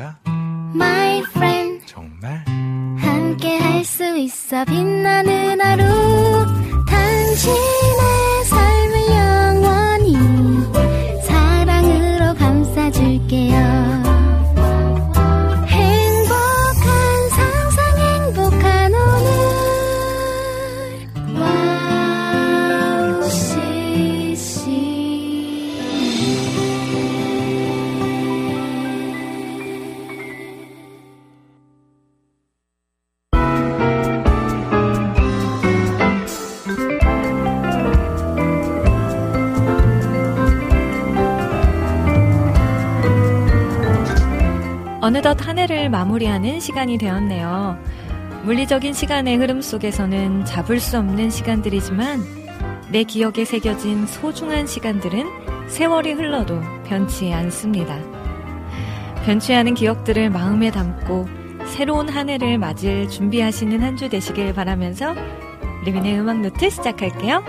[0.00, 0.16] 있으니까?
[0.74, 2.44] My friend 정말?
[2.98, 5.84] 함께 할 수 있어 빛나는 하루.
[6.88, 7.52] 당신
[45.70, 47.78] 회를 마무리하는 시간이 되었네요.
[48.42, 52.24] 물리적인 시간의 흐름 속에서는 잡을 수 없는 시간들이지만
[52.90, 57.96] 내 기억에 새겨진 소중한 시간들은 세월이 흘러도 변치 않습니다.
[59.24, 61.28] 변치 않은 기억들을 마음에 담고
[61.66, 65.14] 새로운 한 해를 맞을 준비하시는 한 주 되시길 바라면서
[65.84, 67.44] 리민의 음악 노트 시작할게요.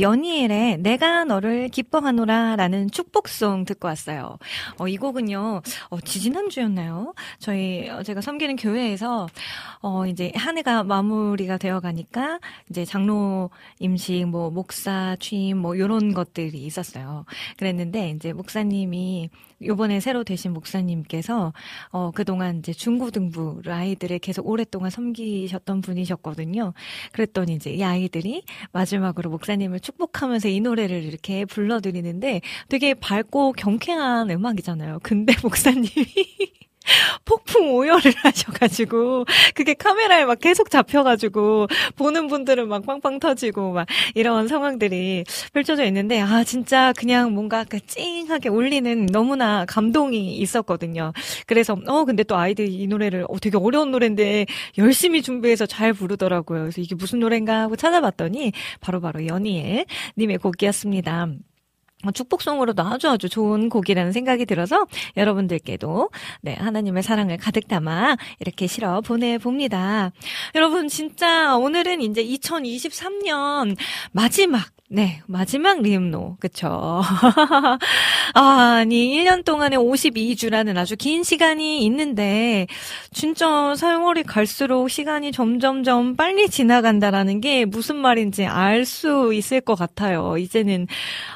[0.00, 4.38] 연희엘의 내가 너를 기뻐하노라 라는 축복송 듣고 왔어요.
[4.78, 7.14] 어, 이 곡은요, 어, 지지난주였나요?
[7.38, 9.28] 저희, 어, 제가 섬기는 교회에서,
[9.80, 12.40] 어, 이제 한 해가 마무리가 되어 가니까,
[12.70, 17.24] 이제 장로 임식, 뭐, 목사 취임, 뭐, 요런 것들이 있었어요.
[17.56, 19.30] 그랬는데, 이제 목사님이
[19.62, 21.52] 요번에 새로 되신 목사님께서
[21.90, 26.74] 어 그동안 이제 중고등부 아이들을 계속 오랫동안 섬기셨던 분이셨거든요.
[27.12, 34.30] 그랬더니 이제 이 아이들이 마지막으로 목사님을 축복하면서 이 노래를 이렇게 불러 드리는데 되게 밝고 경쾌한
[34.30, 35.00] 음악이잖아요.
[35.02, 35.88] 근데 목사님이
[37.24, 39.24] 폭풍 오열을 하셔가지고
[39.54, 46.20] 그게 카메라에 막 계속 잡혀가지고 보는 분들은 막 빵빵 터지고 막 이런 상황들이 펼쳐져 있는데
[46.20, 51.12] 아 진짜 그냥 뭔가 그 찡하게 울리는 너무나 감동이 있었거든요.
[51.46, 54.46] 그래서 어 근데 또 아이들이 이 노래를 어 되게 어려운 노래인데
[54.78, 56.60] 열심히 준비해서 잘 부르더라고요.
[56.62, 59.86] 그래서 이게 무슨 노래인가 하고 찾아봤더니 바로바로 바로 연희의
[60.16, 61.28] 님의 곡이었습니다.
[62.04, 64.86] 어, 축복송으로도 아주 아주 좋은 곡이라는 생각이 들어서
[65.16, 66.10] 여러분들께도
[66.42, 70.12] 네, 하나님의 사랑을 가득 담아 이렇게 실어 보내봅니다.
[70.54, 73.76] 여러분 진짜 오늘은 이제 2023년
[74.12, 76.36] 마지막 네, 마지막 리음노.
[76.40, 77.02] 그쵸.
[78.34, 82.66] 아니, 1년 동안에 52주라는 아주 긴 시간이 있는데,
[83.12, 90.38] 진짜 세월이 갈수록 시간이 점점점 빨리 지나간다라는 게 무슨 말인지 알 수 있을 것 같아요.
[90.38, 90.86] 이제는,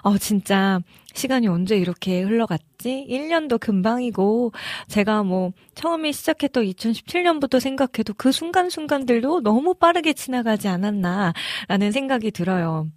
[0.03, 0.81] 어, 진짜,
[1.13, 3.07] 시간이 언제 이렇게 흘러갔지?
[3.11, 4.53] 1년도 금방이고,
[4.89, 12.89] 제가 뭐, 처음에 시작했던 2017년부터 생각해도 그 순간순간들도 너무 빠르게 지나가지 않았나라는 생각이 들어요.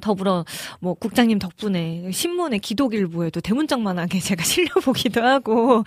[0.00, 0.44] 더불어
[0.80, 5.84] 뭐 국장님 덕분에 신문에 기독일보에도 대문짝만하게 제가 실려보기도 하고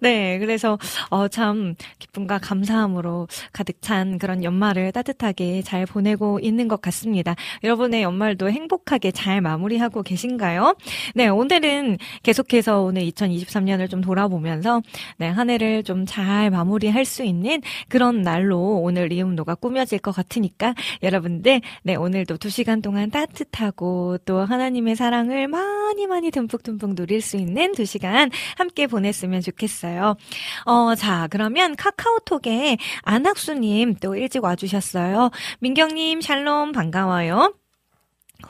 [0.00, 0.78] 네 그래서
[1.10, 7.34] 어 참 기쁨과 감사함으로 가득 찬 그런 연말을 따뜻하게 잘 보내고 있는 것 같습니다.
[7.64, 10.76] 여러분의 연말도 행복하게 잘 마무리하고 계신가요?
[11.14, 14.82] 네 오늘은 계속해서 오늘 2023년을 좀 돌아보면서
[15.18, 21.60] 네한 해를 좀 잘 마무리할 수 있는 그런 날로 오늘 리움노가 꾸며질 것 같으니까 여러분들
[21.84, 27.36] 네 오늘도 두 시간 동안 따뜻 따뜻하고 또 하나님의 사랑을 많이 많이 듬뿍듬뿍 누릴 수
[27.36, 30.16] 있는 두 시간 함께 보냈으면 좋겠어요.
[30.64, 35.30] 어, 자, 그러면 카카오톡에 안학수님 또 일찍 와주셨어요.
[35.60, 37.54] 민경님, 샬롬, 반가워요.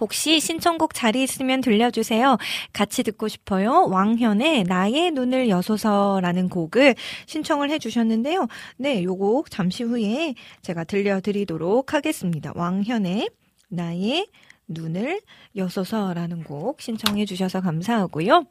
[0.00, 2.38] 혹시 신청곡 자리 있으면 들려주세요.
[2.72, 3.88] 같이 듣고 싶어요.
[3.88, 6.94] 왕현의 나의 눈을 여소서라는 곡을
[7.26, 8.48] 신청을 해주셨는데요.
[8.78, 12.52] 네, 요곡 잠시 후에 제가 들려드리도록 하겠습니다.
[12.54, 13.28] 왕현의
[13.68, 14.28] 나의
[14.68, 15.20] 눈을
[15.56, 18.46] 여소서라는 곡 신청해 주셔서 감사하고요.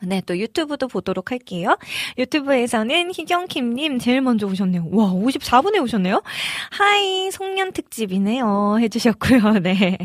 [0.00, 1.76] 네, 또 유튜브도 보도록 할게요.
[2.18, 4.88] 유튜브에서는 희경킴님 제일 먼저 오셨네요.
[4.90, 6.22] 와, 54분에 오셨네요?
[6.70, 8.78] 하이, 송년 특집이네요.
[8.80, 9.58] 해주셨고요.
[9.62, 9.98] 네.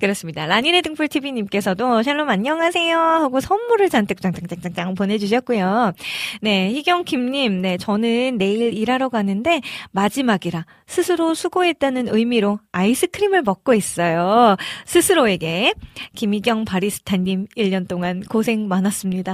[0.00, 0.46] 그렇습니다.
[0.46, 2.98] 라니네 등불TV님께서도 샬롬 안녕하세요.
[2.98, 5.92] 하고 선물을 잔뜩 짱짱짱짱짱 보내주셨고요.
[6.40, 9.60] 네, 희경킴님, 네, 저는 내일 일하러 가는데
[9.92, 14.56] 마지막이라 스스로 수고했다는 의미로 아이스크림을 먹고 있어요.
[14.86, 15.74] 스스로에게.
[16.14, 19.33] 김희경 바리스타님 1년 동안 고생 많았습니다.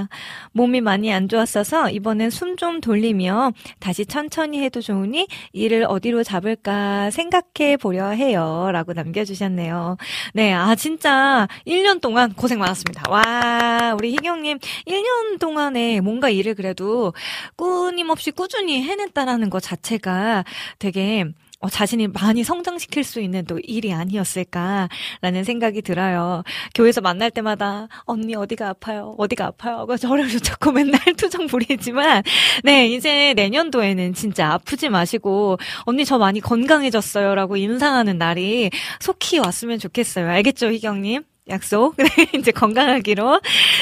[0.53, 7.09] 몸이 많이 안 좋았어서 이번엔 숨 좀 돌리며 다시 천천히 해도 좋으니 일을 어디로 잡을까
[7.09, 8.69] 생각해 보려 해요.
[8.71, 9.97] 라고 남겨주셨네요.
[10.33, 13.09] 네, 아, 진짜 1년 동안 고생 많았습니다.
[13.09, 17.13] 와, 우리 희경님 1년 동안에 뭔가 일을 그래도
[17.55, 20.43] 끊임없이 꾸준히 해냈다라는 것 자체가
[20.77, 21.25] 되게
[21.61, 26.43] 어, 자신이 많이 성장시킬 수 있는 또 일이 아니었을까라는 생각이 들어요.
[26.75, 29.15] 교회에서 만날 때마다 언니 어디가 아파요?
[29.17, 29.85] 어디가 아파요?
[29.87, 32.23] 그 저를 자꾸 맨날 투정 부리지만
[32.63, 40.27] 네 이제 내년도에는 진짜 아프지 마시고 언니 저 많이 건강해졌어요라고 인사하는 날이 속히 왔으면 좋겠어요.
[40.29, 41.30] 알겠죠, 희경님?
[41.49, 41.95] 약속.
[41.97, 42.05] 네,
[42.37, 43.41] 이제 건강하기로.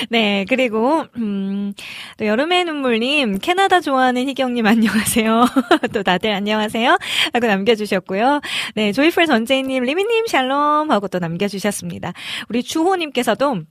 [0.09, 1.73] 네, 그리고, 음,
[2.17, 5.45] 또 여름의 눈물님, 캐나다 좋아하는 희경님 안녕하세요.
[5.93, 6.97] 또 다들 안녕하세요.
[7.33, 8.41] 하고 남겨주셨고요.
[8.75, 12.13] 네, Joyful 전재희님, 리미님 샬롬 하고 또 남겨주셨습니다.
[12.49, 13.63] 우리 주호님께서도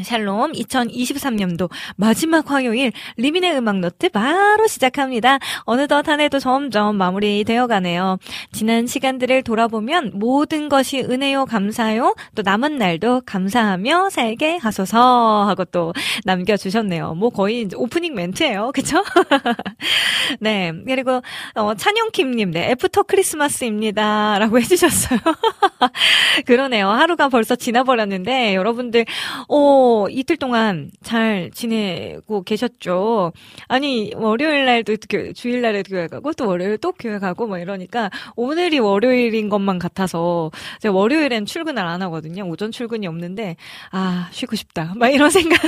[0.00, 5.38] 샬롬 2023년도 마지막 화요일 리민의 음악 노트 바로 시작합니다.
[5.64, 8.18] 어느덧 한 해도 점점 마무리되어 가네요.
[8.52, 15.92] 지난 시간들을 돌아보면 모든 것이 은혜요 감사요 또 남은 날도 감사하며 살게 하소서 하고 또
[16.24, 17.14] 남겨 주셨네요.
[17.14, 18.70] 뭐 거의 오프닝 멘트예요.
[18.74, 19.02] 그쵸?
[20.40, 20.72] 네.
[20.86, 21.20] 그리고
[21.54, 24.38] 어, 찬영킴 님 네 After Christmas입니다.
[24.38, 25.18] 라고 해 주셨어요.
[26.46, 26.88] 그러네요.
[26.90, 29.06] 하루가 벌써 지나 버렸는데 여러분들
[29.48, 33.32] 어 뭐, 이틀 동안 잘 지내고 계셨죠?
[33.66, 34.94] 아니, 월요일 날도
[35.34, 40.52] 주일 날에 교회 가고, 또 월요일 또 교회 가고, 뭐 이러니까, 오늘이 월요일인 것만 같아서,
[40.78, 42.48] 제가 월요일엔 출근을 안 하거든요.
[42.48, 43.56] 오전 출근이 없는데,
[43.90, 44.92] 아, 쉬고 싶다.
[44.94, 45.60] 막 이런 생각.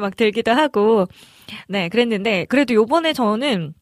[0.00, 1.06] 막 들기도 하고,
[1.68, 3.72] 네, 그랬는데, 그래도 요번에 저는,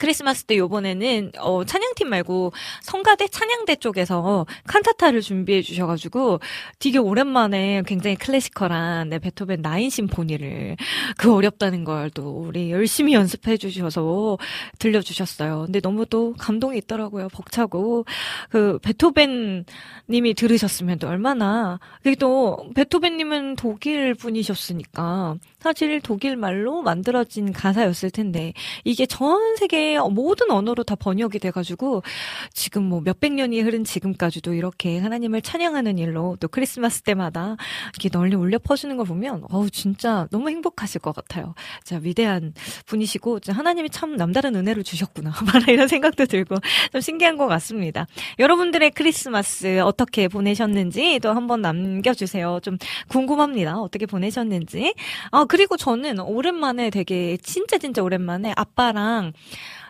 [0.00, 2.52] 크리스마스 때 요번에는 어 찬양팀 말고
[2.82, 6.40] 성가대 찬양대 쪽에서 칸타타를 준비해 주셔가지고
[6.78, 10.76] 되게 오랜만에 굉장히 클래시컬한 네, 베토벤 나인 심포니를
[11.16, 14.38] 그 어렵다는 걸 또 우리 열심히 연습해 주셔서
[14.78, 15.64] 들려주셨어요.
[15.66, 17.28] 근데 너무 또 감동이 있더라고요.
[17.28, 18.04] 벅차고
[18.50, 19.64] 그 베토벤
[20.08, 28.10] 님이 들으셨으면 또 얼마나 그게 또 베토벤 님은 독일 분이셨으니까 사실 독일 말로 만들어진 가사였을
[28.10, 32.02] 텐데 이게 전 세계 모든 언어로 다 번역이 돼가지고
[32.52, 37.56] 지금 뭐 몇백 년이 흐른 지금까지도 이렇게 하나님을 찬양하는 일로 또 크리스마스 때마다
[37.92, 41.54] 이렇게 널리 울려 퍼지는 걸 보면 어우 진짜 너무 행복하실 것 같아요.
[41.84, 42.54] 자 위대한
[42.86, 45.32] 분이시고 하나님이 참 남다른 은혜를 주셨구나
[45.68, 46.56] 이런 생각도 들고
[46.92, 48.06] 좀 신기한 것 같습니다.
[48.38, 52.60] 여러분들의 크리스마스 어떻게 보내셨는지 또 한번 남겨주세요.
[52.62, 53.78] 좀 궁금합니다.
[53.78, 54.94] 어떻게 보내셨는지.
[55.30, 59.32] 아 그리고 저는 오랜만에 되게 진짜 진짜 오랜만에 아빠랑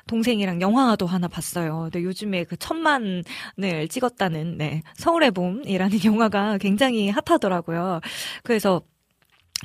[0.07, 1.91] 동생이랑 영화도 하나 봤어요.
[1.93, 3.25] 근데 요즘에 그 천만을
[3.91, 8.01] 찍었다는 네 서울의 봄이라는 영화가 굉장히 핫하더라고요.
[8.43, 8.81] 그래서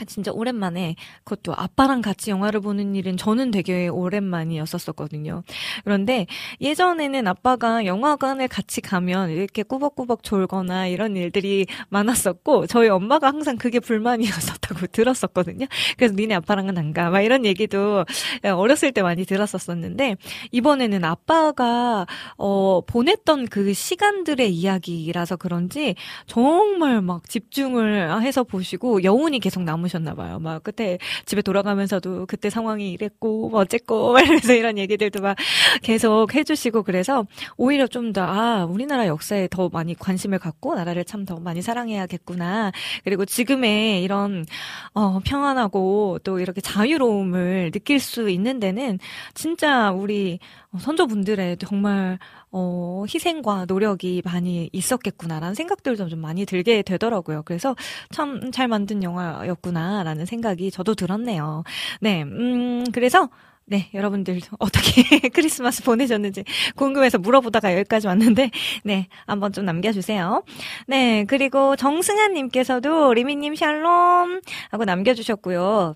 [0.04, 5.44] 진짜 오랜만에 그것도 아빠랑 같이 영화를 보는 일은 저는 되게 오랜만이었었거든요.
[5.86, 6.28] 그런데
[6.60, 13.80] 예전에는 아빠가 영화관을 같이 가면 이렇게 꾸벅꾸벅 졸거나 이런 일들이 많았었고 저희 엄마가 항상 그게
[13.80, 15.68] 불만이었었다고 들었었거든요.
[15.96, 17.10] 그래서 니네 아빠랑은 안 가.
[17.10, 18.04] 막 이런 얘기도
[18.44, 20.18] 어렸을 때 많이 들었었었는데
[20.52, 22.06] 이번에는 아빠가
[22.38, 25.96] 어 보냈던 그 시간들의 이야기라서 그런지
[26.28, 30.39] 정말 막 집중을 해서 보시고 여운이 계속 남으 남으셨나 봐요.
[30.39, 35.38] 막 그때 집에 돌아가면서도 그때 상황이 이랬고 뭐 어쨌고 이러면서 이런 얘기들도 막
[35.84, 37.25] 계속 해주시고 그래서
[37.58, 42.72] 오히려 좀 더 아 우리나라 역사에 더 많이 관심을 갖고 나라를 참 더 많이 사랑해야겠구나.
[43.04, 44.46] 그리고 지금의 이런
[44.94, 49.00] 어 평안하고 또 이렇게 자유로움을 느낄 수 있는 데는
[49.34, 50.39] 진짜 우리
[50.77, 52.20] 선조분들의 정말
[52.57, 57.43] 어, 희생과 노력이 많이 있었겠구나라는 생각들도 좀 많이 들게 되더라고요.
[57.43, 57.75] 그래서
[58.12, 61.63] 참 잘 만든 영화였구나라는 생각이 저도 들었네요.
[62.01, 63.29] 네, 음, 그래서
[63.67, 65.01] 네, 여러분들 어떻게
[65.33, 66.43] 크리스마스 보내셨는지
[66.75, 68.51] 궁금해서 물어보다가 여기까지 왔는데,
[68.83, 70.43] 네, 한번 좀 남겨주세요.
[70.88, 75.95] 네, 그리고 정승환 님께서도 리미님 샬롬 하고 남겨주셨고요.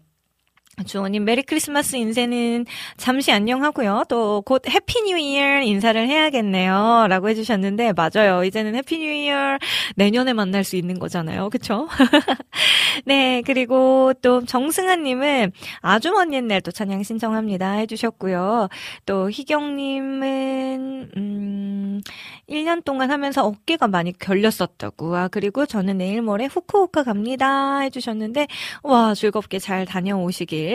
[0.86, 2.66] 주호님 Merry Christmas 인사는
[2.98, 4.04] 잠시 안녕하고요.
[4.10, 7.08] 또 곧 Happy New Year 인사를 해야겠네요.
[7.10, 8.44] 라고 해주셨는데 맞아요.
[8.44, 9.58] 이제는 Happy New Year
[9.96, 11.50] 내년에 만날 수 있는 거잖아요.
[11.50, 11.88] 그쵸?
[13.06, 18.70] 네 그리고 또 정승아님은 아주 먼 옛날 또 찬양 신청합니다 해주셨고요.
[19.06, 22.02] 또 희경님은 음
[22.50, 25.16] 1년 동안 하면서 어깨가 많이 결렸었다고.
[25.16, 28.48] 아 그리고 저는 내일 모레 후쿠오카 갑니다 해주셨는데
[28.84, 30.69] 와 즐겁게 잘 다녀오시길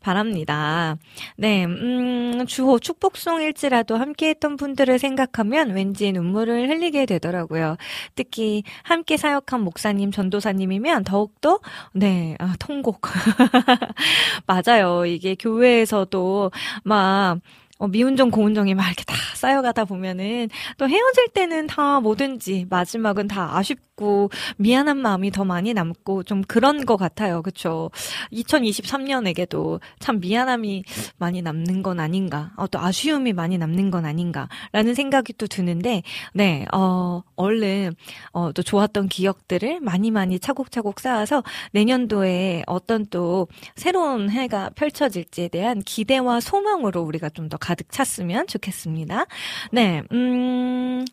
[0.00, 0.96] 바랍니다.
[1.36, 7.76] 네, 음, 주호 축복송일지라도 함께 했던 분들을 생각하면 왠지 눈물을 흘리게 되더라고요.
[8.14, 11.60] 특히 함께 사역한 목사님, 전도사님이면 더욱더,
[11.92, 13.02] 네, 아, 통곡.
[14.46, 15.06] 맞아요.
[15.06, 16.50] 이게 교회에서도
[16.84, 17.40] 막,
[17.78, 23.56] 어, 미운정, 고운정이 막 이렇게 다 쌓여가다 보면은 또 헤어질 때는 다 뭐든지 마지막은 다
[23.56, 27.42] 아쉽고 미안한 마음이 더 많이 남고 좀 그런 것 같아요.
[27.42, 27.90] 그쵸?
[28.32, 30.84] 2023년에게도 참 미안함이
[31.18, 36.02] 많이 남는 건 아닌가, 어, 또 아쉬움이 많이 남는 건 아닌가라는 생각이 또 드는데,
[36.32, 37.94] 네, 어, 얼른,
[38.32, 41.42] 어, 또 좋았던 기억들을 많이 많이 차곡차곡 쌓아서
[41.72, 49.26] 내년도에 어떤 또 새로운 해가 펼쳐질지에 대한 기대와 소망으로 우리가 좀더 가득 찼으면 좋겠습니다.
[49.72, 51.04] 네, 음,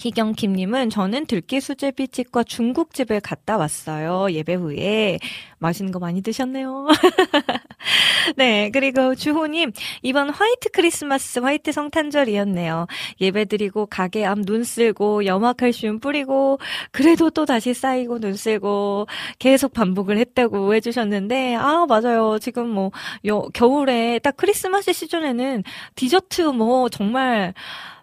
[0.00, 4.32] 희경킴님은 저는 들깨 수제비집과 중국집을 갔다 왔어요.
[4.32, 5.18] 예배 후에
[5.58, 6.86] 맛있는 거 많이 드셨네요.
[8.36, 12.86] 네, 그리고 주호님 이번 화이트 크리스마스 화이트 성탄절이었네요.
[13.20, 16.58] 예배 드리고 가게 앞 눈 쓸고 염화칼슘 뿌리고
[16.90, 19.06] 그래도 또 다시 쌓이고 눈 쓸고
[19.38, 22.38] 계속 반복을 했다고 해주셨는데 아 맞아요.
[22.40, 22.90] 지금 뭐
[23.26, 25.64] 여, 겨울에 딱 크리스마스 시즌에는
[25.96, 27.52] 디저트 뭐 정말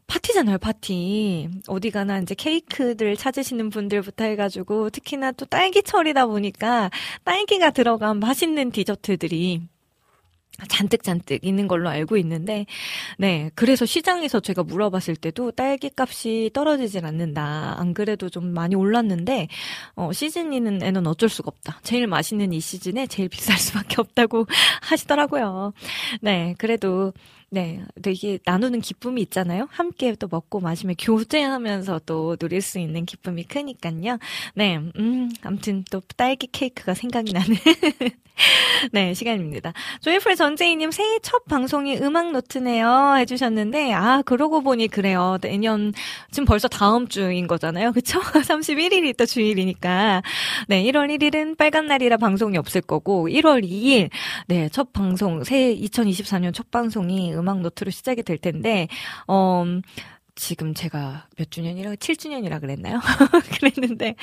[0.08, 1.50] 파티잖아요, 파티.
[1.68, 6.90] 어디 가나 이제 케이크들 찾으시는 분들부터 해가지고, 특히나 또 딸기철이다 보니까,
[7.24, 9.62] 딸기가 들어간 맛있는 디저트들이
[10.70, 12.66] 잔뜩잔뜩 있는 걸로 알고 있는데,
[13.18, 13.50] 네.
[13.56, 17.76] 그래서 시장에서 제가 물어봤을 때도 딸기 값이 떨어지질 않는다.
[17.78, 19.50] 안 그래도 좀 많이 올랐는데,
[19.96, 21.80] 어, 시즌이는 애는 어쩔 수가 없다.
[21.84, 24.46] 제일 맛있는 이 시즌에 제일 비쌀 수밖에 없다고
[24.82, 25.74] 하시더라고요.
[26.22, 26.56] 네.
[26.58, 27.12] 그래도
[27.56, 29.70] 네, 되게 나누는 기쁨이 있잖아요.
[29.72, 34.18] 함께 또 먹고 마시며 교제하면서 또 누릴 수 있는 기쁨이 크니까요.
[34.56, 37.56] 네, 음, 아무튼 또 딸기 케이크가 생각이 나는
[38.92, 39.74] 네 시간입니다.
[40.02, 45.38] 조이풀 전재희님 새해 첫 방송이 음악 노트네요 해주셨는데 아 그러고 보니 그래요.
[45.42, 45.94] 내년
[46.32, 48.20] 지금 벌써 다음 주인 거잖아요, 그쵸?
[48.44, 50.22] 31일이 또 주일이니까
[50.68, 54.10] 네 1월 1일은 빨간 날이라 방송이 없을 거고 1월 2일
[54.48, 58.88] 네 첫 방송 새해 2024년 첫 방송이 음 음악 노트로 시작이 될 텐데,
[59.28, 59.64] 어,
[60.36, 63.00] 지금 제가 몇 주년이라 7주년이라 그랬나요?
[63.58, 64.16] 그랬는데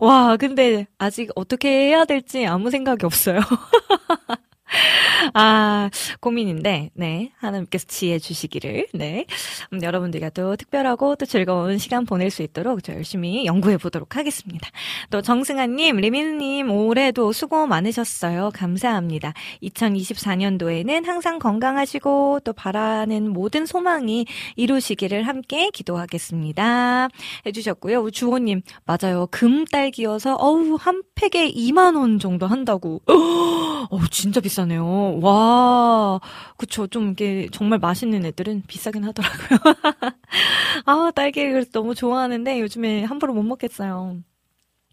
[0.00, 3.40] 와 근데 아직 어떻게 해야 될지 아무 생각이 없어요.
[5.34, 7.32] 아, 고민인데, 네.
[7.38, 9.26] 하나님께서 지혜 주시기를, 네.
[9.72, 14.68] 음, 여러분들과 또 특별하고 또 즐거운 시간 보낼 수 있도록 저 열심히 연구해 보도록 하겠습니다.
[15.10, 18.50] 또 정승아님, 리민님, 올해도 수고 많으셨어요.
[18.54, 19.32] 감사합니다.
[19.62, 27.08] 2024년도에는 항상 건강하시고 또 바라는 모든 소망이 이루시기를 함께 기도하겠습니다.
[27.46, 28.10] 해주셨고요.
[28.10, 29.26] 주호님, 맞아요.
[29.30, 33.02] 금딸기여서, 어우, 한 팩에 2만원 정도 한다고.
[33.90, 35.20] 어우, 진짜 비싸 비싸네요.
[35.20, 36.20] 와,
[36.56, 36.86] 그쵸.
[36.86, 39.58] 좀 이게 정말 맛있는 애들은 비싸긴 하더라고요.
[40.86, 44.18] 아, 딸기를 너무 좋아하는데 요즘에 함부로 못 먹겠어요.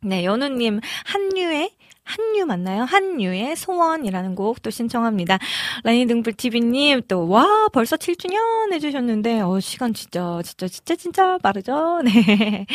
[0.04, 1.72] 네, 연우님, 한류의
[2.08, 2.84] 한유 맞나요?
[2.84, 5.40] 한유의 소원이라는 곡 또 신청합니다.
[5.84, 12.02] 라니 등불TV님 또, 와, 벌써 7주년 해주셨는데, 어, 시간 진짜, 진짜, 진짜, 진짜 빠르죠?
[12.04, 12.66] 네.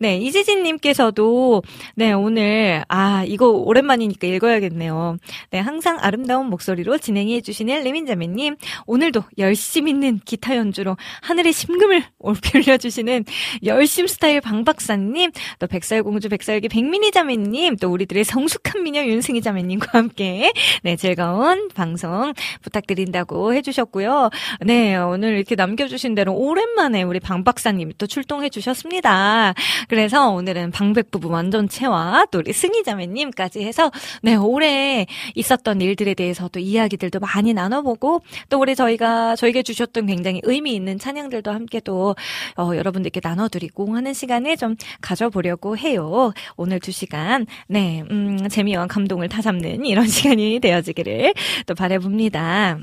[0.00, 1.62] 네, 이지진님께서도,
[1.96, 5.16] 네, 오늘, 아, 이거 오랜만이니까 읽어야겠네요.
[5.50, 12.76] 네, 항상 아름다운 목소리로 진행해 주시는 레민자매님, 오늘도 열심 있는 기타 연주로 하늘의 심금을 올려
[12.78, 13.24] 주시는
[13.64, 20.52] 열심 스타일 방박사님, 또 백설공주 백설기 백민희 자매님, 또 우리들의 성숙한 한민여 윤승희 자매님과 함께
[20.82, 22.32] 네 즐거운 방송
[22.62, 24.30] 부탁드린다고 해주셨고요.
[24.62, 29.54] 네 오늘 이렇게 남겨주신 대로 오랜만에 우리 방 박사님이 또 출동해 주셨습니다.
[29.88, 35.06] 그래서 오늘은 방백 부부 완전체와 또 우리 승희 자매님까지 해서 네 올해
[35.36, 40.98] 있었던 일들에 대해서 또 이야기들도 많이 나눠보고 또 우리 저희가 저에게 주셨던 굉장히 의미 있는
[40.98, 42.16] 찬양들도 함께 또
[42.56, 46.32] 어, 여러분들께 나눠드리고 하는 시간을 좀 가져보려고 해요.
[46.56, 51.34] 오늘 두 시간 네 음, 재 재미와 감동을 다 잡는 이런 시간이 되어지기를
[51.66, 52.78] 또 바래봅니다.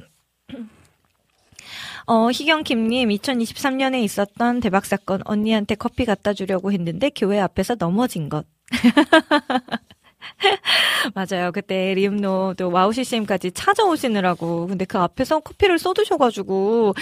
[2.05, 8.45] 어, 희경킴님, 2023년에 있었던 대박 사건 언니한테 커피 갖다 주려고 했는데 교회 앞에서 넘어진 것.
[11.15, 11.51] 맞아요.
[11.51, 14.67] 그때 리음노 또 와우 CCM까지 찾아오시느라고.
[14.67, 16.93] 근데 그 앞에서 커피를 쏟으셔가지고,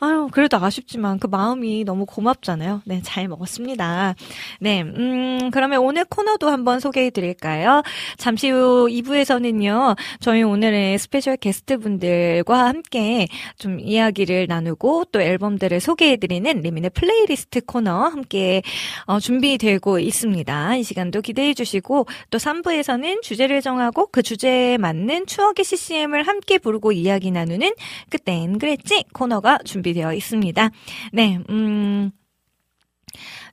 [0.00, 2.82] 아유, 그래도 아쉽지만 그 마음이 너무 고맙잖아요.
[2.84, 4.14] 네, 잘 먹었습니다.
[4.60, 7.82] 네, 음, 그러면 오늘 코너도 한번 소개해 드릴까요?
[8.16, 16.16] 잠시 후 2부에서는요, 저희 오늘의 special guest 분들과 함께 좀 이야기를 나누고 또 앨범들을 소개해
[16.16, 18.62] 드리는 리민의 플레이리스트 코너 함께
[19.06, 20.76] 어, 준비되고 있습니다.
[20.76, 26.58] 이 시간도 기대해 주시고 또 3부 3부에서는 주제를 정하고 그 주제에 맞는 추억의 CCM을 함께
[26.58, 27.74] 부르고 이야기 나누는
[28.08, 30.70] 그땐 그랬지 코너가 준비되어 있습니다.
[31.12, 32.10] 네, 음,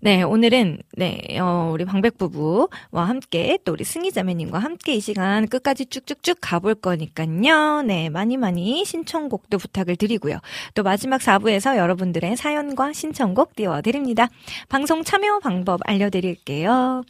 [0.05, 5.47] 네, 오늘은 네, 어, 우리 방백 부부와 함께 또 우리 승희 자매님과 함께 이 시간
[5.47, 7.81] 끝까지 쭉쭉쭉 가볼 거니까요.
[7.81, 10.37] 네, 많이 많이 신청곡도 부탁을 드리고요.
[10.75, 14.29] 또 마지막 4부에서 여러분들의 사연과 신청곡 띄워드립니다.
[14.69, 17.03] 방송 참여 방법 알려드릴게요.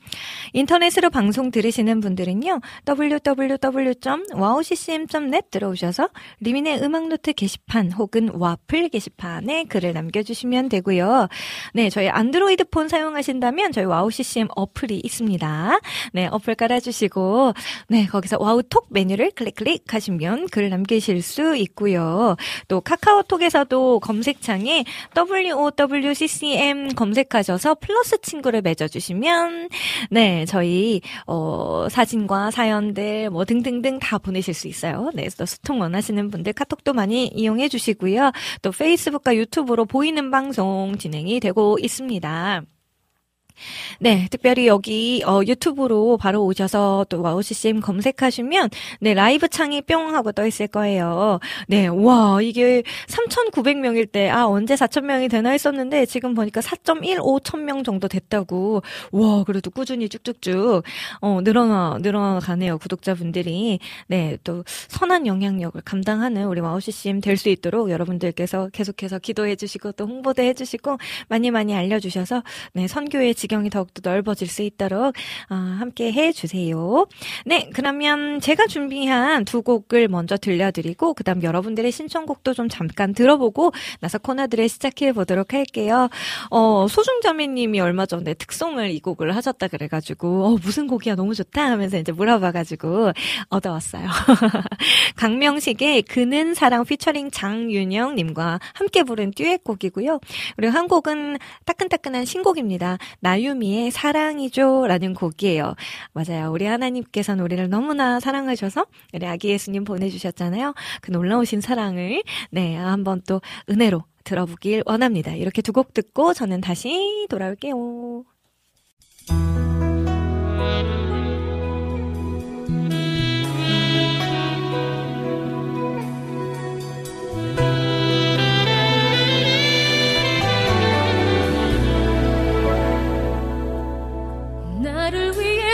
[0.53, 6.07] 인터넷으로 방송 들으시는 분들은요, www.wowccm.net 들어오셔서
[6.39, 11.27] 리민의 음악노트 게시판 혹은 와플 게시판에 글을 남겨주시면 되고요.
[11.73, 15.79] 네, 저희 안드로이드 폰 스마트폰 사용하신다면 저희 와우 CCM 어플이 있습니다.
[16.13, 17.53] 네, 어플 깔아주시고,
[17.89, 22.35] 네, 거기서 와우톡 메뉴를 클릭 클릭하시면 글 남기실 수 있고요.
[22.67, 29.69] 또 카카오톡에서도 검색창에 WOWCCM 검색하셔서 플러스 친구를 맺어주시면,
[30.11, 35.11] 네, 저희, 어, 사진과 사연들 뭐 등등등 다 보내실 수 있어요.
[35.13, 38.31] 네, 또 소통 원하시는 분들 카톡도 많이 이용해 주시고요.
[38.61, 42.63] 또 페이스북과 유튜브로 보이는 방송 진행이 되고 있습니다.
[43.99, 48.69] 네, 특별히 여기 어, 유튜브로 바로 오셔서 또 와우 CCM 검색하시면
[49.01, 51.39] 네 라이브 창이 뿅 하고 떠 있을 거예요.
[51.67, 58.07] 네, 와 이게 3,900명일 때 아 언제 4,000명이 되나 했었는데 지금 보니까 4.15천 명 정도
[58.07, 58.81] 됐다고.
[59.11, 60.83] 와 그래도 꾸준히 쭉쭉쭉
[61.21, 63.79] 어 늘어나 늘어가네요 구독자분들이.
[64.07, 69.91] 네, 또 선한 영향력을 감당하는 우리 와우 CCM 될 수 있도록 여러분들께서 계속해서 기도해 주시고
[69.93, 74.61] 또 홍보도 해 주시고 많이 많이 알려 주셔서 네 선교의 지경이 더 더욱더 넓어질 수
[74.63, 75.15] 있도록
[75.49, 77.07] 어, 함께 해주세요.
[77.45, 84.17] 네, 그러면 제가 준비한 두 곡을 먼저 들려드리고 그다음 여러분들의 신청곡도 좀 잠깐 들어보고 나서
[84.17, 86.09] 코너들을 시작해 보도록 할게요.
[86.49, 91.97] 어, 소중자매님이 얼마 전에 특송을 이 곡을 하셨다 그래가지고 어, 무슨 곡이야 너무 좋다 하면서
[91.97, 93.11] 이제 물어봐가지고
[93.49, 94.07] 얻어왔어요.
[95.15, 100.19] 강명식의 그는 사랑 피처링 장윤영님과 함께 부른 듀엣곡이고요.
[100.55, 102.97] 그리고 한 곡은 따끈따끈한 신곡입니다.
[103.19, 104.87] 나 유미의 하나님의 사랑이죠.
[104.87, 105.75] 라는 곡이에요.
[106.13, 106.51] 맞아요.
[106.51, 110.73] 우리 하나님께서는 우리를 너무나 사랑하셔서 우리 아기 예수님 보내주셨잖아요.
[111.01, 115.33] 그 놀라우신 사랑을, 네, 한번 또 은혜로 들어보길 원합니다.
[115.33, 118.23] 이렇게 두 곡 듣고 저는 다시 돌아올게요.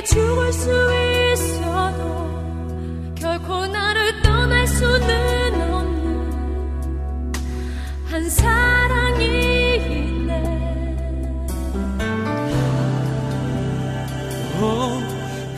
[0.03, 0.69] 죽을 수
[1.33, 7.33] 있어도 결코 나를 떠날 수는 없는
[8.05, 10.43] 한 사랑이 있네.
[14.59, 15.01] 오,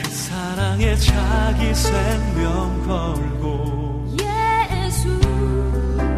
[0.02, 5.20] 그 사랑에 자기 생명 걸고 예수.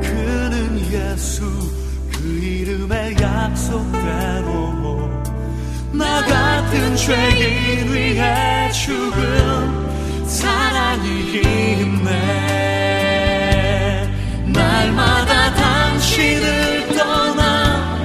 [0.01, 1.43] 그는 예수
[2.11, 5.14] 그 이름의 약속대로
[5.97, 12.15] 나 같은 죄인 위해 죽은 사랑이 있네.
[14.45, 17.97] 날마다 당신을 떠나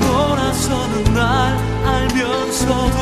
[0.00, 2.97] 돌아서는 날 알면서도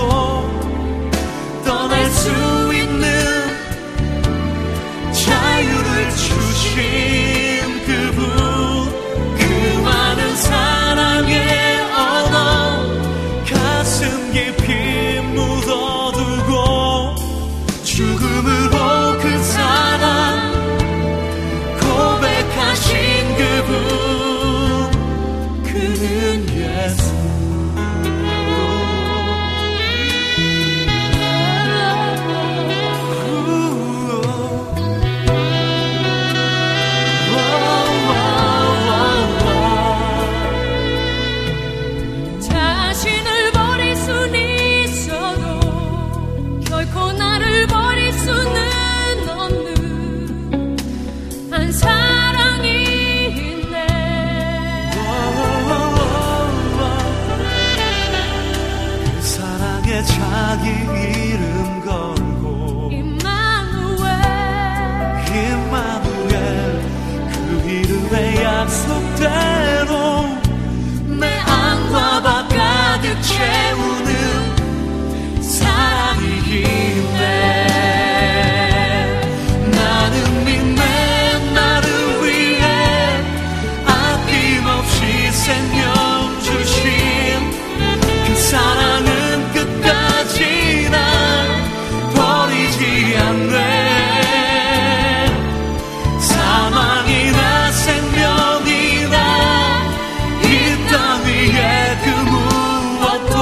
[100.97, 103.35] 십자가 위에 그 무엇도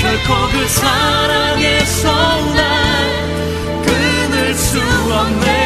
[0.00, 2.10] 결코 그 사랑에서
[2.54, 5.61] 날 끊을 수 없네.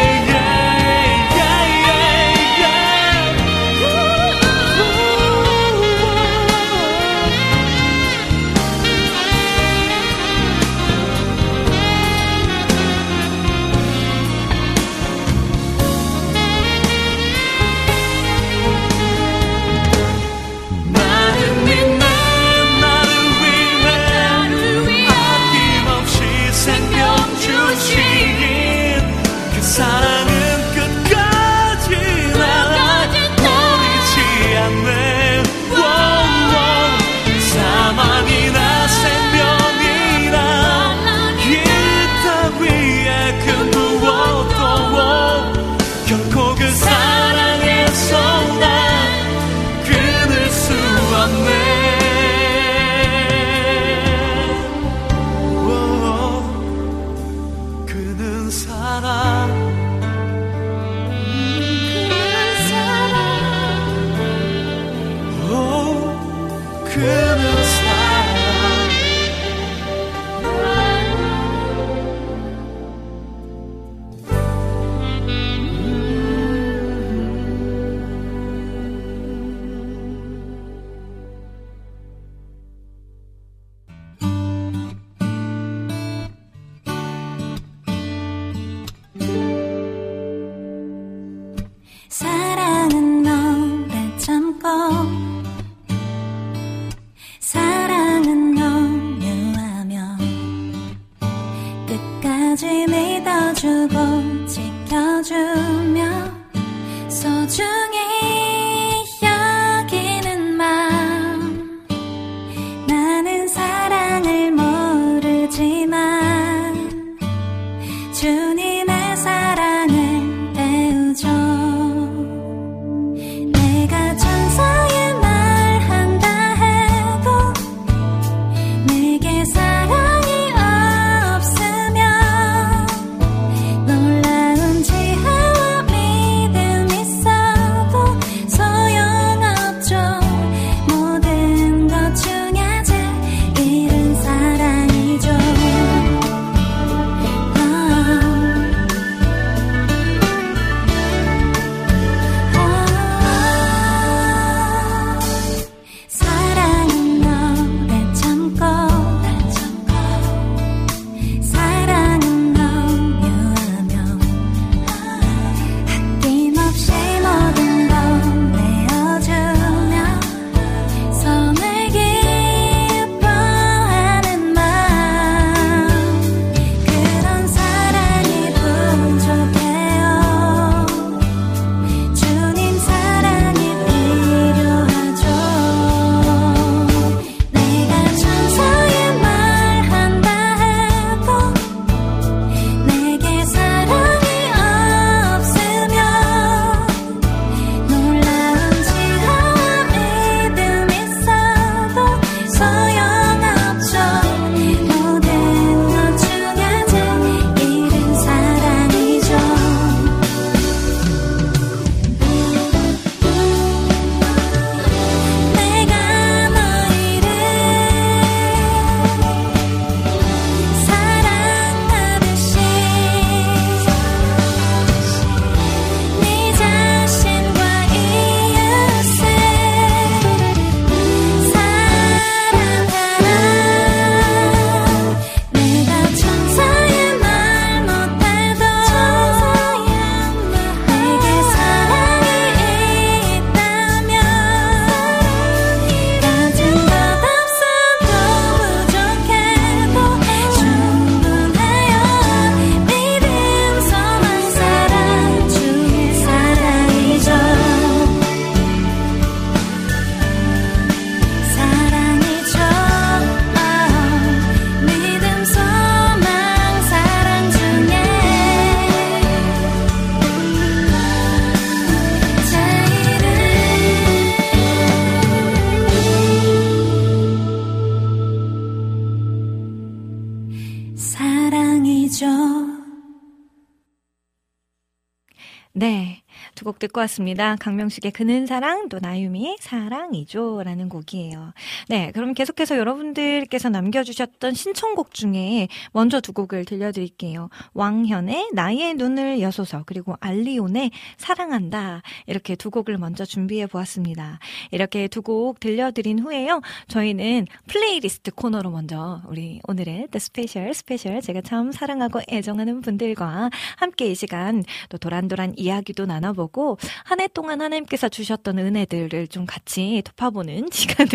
[286.96, 287.56] 듣고 왔습니다.
[287.56, 290.62] 강명식의 그는 사랑, 또 나유미의 사랑이죠.
[290.64, 291.52] 라는 곡이에요.
[291.88, 297.50] 네, 그럼 계속해서 여러분들께서 남겨주셨던 신청곡 중에 먼저 두 곡을 들려드릴게요.
[297.74, 302.02] 왕현의 나의 눈을 여소서, 그리고 알리온의 사랑한다.
[302.26, 304.38] 이렇게 두 곡을 먼저 준비해 보았습니다.
[304.70, 306.60] 이렇게 두 곡 들려드린 후에요.
[306.86, 314.06] 저희는 플레이리스트 코너로 먼저 우리 오늘의 The Special, special 제가 참 사랑하고 애정하는 분들과 함께
[314.06, 320.68] 이 시간 또 도란도란 이야기도 나눠보고 한 해 동안 하나님께서 주셨던 은혜들을 좀 같이 덮어보는
[320.72, 321.10] 시간을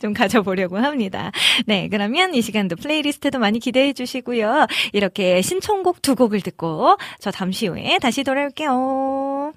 [0.00, 1.30] 좀 가져보려고 합니다.
[1.66, 4.66] 네, 그러면 이 시간도 플레이리스트도 많이 기대해 주시고요.
[4.92, 9.52] 이렇게 신청곡 두 곡을 듣고 저 잠시 후에 다시 돌아올게요.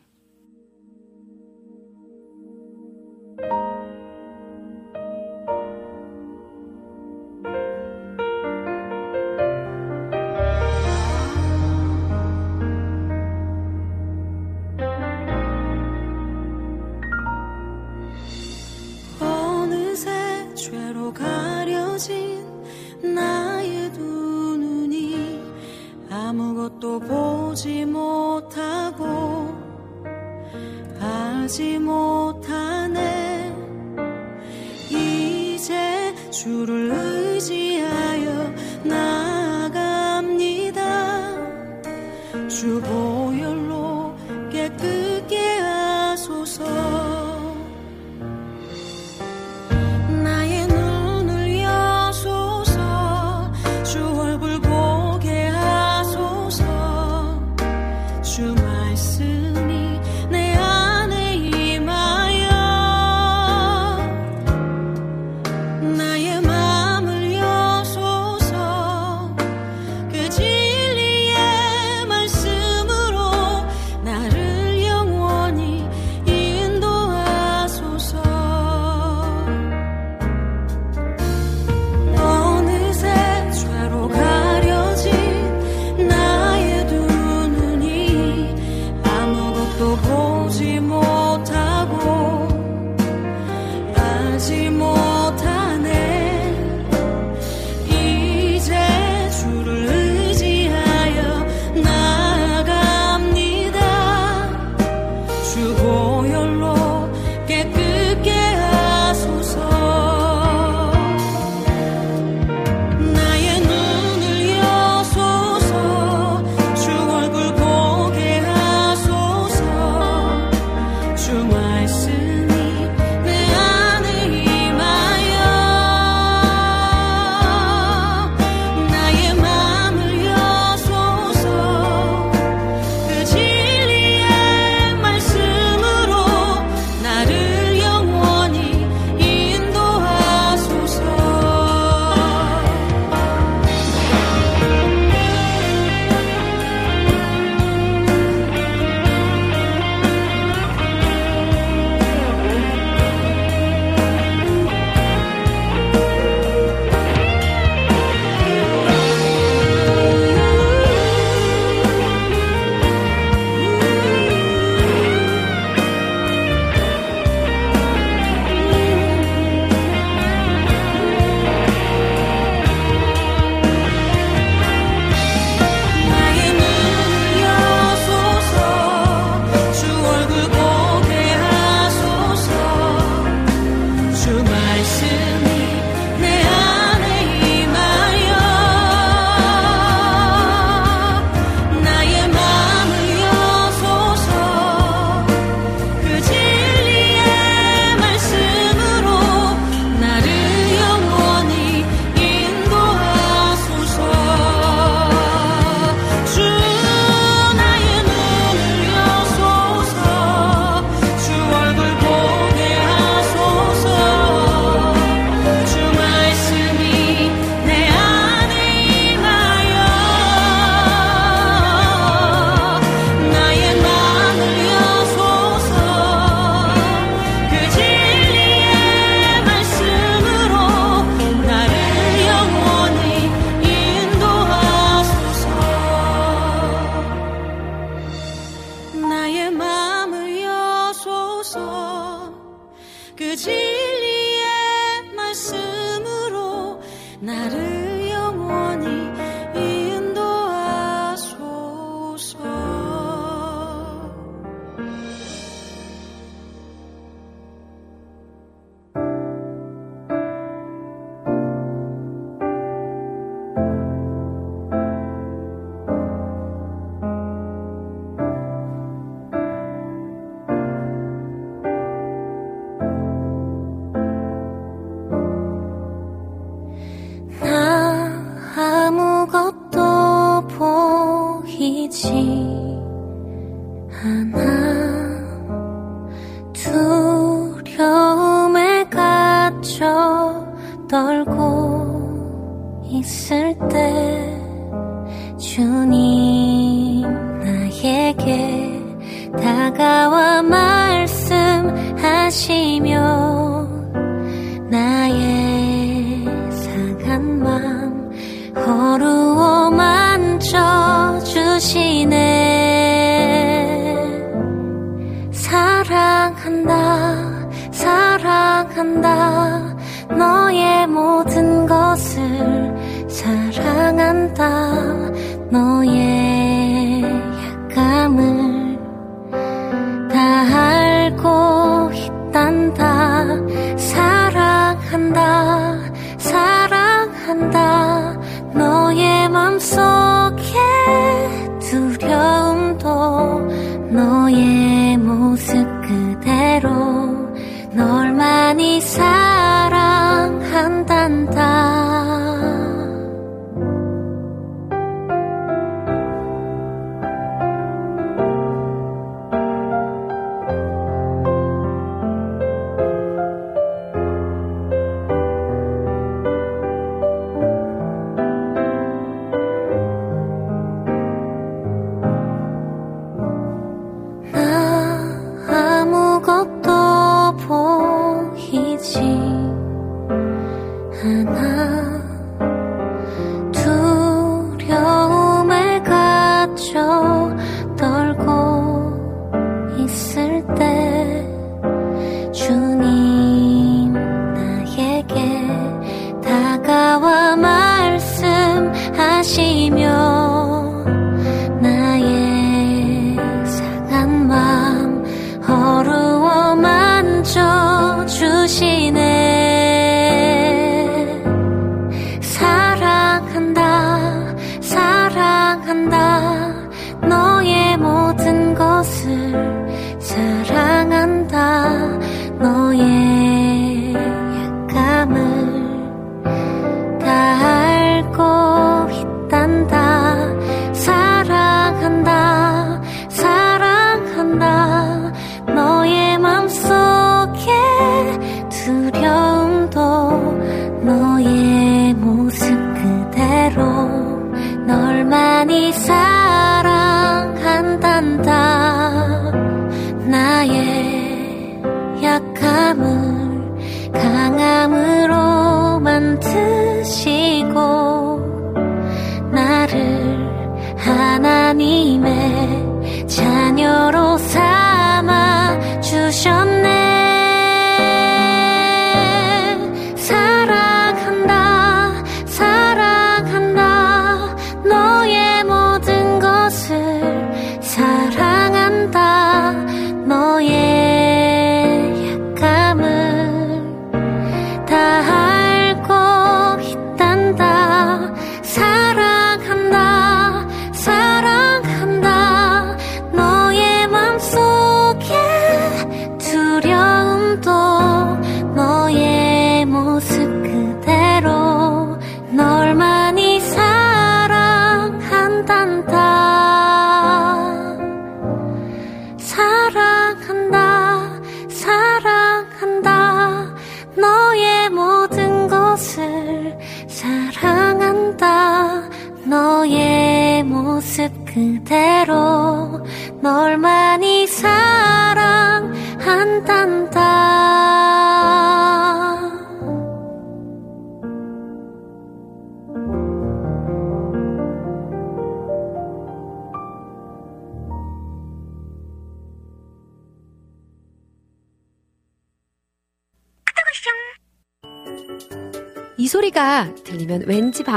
[21.14, 22.46] 가려진
[23.02, 25.42] 나의 두 눈이
[26.10, 29.54] 아무것도 보지 못하고
[31.00, 33.54] 알지 못하네.
[34.90, 35.40] 이
[36.32, 40.60] 주를 의지하여 나아갑니다.
[42.48, 43.29] 주보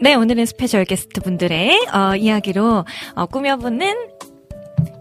[0.00, 2.84] 네, 오늘은 special guest 분들의 어, 이야기로
[3.14, 3.94] 어, 꾸며보는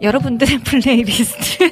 [0.02, 1.70] 여러분들의 플레이리스트.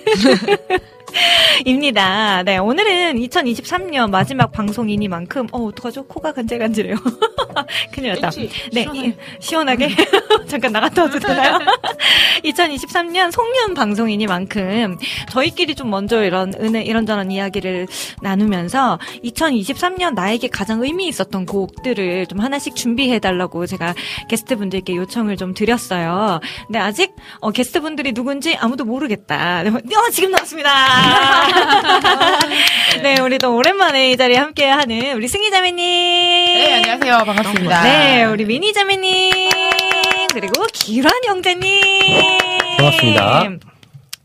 [1.65, 2.43] 입니다.
[2.43, 6.05] 네, 오늘은 2023년 마지막 방송이니만큼, 어, 어떡하죠?
[6.05, 6.95] 코가 간질간질해요.
[7.91, 8.29] 큰일 났다.
[8.73, 9.89] 네, 이- 시원하게.
[10.47, 11.59] 잠깐 나갔다 와도 되나요?
[12.43, 14.97] 2023년 송년 방송이니만큼,
[15.31, 17.87] 저희끼리 좀 먼저 이런, 은혜, 이런저런 이야기를
[18.21, 23.93] 나누면서, 2023년 나에게 가장 의미 있었던 곡들을 좀 하나씩 준비해달라고 제가
[24.29, 26.39] 게스트분들께 요청을 좀 드렸어요.
[26.67, 29.63] 근데 아직, 어, 게스트분들이 누군지 아무도 모르겠다.
[29.63, 30.69] 네, 어, 지금 나왔습니다.
[33.01, 35.77] 네, 우리 또 오랜만에 이 자리에 함께하는 우리 승희 자매님.
[35.77, 37.17] 네, 안녕하세요.
[37.25, 37.44] 반갑습니다.
[37.53, 40.27] 네, 우리 미니 자매님.
[40.33, 41.81] 그리고 기란 형제님.
[42.77, 43.49] 반갑습니다.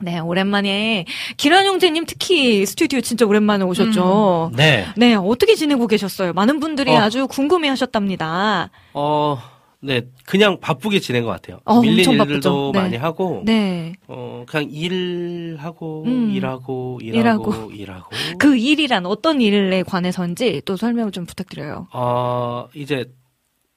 [0.03, 1.05] 네, 오랜만에
[1.37, 4.53] 기란 형제님 특히 스튜디오 진짜 오랜만에 오셨죠.
[4.55, 4.87] 네.
[4.97, 6.33] 네, 어떻게 지내고 계셨어요?
[6.33, 6.99] 많은 분들이 어.
[7.01, 8.71] 아주 궁금해 하셨답니다.
[8.95, 9.43] 어,
[9.83, 10.03] 네.
[10.27, 11.61] 그냥 바쁘게 지낸 것 같아요.
[11.65, 12.73] 어, 밀린 일들도.
[12.75, 12.81] 네.
[12.81, 13.95] 많이 하고, 네.
[14.09, 16.31] 어, 그냥 일하고, 음.
[16.31, 17.51] 일하고, 일하고.
[17.53, 18.11] 일하고, 일하고.
[18.39, 21.89] 그 일이란 어떤 일에 관해서인지 또 설명을 좀 부탁드려요.
[21.93, 23.11] 어, 이제,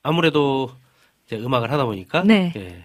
[0.02, 0.70] 아무래도,
[1.26, 2.52] 이제 음악을 하다 보니까 네.
[2.58, 2.84] 예,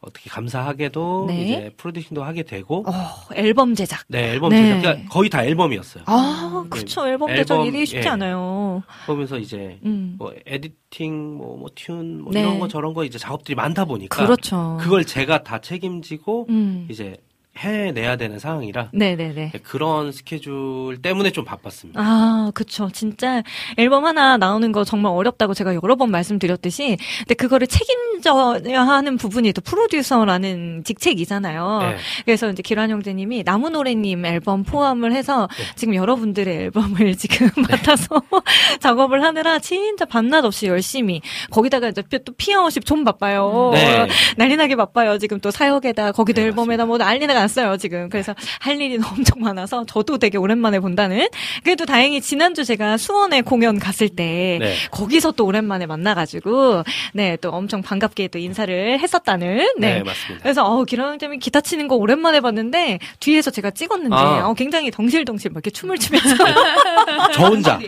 [0.00, 1.42] 어떻게 감사하게도 네.
[1.42, 2.92] 이제 프로듀싱도 하게 되고 어,
[3.34, 4.04] 앨범 제작.
[4.08, 4.62] 네 앨범 네.
[4.62, 6.04] 제작 그러니까 거의 다 앨범이었어요.
[6.06, 7.06] 아, 그쵸.
[7.08, 8.10] 앨범 제작 앨범, 일이 쉽지 예.
[8.10, 8.82] 않아요.
[9.06, 10.14] 보면서 이제 음.
[10.18, 12.40] 뭐 에디팅 뭐 뭐 튠 뭐 네.
[12.40, 14.78] 이런 거 저런 거 이제 작업들이 많다 보니까 그렇죠.
[14.80, 16.86] 그걸 제가 다 책임지고 음.
[16.88, 17.16] 이제
[17.58, 19.52] 해내야 되는 상황이라 네네네.
[19.64, 22.00] 그런 스케줄 때문에 좀 바빴습니다.
[22.00, 22.88] 아, 그쵸.
[22.92, 23.42] 진짜
[23.76, 29.52] 앨범 하나 나오는 거 정말 어렵다고 제가 여러 번 말씀드렸듯이, 근데 그거를 책임져야 하는 부분이
[29.52, 31.78] 또 프로듀서라는 직책이잖아요.
[31.80, 31.96] 네.
[32.24, 35.64] 그래서 이제 기란 형제님이 나무 노래님 앨범 포함을 해서 네.
[35.74, 38.22] 지금 여러분들의 앨범을 지금 맡아서
[38.80, 43.70] 작업을 하느라 진짜 밤낮 없이 열심히 거기다가 이제 또 피어십 좀 바빠요.
[43.72, 44.06] 네.
[44.36, 45.18] 난리나게 바빠요.
[45.18, 47.76] 지금 또 사역에다 거기도 네, 앨범에다 뭐 난리가 났어요.
[47.76, 51.26] 지금 그래서 할 일이 엄청 많아서 저도 되게 오랜만에 본다는.
[51.64, 54.74] 그래도 다행히 지난주 제가 수원에 공연 갔을 때 네.
[54.90, 56.84] 거기서 또 오랜만에 만나가지고
[57.14, 59.56] 네 또 엄청 반갑게 또 인사를 했었다는.
[59.78, 60.02] 네, 네.
[60.02, 60.42] 맞습니다.
[60.42, 64.48] 그래서 어 기랑장님 기타 치는 거 오랜만에 봤는데 뒤에서 제가 찍었는데 아.
[64.48, 66.34] 어, 굉장히 덩실덩실 막 이렇게 춤을 추면서
[67.32, 67.78] 저 혼자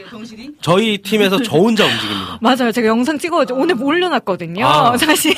[0.61, 2.39] 저희 팀에서 저 혼자 움직입니다.
[2.43, 2.71] 맞아요.
[2.71, 4.65] 제가 영상 찍어 오늘 올려놨거든요.
[4.65, 4.97] 아.
[4.97, 5.35] 사실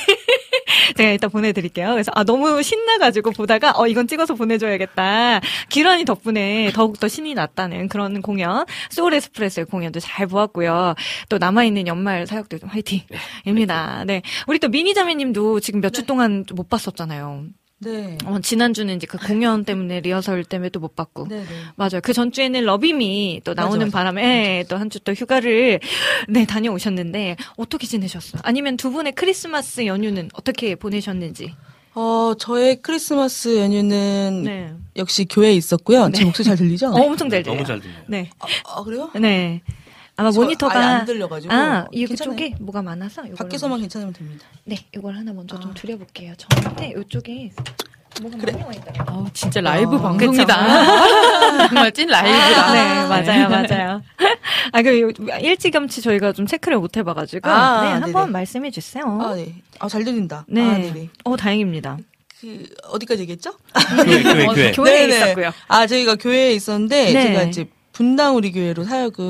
[0.97, 1.91] 제가 이따 보내드릴게요.
[1.93, 5.41] 그래서 아 너무 신나가지고 보다가 어 이건 찍어서 보내줘야겠다.
[5.69, 10.95] 기란이 덕분에 더욱 더 신이 났다는 그런 공연 소울 에스프레소의 공연도 잘 보았고요.
[11.29, 14.05] 또 남아 있는 연말 사역들 좀 화이팅입니다.
[14.07, 17.45] 네, 우리 또 미니 자매님도 지금 몇 주 동안 못 봤었잖아요.
[17.85, 18.17] 네.
[18.25, 21.27] 어, 지난주는 이제 그 공연 때문에 리허설 때문에 또 못 봤고.
[21.29, 21.47] 네, 네.
[21.77, 22.01] 맞아요.
[22.03, 23.99] 그 전주에는 러비미 또 나오는 맞아, 맞아.
[23.99, 25.81] 바람에 또 한 주 또 휴가를
[26.29, 28.41] 네, 다녀오셨는데 어떻게 지내셨어요?
[28.45, 31.55] 아니면 두 분의 크리스마스 연휴는 어떻게 보내셨는지?
[31.95, 34.73] 어, 저의 크리스마스 연휴는 네.
[34.97, 36.11] 역시 교회에 있었고요.
[36.15, 36.89] 제 목소리 잘 들리죠?
[36.89, 37.57] 어, 엄청 잘 들려요.
[37.57, 37.99] 너무 잘 들려요.
[38.07, 38.31] 네.
[38.65, 39.11] 아, 그래요?
[39.21, 39.61] 네.
[40.17, 41.53] 아마 저 모니터가 안 들려가지고.
[41.55, 41.87] 아.
[41.93, 44.47] 이쪽에 뭐가 많아서 밖에서만 먼저- 괜찮으면 됩니다.
[44.65, 45.75] 네, 이걸 하나 먼저 좀 아.
[45.75, 46.35] 드려볼게요.
[46.37, 47.51] 저한테 이쪽에
[48.21, 49.05] 뭐가 많이 와 있더라고요.
[49.19, 51.67] 아우, 진짜 라이브 어, 방송이다.
[51.69, 52.73] 정말 찐 라이브다.
[52.73, 54.03] 네, 맞아요, 맞아요.
[54.73, 57.49] 아, 그, 일찌감치 저희가 좀 체크를 못 해봐가지고.
[57.49, 57.89] 아, 네.
[58.01, 59.05] 한번 말씀해 주세요.
[59.21, 59.55] 아, 네.
[59.79, 60.45] 아, 잘 들린다.
[60.47, 60.61] 네.
[60.63, 61.09] 아, 네네.
[61.25, 61.97] 어, 다행입니다.
[62.41, 63.53] 그, 어디까지 얘기했죠?
[64.05, 64.73] 교회, 교회, 어, 교회.
[64.73, 65.17] 교회에 네네.
[65.17, 65.51] 있었고요.
[65.69, 67.23] 아, 저희가 교회에 있었는데, 네.
[67.29, 67.65] 제가 이제
[68.03, 69.25] 분당 우리 교회로 사역을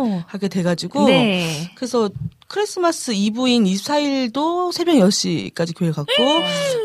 [0.00, 0.22] 오.
[0.26, 1.70] 하게 돼가지고, 네.
[1.74, 2.10] 그래서
[2.48, 6.12] 크리스마스 이브인 24일도 새벽 10시까지 교회 갔고,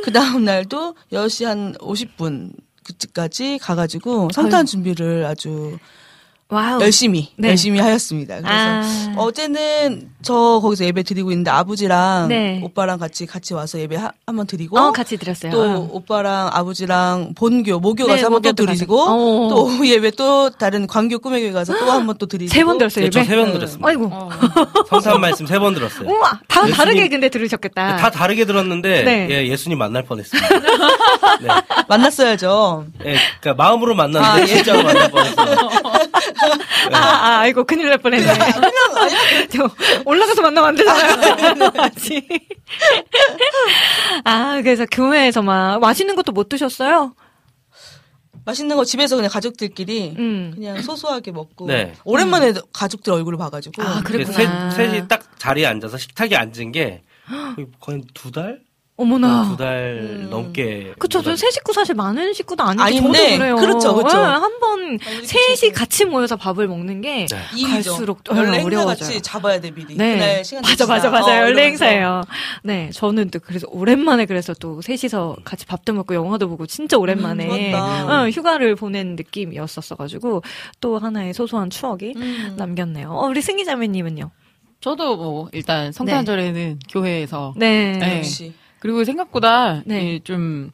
[0.04, 5.78] 그 다음 날도 10시 한 50분 그때까지 가가지고 성탄 준비를 아주
[6.52, 6.82] 와우.
[6.82, 7.48] 열심히, 네.
[7.50, 8.36] 열심히 하였습니다.
[8.42, 9.14] 그래서 아.
[9.16, 12.60] 어제는 저 거기서 예배 드리고 있는데 아버지랑 네.
[12.62, 15.52] 오빠랑 같이 같이 와서 예배 하- 한번 드리고, 어, 같이 드렸어요.
[15.52, 15.90] 또 어.
[15.92, 18.86] 오빠랑 아버지랑 본교 모교 네, 가서 한번 또 가서.
[19.08, 19.50] 어.
[19.50, 23.04] 또 오후 예배 또 다른 광교 꿈의교회 가서 또 한번 또 드리시고 세 번 들었어요,
[23.04, 23.20] 네, 예배?
[23.24, 23.88] 저 세 번 들었습니다.
[23.88, 24.12] 아이고.
[24.90, 26.10] 성탄 말씀 세 번 들었어요.
[26.10, 27.96] 우와, 다 예수님- 다르게 근데 들으셨겠다.
[27.96, 29.28] 다 다르게 들었는데 네.
[29.32, 30.50] 예, 예수님 만날 뻔했습니다.
[30.60, 31.48] 네.
[31.88, 32.86] 만났어야죠.
[33.06, 34.46] 예, 그러니까 마음으로 만났는데 아, 예.
[34.48, 35.56] 진짜로 만날 뻔했어요.
[36.94, 38.26] 아, 아, 아이고, 큰일 날 뻔했네.
[39.52, 39.70] 저,
[40.06, 41.72] 올라가서 만나면 안 되잖아요.
[41.78, 42.28] 아직.
[44.24, 47.14] 아, 그래서 교회에서 막 맛있는 것도 못 드셨어요?
[48.44, 50.52] 맛있는 거 집에서 그냥 가족들끼리 음.
[50.56, 51.94] 그냥 소소하게 먹고 네.
[52.04, 54.26] 오랜만에 가족들 얼굴을 봐가지고 아, 그래?
[54.26, 54.72] 셋, 그랬구나.
[54.72, 57.04] 셋이 딱 자리에 앉아서 식탁에 앉은 게
[57.56, 58.62] 거의- 거의 두 달?
[59.02, 59.50] 어머나.
[59.50, 60.94] 두 달 넘게.
[61.00, 63.56] 그쵸, 저세 식구 사실 많은 식구도 아닌데 아닌데, 저도 그래요.
[63.58, 64.18] 그렇죠, 그렇죠.
[64.18, 67.64] 한번 셋이 같이 모여서 밥을 먹는 게 네.
[67.68, 69.08] 갈수록 연례 행사 어려워져요.
[69.08, 69.96] 같이 잡아야 돼 미리.
[69.96, 70.14] 네.
[70.18, 70.86] 그날 시간 맞아.
[70.86, 71.32] 맞아, 맞아.
[71.32, 71.66] 어, 연례.
[71.68, 72.22] 행사예요.
[72.64, 77.74] 네, 저는 또 그래서 오랜만에 그래서 또 셋이서 같이 밥도 먹고 영화도 보고 진짜 오랜만에
[77.74, 77.76] 음.
[78.10, 80.44] 어, 휴가를 보낸 느낌이었었어가지고
[80.80, 82.54] 또 하나의 소소한 추억이 음.
[82.58, 83.10] 남겼네요.
[83.12, 84.30] 어, 우리 승기자매님은요?
[84.82, 87.98] 저도 뭐 일단 성탄절에는 교회에서 네.
[88.00, 88.18] 네.
[88.18, 88.54] 역시.
[88.82, 90.16] 그리고 생각보다 네.
[90.16, 90.72] 이좀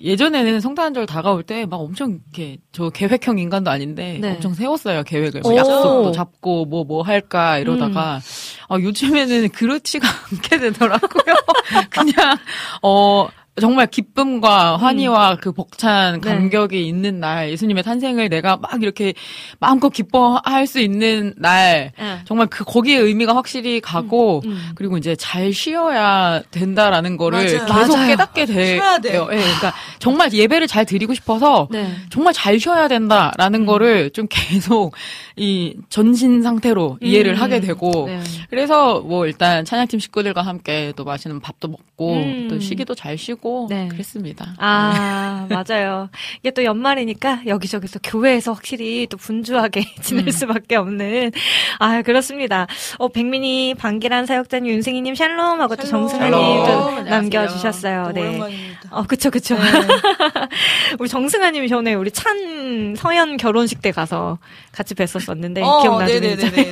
[0.00, 4.30] 예전에는 성탄절 다가올 때 막 엄청 이렇게 저 계획형 인간도 아닌데 네.
[4.36, 5.50] 엄청 세웠어요 계획을 오.
[5.50, 8.20] 뭐 약속도 잡고 뭐뭐 할까 이러다가 음.
[8.68, 11.34] 아, 요즘에는 그렇지가 않게 되더라고요.
[11.90, 12.38] 그냥
[12.82, 13.28] 어
[13.60, 16.20] 정말 기쁨과 환희와 그 벅찬 음.
[16.20, 16.28] 네.
[16.28, 19.14] 감격이 있는 날 예수님의 탄생을 내가 막 이렇게
[19.60, 22.18] 마음껏 기뻐할 수 있는 날 네.
[22.24, 24.70] 정말 그 거기에 의미가 확실히 가고 음.
[24.74, 27.66] 그리고 이제 잘 쉬어야 된다라는 거를 맞아요.
[27.80, 28.08] 계속 맞아요.
[28.08, 28.80] 깨닫게 돼.
[29.02, 29.28] 돼요.
[29.30, 31.94] 예, 그러니까 정말 예배를 잘 드리고 싶어서 네.
[32.10, 33.66] 정말 잘 쉬어야 된다라는 음.
[33.66, 34.94] 거를 좀 계속
[35.36, 37.40] 이 전신 상태로 이해를 음.
[37.40, 38.20] 하게 되고 네.
[38.50, 42.48] 그래서 뭐 일단 찬양팀 식구들과 함께 또 맛있는 밥도 먹고 음.
[42.50, 43.88] 또 쉬기도 잘 쉬고 하고 네.
[43.88, 44.54] 그랬습니다.
[44.56, 46.08] 아, 맞아요.
[46.40, 50.30] 이게 또 연말이니까 여기저기 또 교회에서 확실히 또 분주하게 지낼 음.
[50.30, 51.30] 수밖에 없는.
[51.78, 52.66] 아, 그렇습니다.
[52.98, 56.08] 어, 백민이, 방기란 사역자님, 윤승희님 샬롬 하고 또 샬롬.
[56.08, 56.32] 정승아님.
[56.32, 56.40] 또
[56.88, 57.04] 안녕하세요.
[57.04, 58.12] 남겨주셨어요.
[58.14, 58.20] 네.
[58.22, 58.80] 오랜만입니다.
[58.90, 59.56] 어, 그쵸, 그쵸.
[59.56, 59.60] 네.
[60.98, 64.38] 우리 정승아님이 전에 우리 찬 서현 결혼식 때 가서
[64.72, 66.70] 같이 뵀었었는데 어, 기억나시는지.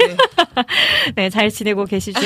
[1.17, 2.21] 네, 잘 지내고 계시죠?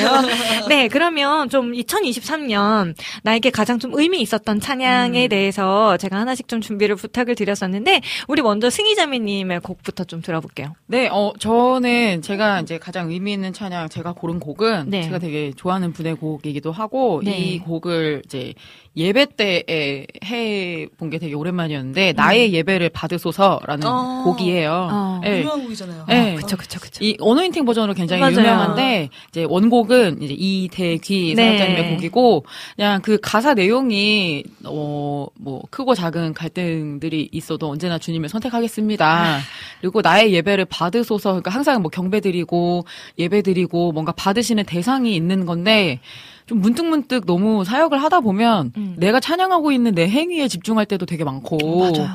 [0.69, 6.61] 네, 그러면 좀 2023년 나에게 가장 좀 의미 있었 던 찬양에 대해서 제가 하나씩 좀
[6.61, 10.75] 준비를 부탁을 드렸었는데, 우리 먼저 승희자매님의 곡부터 좀 들어볼게요.
[10.87, 15.03] 네, 어, 저는 제가 이제 가장 의미 있는 찬양 제가 고른 곡은 네.
[15.03, 17.37] 제가 되게 좋아하는 분의 곡이기도 하고 네.
[17.37, 18.55] 이 곡을 이제
[18.97, 24.23] 예배 때에 해본 게 되게 오랜만이었는데 나의 예배를 받으소서라는 어.
[24.25, 24.89] 곡이에요.
[24.91, 25.21] 어.
[25.23, 25.41] 네.
[25.41, 26.05] 유명한 곡이잖아요.
[26.09, 26.35] 네.
[26.37, 27.05] 그쵸, 그쵸, 그쵸.
[27.05, 28.39] 이 어노인팅 버전으로 굉장히 맞아요.
[28.39, 31.59] 유명한데 이제 원곡은 이제 이대귀 네.
[31.59, 32.45] 사역자님의 곡이고
[32.77, 39.39] 그냥 그 가사 내용이 어 뭐 크고 작은 갈등들이 있어도 언제나 주님을 선택하겠습니다.
[39.81, 42.85] 그리고 나의 예배를 받으소서 그러니까 항상 뭐 경배 드리고
[43.19, 46.01] 예배 드리고 뭔가 받으시는 대상이 있는 건데
[46.47, 48.95] 좀 문득문득 너무 사역을 하다 보면 음.
[48.99, 52.09] 내가 찬양하고 있는 내 행위에 집중할 때도 되게 많고 맞아요.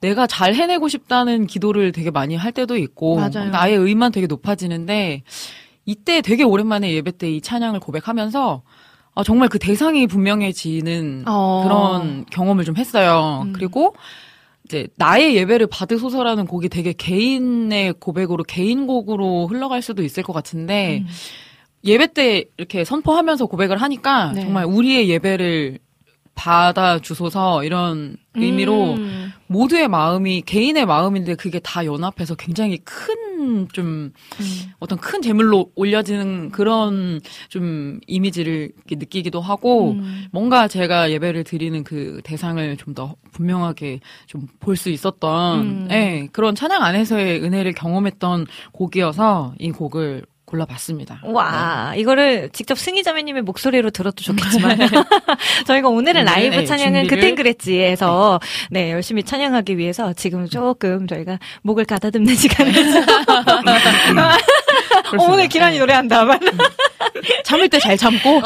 [0.00, 3.50] 내가 잘 해내고 싶다는 기도를 되게 많이 할 때도 있고 맞아요.
[3.50, 5.22] 나의 의만 되게 높아지는데
[5.86, 8.62] 이때 되게 오랜만에 예배 때 이 찬양을 고백하면서
[9.14, 11.62] 아, 정말 그 대상이 분명해지는 어.
[11.64, 13.42] 그런 경험을 좀 했어요.
[13.46, 13.52] 음.
[13.52, 13.94] 그리고
[14.64, 21.06] 이제 나의 예배를 받으소서라는 곡이 되게 개인의 고백으로 개인곡으로 흘러갈 수도 있을 것 같은데 음.
[21.84, 24.42] 예배 때 이렇게 선포하면서 고백을 하니까 네.
[24.42, 25.78] 정말 우리의 예배를
[26.34, 29.32] 받아 주소서 이런 의미로 음.
[29.46, 34.12] 모두의 마음이 개인의 마음인데 그게 다 연합해서 굉장히 큰좀 음.
[34.78, 40.26] 어떤 큰 제물로 올려지는 그런 좀 이미지를 느끼기도 하고 음.
[40.30, 45.88] 뭔가 제가 예배를 드리는 그 대상을 좀 더 분명하게 좀 볼 수 있었던 음.
[45.90, 51.20] 예, 그런 찬양 안에서의 은혜를 경험했던 곡이어서 이 곡을 골라봤습니다.
[51.24, 54.78] 와, 이거를 직접 승희 자매님의 목소리로 들어도 좋겠지만,
[55.66, 58.40] 저희가 오늘은 라이브 네, 찬양은 준비를- 그땐 그랬지에서,
[58.70, 62.72] 네, 열심히 찬양하기 위해서 지금 조금 저희가 목을 가다듬는 시간을.
[65.18, 66.24] 어, 오늘 기란이 노래한다.
[66.24, 66.38] 말.
[67.44, 68.40] 참을 때 잘 참고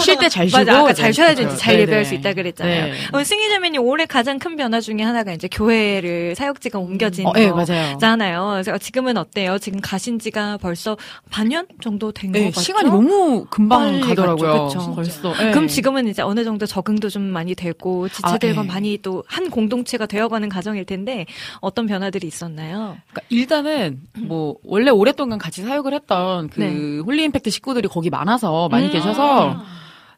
[0.00, 1.56] 쉴때 잘 쉬고 맞아, 아까 잘 네, 쉬어야 그렇죠.
[1.56, 2.08] 잘 네, 예배할 네.
[2.08, 2.84] 수 있다 그랬잖아요.
[2.86, 2.92] 네.
[3.12, 7.48] 어, 승희 자매님 올해 가장 큰 변화 중에 하나가 이제 교회를 사역지가 옮겨진 어, 네,
[7.50, 7.56] 거.
[7.56, 7.98] 맞아요.
[7.98, 8.50] 잖아요.
[8.62, 9.58] 그래서 지금은 어때요?
[9.58, 10.96] 지금 가신 지가 벌써
[11.30, 12.60] 반년 정도 된거 네, 같죠?
[12.60, 14.64] 시간이 너무 금방 가더라고요.
[14.64, 14.94] 갔죠, 그쵸.
[14.94, 15.34] 벌써.
[15.42, 15.50] 네.
[15.50, 18.68] 그럼 지금은 이제 어느 정도 적응도 좀 많이 되고 지체들과 아, 네.
[18.68, 21.26] 많이 또 한 공동체가 되어가는 과정일 텐데
[21.60, 22.96] 어떤 변화들이 있었나요?
[23.10, 26.98] 그러니까 일단은 뭐 원래 오랫동안 같이 사역 을 했던 그 네.
[26.98, 28.92] 홀리 임팩트 식구들이 거기 많아서 많이 음.
[28.92, 29.60] 계셔서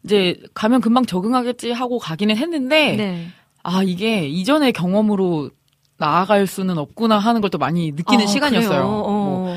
[0.04, 3.28] 이제 가면 금방 적응하겠지 하고 가기는 했는데 네.
[3.62, 5.50] 아 이게 이전의 경험으로
[5.98, 8.68] 나아갈 수는 없구나 하는 걸 또 많이 느끼는 아, 시간이었어요.
[8.68, 8.86] 그래요?
[8.88, 9.56] 뭐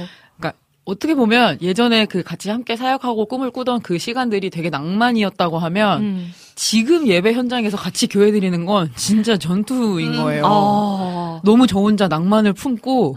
[0.92, 0.94] 어.
[0.94, 6.34] 어떻게 보면 예전에 그 같이 함께 사역하고 꿈을 꾸던 그 시간들이 되게 낭만이었다고 하면 음.
[6.56, 10.44] 지금 예배 현장에서 같이 교회 드리는 건 진짜 전투인 거예요.
[10.46, 11.42] 아.
[11.44, 13.16] 너무 저 혼자 낭만을 품고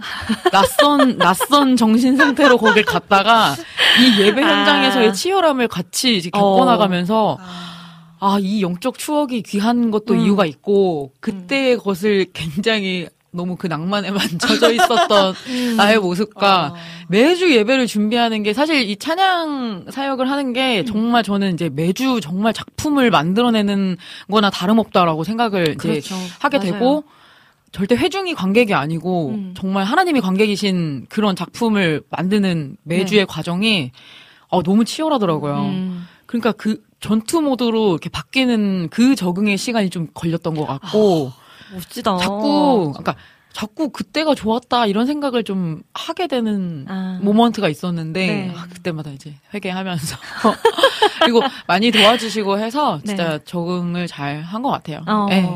[0.51, 3.55] 낯선 낯선 정신 상태로 거길 갔다가
[4.01, 4.59] 이 예배 아.
[4.59, 6.31] 현장에서의 치열함을 같이.
[6.31, 7.39] 겪어나가면서
[8.20, 10.20] 아이 영적 추억이 귀한 것도 음.
[10.20, 15.76] 이유가 있고 그때의 것을 굉장히 너무 그 낭만에만 젖어 있었던 음.
[15.76, 16.74] 나의 모습과
[17.09, 22.53] 매주 예배를 준비하는 게 사실 이 찬양 사역을 하는 게 정말 저는 이제 매주 정말
[22.53, 23.97] 작품을 만들어내는
[24.30, 26.14] 거나 다름없다라고 생각을 이제 그렇죠.
[26.39, 26.72] 하게 맞아요.
[26.72, 27.05] 되고
[27.72, 29.55] 절대 회중이 관객이 아니고 음.
[29.57, 33.91] 정말 하나님이 관객이신 그런 작품을 만드는 매주의 과정이
[34.49, 35.57] 어, 너무 치열하더라고요.
[35.57, 35.68] 네.
[35.70, 36.07] 음.
[36.26, 41.32] 그러니까 그 전투 모드로 이렇게 바뀌는 그 적응의 시간이 좀 걸렸던 것 같고
[41.72, 42.16] 멋지다.
[42.18, 43.16] 자꾸 그러니까
[43.55, 47.18] 자꾸 그때가 좋았다 이런 생각을 좀 하게 되는 아.
[47.22, 48.52] 모먼트가 있었는데 네.
[48.55, 50.16] 아, 그때마다 이제 회개하면서
[51.22, 53.44] 그리고 많이 도와주시고 해서 진짜 네.
[53.44, 55.02] 적응을 잘 한 것 같아요.
[55.07, 55.48] 어, 네.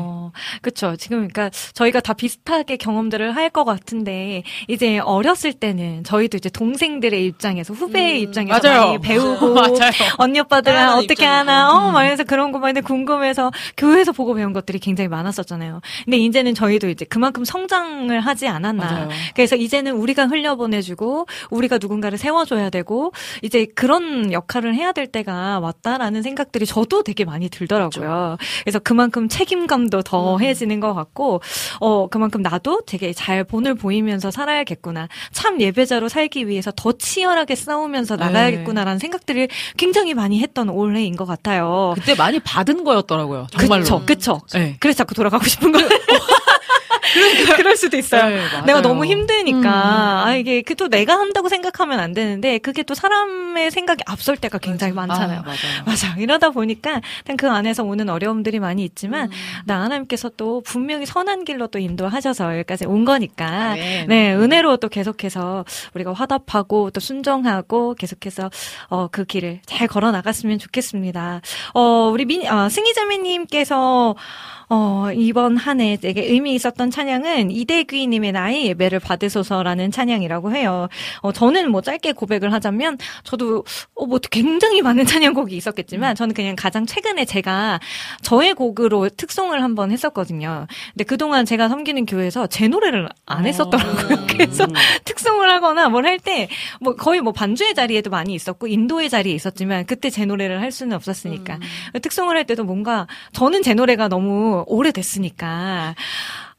[0.61, 0.95] 그쵸.
[0.95, 7.25] 지금, 그러니까, 저희가 다 비슷하게 경험들을 할 것 같은데, 이제 어렸을 때는 저희도 이제 동생들의
[7.25, 8.85] 입장에서, 후배의 입장에서 맞아요.
[8.85, 9.55] 많이 배우고.
[10.19, 11.33] 언니 오빠들은 어떻게 입장이고.
[11.33, 15.81] 하나, 어, 막 이래서 그런 것만 궁금해서 교회에서 보고 배운 것들이 굉장히 많았었잖아요.
[16.05, 18.85] 근데 이제는 저희도 이제 그만큼 성장 포장을 하지 않았나.
[18.85, 19.09] 맞아요.
[19.33, 23.11] 그래서 이제는 우리가 흘려보내주고 우리가 누군가를 세워줘야 되고
[23.41, 28.37] 이제 그런 역할을 해야 될 때가 왔다라는 생각들이 저도 되게 많이 들더라고요.
[28.63, 31.41] 그래서 그만큼 책임감도 더해지는 것 같고
[31.79, 35.07] 어 그만큼 나도 되게 잘 본을 보이면서 살아야겠구나.
[35.31, 38.25] 참 예배자로 살기 위해서 더 치열하게 싸우면서 네.
[38.25, 41.93] 나가야겠구나라는 생각들을 굉장히 많이 했던 올해인 것 같아요.
[41.95, 43.47] 그때 많이 받은 거였더라고요.
[43.51, 43.83] 정말로.
[43.83, 44.41] 그쵸, 그쵸.
[44.53, 44.77] 네.
[44.79, 45.89] 그래서 자꾸 돌아가고 싶은 거예요.
[47.55, 48.29] 그럴 수도 있어요.
[48.29, 48.41] 네.
[48.65, 50.27] 내가 너무 힘드니까 음.
[50.27, 54.59] 아 이게 그 또 내가 한다고 생각하면 안 되는데 그게 또 사람의 생각이 앞설 때가
[54.59, 55.39] 굉장히 많잖아요.
[55.39, 55.57] 아, 맞아요.
[55.85, 56.15] 맞아.
[56.17, 59.31] 이러다 보니까 그냥 그 안에서 오는 어려움들이 많이 있지만 음.
[59.65, 64.07] 나 하나님께서 또 분명히 선한 길로 또 인도하셔서 여기까지 온 거니까 아멘.
[64.07, 68.49] 네 은혜로 또 계속해서 우리가 화답하고 또 순종하고 계속해서
[68.89, 71.41] 어 그 길을 잘 걸어 나갔으면 좋겠습니다.
[71.73, 74.15] 어 우리 민 어, 승희자매님께서
[74.71, 80.89] 어, 이번 한 해 되게 의미 있었던 찬양은 이대귀님의 나의 예배를 받으소서라는 찬양이라고 해요.
[81.21, 83.63] 어, 저는 뭐 짧게 고백을 하자면, 저도,
[83.95, 87.79] 어, 뭐 굉장히 많은 찬양곡이 있었겠지만, 저는 그냥 가장 최근에 제가
[88.21, 90.67] 저의 곡으로 특송을 한번 했었거든요.
[90.93, 94.27] 근데 그동안 제가 섬기는 교회에서 제 노래를 안 했었더라고요.
[94.27, 94.67] 그래서
[95.05, 96.47] 특송을 하거나 뭘 할 때,
[96.81, 100.95] 뭐 거의 뭐 반주의 자리에도 많이 있었고, 인도의 자리에 있었지만, 그때 제 노래를 할 수는
[100.95, 101.59] 없었으니까.
[102.01, 105.95] 특송을 할 때도 뭔가, 저는 제 노래가 너무 오래됐으니까,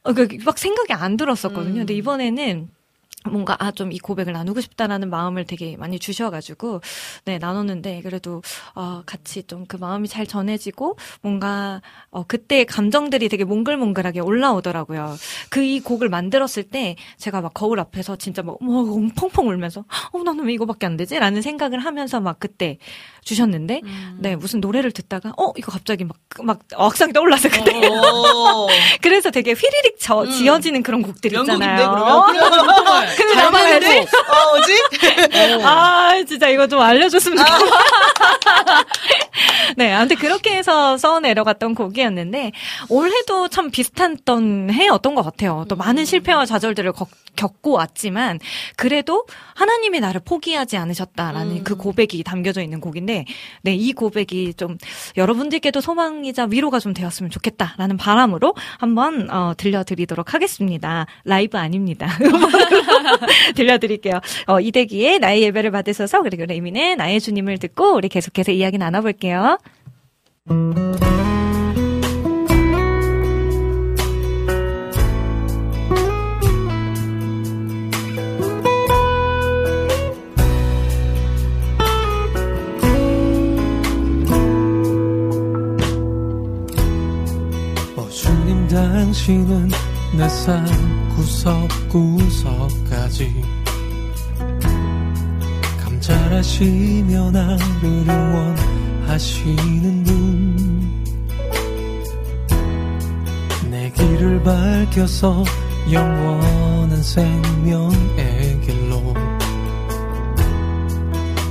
[0.03, 1.79] 어, 그, 막 생각이 안 들었었거든요.
[1.79, 2.69] 근데 이번에는
[3.29, 6.81] 뭔가 아 좀 이 고백을 나누고 싶다라는 마음을 되게 많이 주셔가지고
[7.25, 8.41] 네 나눴는데 그래도
[8.73, 15.15] 어 같이 좀 그 마음이 잘 전해지고 뭔가 어 그때 감정들이 되게 몽글몽글하게 올라오더라고요.
[15.51, 18.83] 그 이 곡을 만들었을 때 제가 막 거울 앞에서 진짜 막 뭐,
[19.15, 22.79] 펑펑 울면서 어 나는 왜 이거밖에 안 되지라는 생각을 하면서 막 그때
[23.23, 23.81] 주셨는데
[24.17, 26.05] 네 무슨 노래를 듣다가 어 이거 갑자기
[26.37, 28.67] 막막 억상이 떠올라서 그때 오.
[29.01, 31.91] 그래서 되게 휘리릭 저, 지어지는 그런 곡들 명곡인데 있잖아요.
[31.91, 33.15] 그러면?
[33.15, 34.15] 근데 잘 나만 만든 알지?
[34.17, 35.63] 어, 뭐지?
[35.63, 38.85] 아, 진짜 이거 좀 알려줬으면 좋겠다.
[39.77, 42.51] 네, 아무튼 그렇게 해서 써 내려갔던 곡이었는데,
[42.89, 45.65] 올해도 참 비슷했던 해였던 것 같아요.
[45.69, 48.39] 또 많은 실패와 좌절들을 겪- 겪고 왔지만,
[48.75, 53.10] 그래도 하나님이 나를 포기하지 않으셨다라는 그 고백이 담겨져 있는 곡인데,
[53.61, 54.77] 네, 이 고백이 좀
[55.17, 61.05] 여러분들께도 소망이자 위로가 좀 되었으면 좋겠다라는 바람으로 한번, 어, 들려드리도록 하겠습니다.
[61.25, 62.07] 라이브 아닙니다.
[63.55, 64.19] 들려드릴게요.
[64.47, 69.57] 어, 이대기의 나의 예배를 받으셔서 그리고 레미는 나의 주님을 듣고 우리 계속해서 이야기 나눠볼게요.
[89.11, 89.67] 당신은
[90.17, 90.65] 내 삶
[91.89, 93.43] 구석구석까지
[95.83, 97.59] 감찰하시며 나를
[99.03, 101.03] 응원하시는 분.
[103.69, 105.43] 내 길을 밝혀서
[105.91, 109.13] 영원한 생명의 길로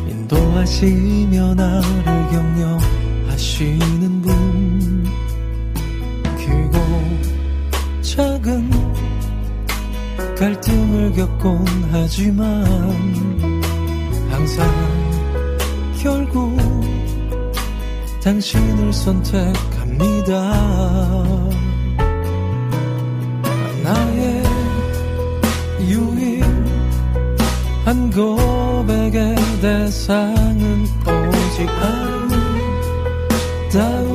[0.08, 4.30] 인도하시며 나를 격려하시는 분.
[6.38, 7.19] 크고
[8.02, 8.70] 작은
[10.38, 12.64] 갈등을 겪곤 하지만
[14.30, 14.66] 항상
[16.02, 16.56] 결국
[18.22, 20.34] 당신을 선택합니다.
[23.82, 24.42] 나의
[25.80, 26.50] 유일한
[28.10, 31.68] 고백의 대상은 오직
[33.72, 34.09] 아름다운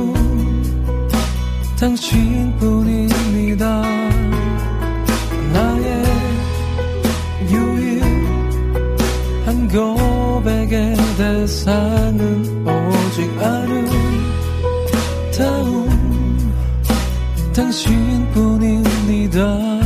[1.78, 3.82] 당신뿐입니다.
[5.52, 6.04] 나의
[7.50, 8.16] 유일한
[9.68, 13.30] 고백의 대상은 오직
[15.32, 15.90] 아름다운
[17.54, 19.85] 당신뿐입니다.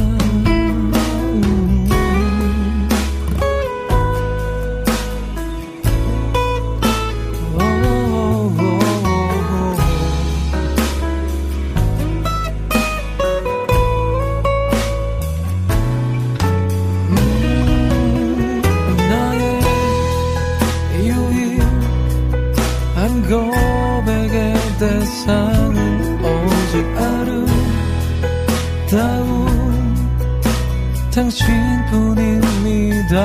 [33.10, 33.16] 다.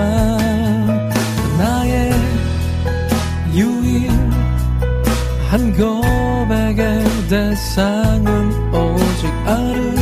[1.60, 2.12] 나의
[3.54, 4.18] 유일한
[5.78, 9.95] 고백의 대상은 오직 아름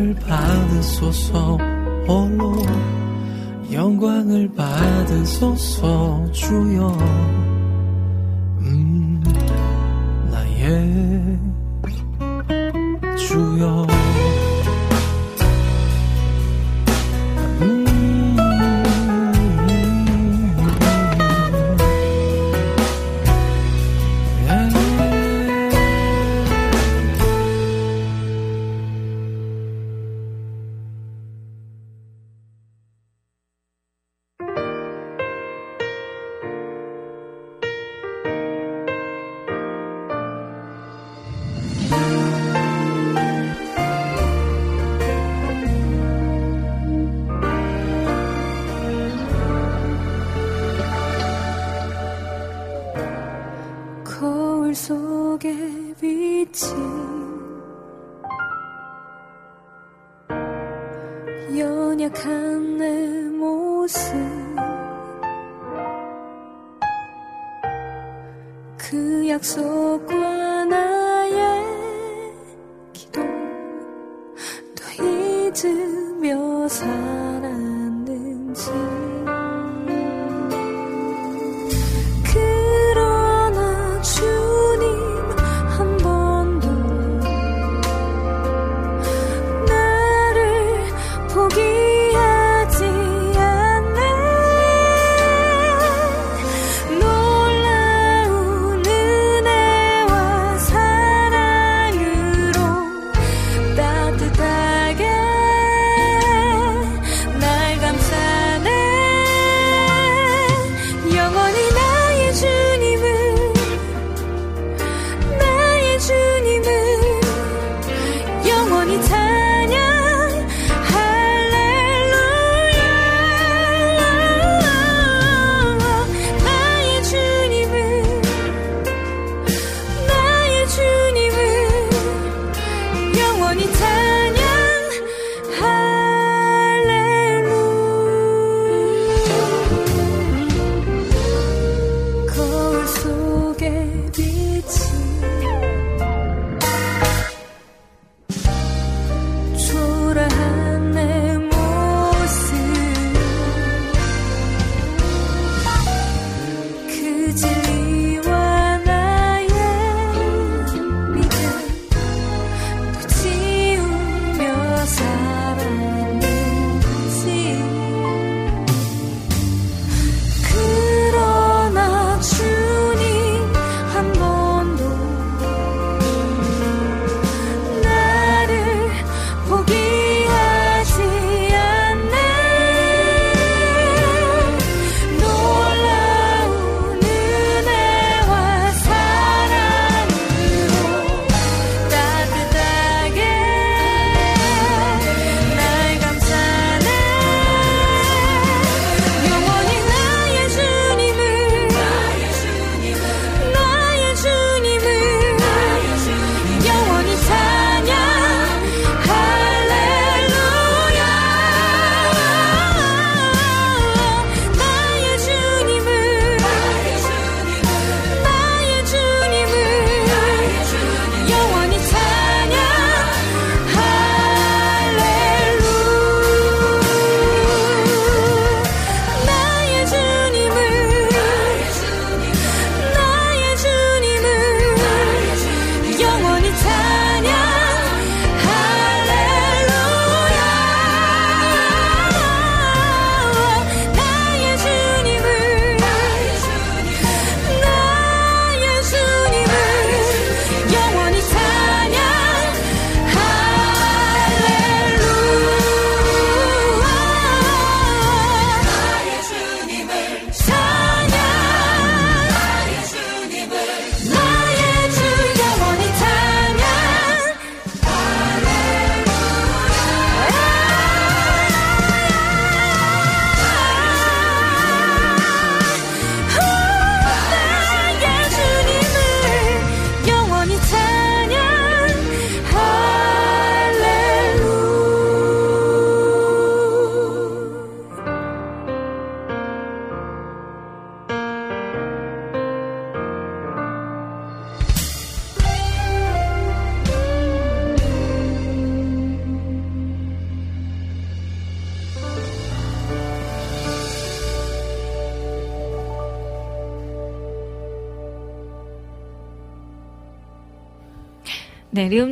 [0.00, 1.58] 영광을 받으소서
[2.08, 2.56] 홀로
[3.70, 7.39] 영광을 받으소서 주여.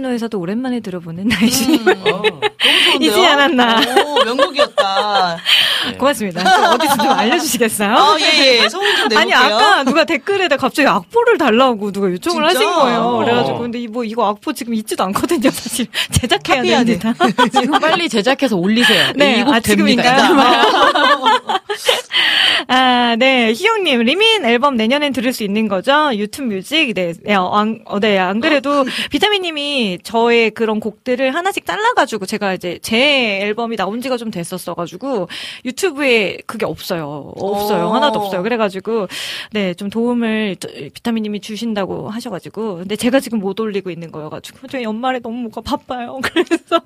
[0.09, 1.75] 네, 리음노에서도 오랜만에 들어보는 나이시.
[1.75, 1.87] 음.
[2.13, 2.23] 어.
[3.01, 3.81] 이지 않았나.
[4.05, 5.37] 오, 명곡이었다.
[5.91, 5.93] 네.
[5.99, 6.43] 고맙습니다.
[6.43, 7.95] 좀 어디서 좀 알려주시겠어요?
[7.95, 8.69] 아, 예, 예.
[8.69, 9.57] 소문 좀 아니 내볼게요.
[9.57, 12.67] 아까 누가 댓글에다 갑자기 악보를 달라고 누가 요청을 진짜?
[12.67, 13.01] 하신 거예요.
[13.01, 13.19] 어.
[13.19, 15.51] 그래가지고 근데 이뭐 이거 악보 지금 있지도 않거든요.
[15.51, 16.63] 사실 제작해야.
[16.63, 17.15] 됩니다.
[17.53, 19.13] 지금 빨리 제작해서 올리세요.
[19.15, 20.03] 네, 이곡 아, 됩니다.
[20.03, 21.58] 지금인가요?
[22.71, 23.55] 아, 네.
[23.55, 26.11] 희영님, 리민 앨범 내년엔 들을 수 있는 거죠?
[26.15, 26.93] 유튜브 뮤직.
[26.93, 27.15] 네.
[27.23, 28.19] 네, 어, 안, 어, 네.
[28.19, 34.31] 안 그래도 비타민님이 저의 그런 곡들을 하나씩 잘라가지고 제가 이제 제 앨범이 나온 지가 좀
[34.31, 35.29] 됐었어가지고
[35.65, 37.33] 유튜브에 그게 없어요.
[37.37, 37.87] 없어요.
[37.87, 37.93] 오.
[37.95, 38.43] 하나도 없어요.
[38.43, 39.09] 그래가지고
[39.53, 39.73] 네.
[39.73, 42.77] 좀 도움을 저- 비타민님이 주신다고 하셔가지고.
[42.81, 44.67] 근데 제가 지금 못 올리고 있는 거여가지고.
[44.69, 46.21] 저 연말에 너무 뭐가 바빠요.
[46.23, 46.83] 그래서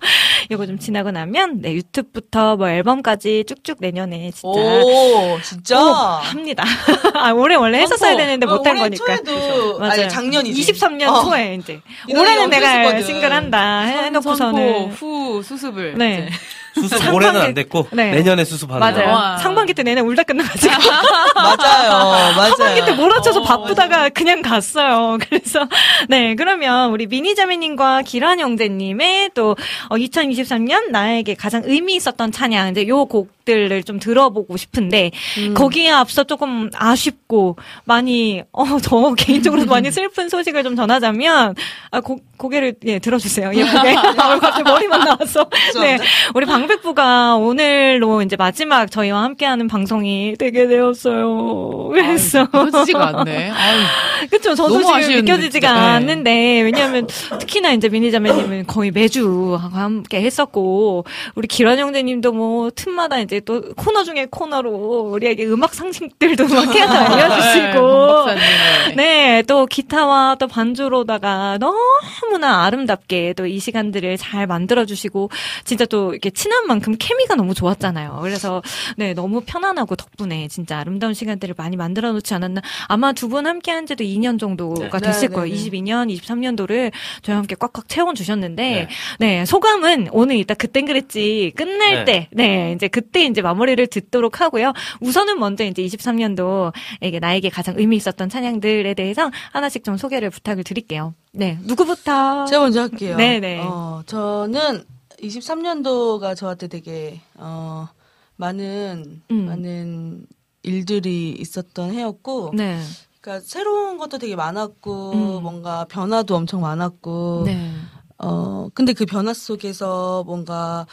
[0.49, 1.73] 이거 좀 지나고 나면 네.
[1.75, 4.49] 유튜브부터 뭐 앨범까지 쭉쭉 내년에 진짜.
[4.49, 5.72] 오, 진짜?
[5.77, 6.65] 오, 합니다.
[7.15, 9.05] 아, 올해 원래 했었어야 되는데 어, 못한 거니까.
[9.23, 10.09] 초에도, 맞아요.
[10.09, 10.73] 작년이지.
[10.73, 11.25] 23년 어.
[11.25, 11.81] 초에 이제.
[12.15, 13.01] 올해는 게 내가.
[13.03, 14.93] 싱글 한다 해놓고서는.
[14.93, 15.95] 후 수습을.
[15.99, 16.29] 네.
[16.29, 16.37] 이제.
[16.75, 18.13] 수습 올해는 안 됐고 네.
[18.13, 19.05] 내년에 수습하는 맞아요.
[19.07, 19.13] 거.
[19.13, 19.37] 와.
[19.37, 20.73] 상반기 때 내내 울다 끝나가지고.
[21.37, 21.91] 맞아요,
[22.35, 22.55] 맞아요.
[22.57, 25.19] 상반기 때 몰아쳐서 어, 바쁘다가 그냥 갔어요.
[25.21, 25.69] 그래서,
[26.09, 26.35] 네.
[26.35, 29.55] 그러면 우리 미니자매님과 기란 형제님의 또,
[29.91, 35.55] 어, 2023년 나에게 가장 의미 있었던 찬양, 이제 요 곡 들을 좀 들어보고 싶은데, 음.
[35.55, 41.55] 거기에 앞서 조금 아쉽고, 많이, 어, 저 개인적으로 많이 슬픈 소식을 좀 전하자면,
[41.91, 43.53] 아, 고, 고개를, 예, 들어주세요.
[43.55, 43.95] 예쁘게.
[44.19, 45.47] 아, 갑자기 머리만 나왔어.
[45.81, 45.99] 네.
[46.35, 51.89] 우리 방백부가 오늘로 이제 마지막 저희와 함께하는 방송이 되게 되었어요.
[51.93, 52.49] 그래서.
[52.97, 53.53] 않네.
[54.31, 54.55] 그쵸.
[54.55, 55.73] 저도 지금 아쉬운데, 느껴지지가.
[55.73, 55.79] 네.
[55.79, 57.07] 않는데, 왜냐하면
[57.39, 63.61] 특히나 이제 미니 자매님은 거의 매주 함께 했었고, 우리 기란 형제님도 뭐 틈마다 이제 또
[63.75, 64.71] 코너 중에 코너로
[65.13, 67.81] 우리에게 음악 상식들도 막 계속 알려주시고,
[68.25, 68.97] 박사님.
[68.97, 75.31] 네, 또 기타와 또 반주로다가 너무나 아름답게 또 이 시간들을 잘 만들어 주시고,
[75.65, 78.21] 진짜 또 이렇게 친한 만큼 케미가 너무 좋았잖아요.
[78.23, 78.63] 그래서,
[78.97, 82.61] 네, 너무 편안하고 덕분에 진짜 아름다운 시간들을 많이 만들어 놓지 않았나.
[82.89, 85.07] 아마 두 분 함께 한 지도 2년 정도가 네.
[85.07, 85.55] 됐을 네, 거예요.
[85.55, 85.71] 네, 네.
[85.71, 88.89] 22년, 23년도를 저희와 함께 꽉꽉 채워 주셨는데, 네.
[89.19, 92.05] 네, 소감은 오늘 이따 그땐 그랬지 끝날 네.
[92.05, 94.73] 때, 네, 이제 그때 이제 마무리를 듣도록 하고요.
[95.01, 101.15] 우선은 먼저 이제 23년도에게 나에게 가장 의미 있었던 찬양들에 대해서 하나씩 좀 소개를 부탁을 드릴게요.
[101.33, 102.45] 네, 누구부터?
[102.47, 103.17] 제가 먼저 할게요.
[103.17, 103.61] 네 네.
[103.61, 104.85] 어, 저는
[105.23, 107.89] 23년도가 저한테 되게, 어,
[108.37, 109.47] 많은, 음.
[109.47, 110.27] 많은
[110.63, 112.81] 일들이 있었던 해였고, 네,
[113.21, 115.43] 그러니까 새로운 것도 되게 많았고, 음.
[115.43, 117.71] 뭔가 변화도 엄청 많았고, 네,
[118.19, 120.87] 어, 근데 그 변화 속에서 뭔가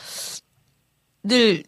[1.23, 1.63] 늘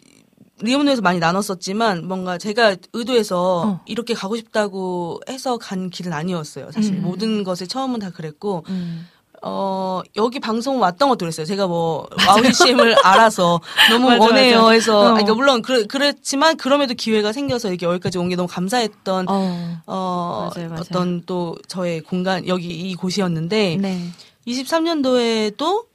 [0.62, 3.80] 리음노에서 많이 나눴었지만 뭔가 제가 의도해서 어.
[3.86, 6.72] 이렇게 가고 싶다고 해서 간 길은 아니었어요.
[6.72, 7.02] 사실 음.
[7.04, 9.08] 모든 것의 처음은 다 그랬고 음.
[9.44, 11.48] 어, 여기 방송 왔던 것도 그랬어요.
[11.48, 13.60] 제가 뭐, 와우 CCM을 알아서
[13.90, 14.72] 너무 맞아, 원해요 맞아.
[14.72, 15.02] 해서, 어.
[15.06, 19.82] 아니, 그러니까 물론 그, 그랬지만 그럼에도 기회가 생겨서 이렇게 여기까지 온 게 너무 감사했던, 어,
[19.88, 20.82] 어, 맞아요, 맞아요.
[20.82, 24.12] 어떤 또 저의 공간, 여기 이 곳이었는데, 네,
[24.46, 25.86] 23년도에도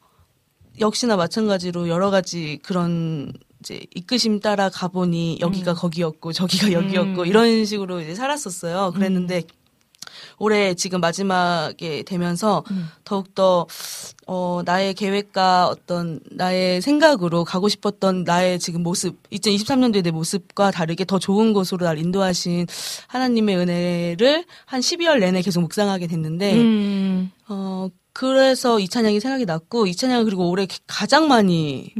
[0.81, 3.33] 역시나 마찬가지로 여러 가지 그런
[3.67, 7.27] 이제 이끄심 따라 가보니 여기가 거기였고 저기가 여기였고 음.
[7.27, 8.93] 이런 식으로 이제 살았었어요.
[8.95, 9.43] 그랬는데
[10.39, 12.89] 올해 지금 마지막에 되면서 음.
[13.03, 13.67] 더욱더
[14.29, 21.05] 어 나의 계획과 어떤 나의 생각으로 가고 싶었던 나의 지금 모습 2023년도의 내 모습과 다르게
[21.05, 22.67] 더 좋은 곳으로 날 인도하신
[23.09, 27.89] 하나님의 은혜를 한 12월 내내 계속 묵상하게 됐는데 음, 어,
[28.19, 31.93] 그래서 이 찬양이 생각이 났고, 이 찬양을 그리고 올해 가장 많이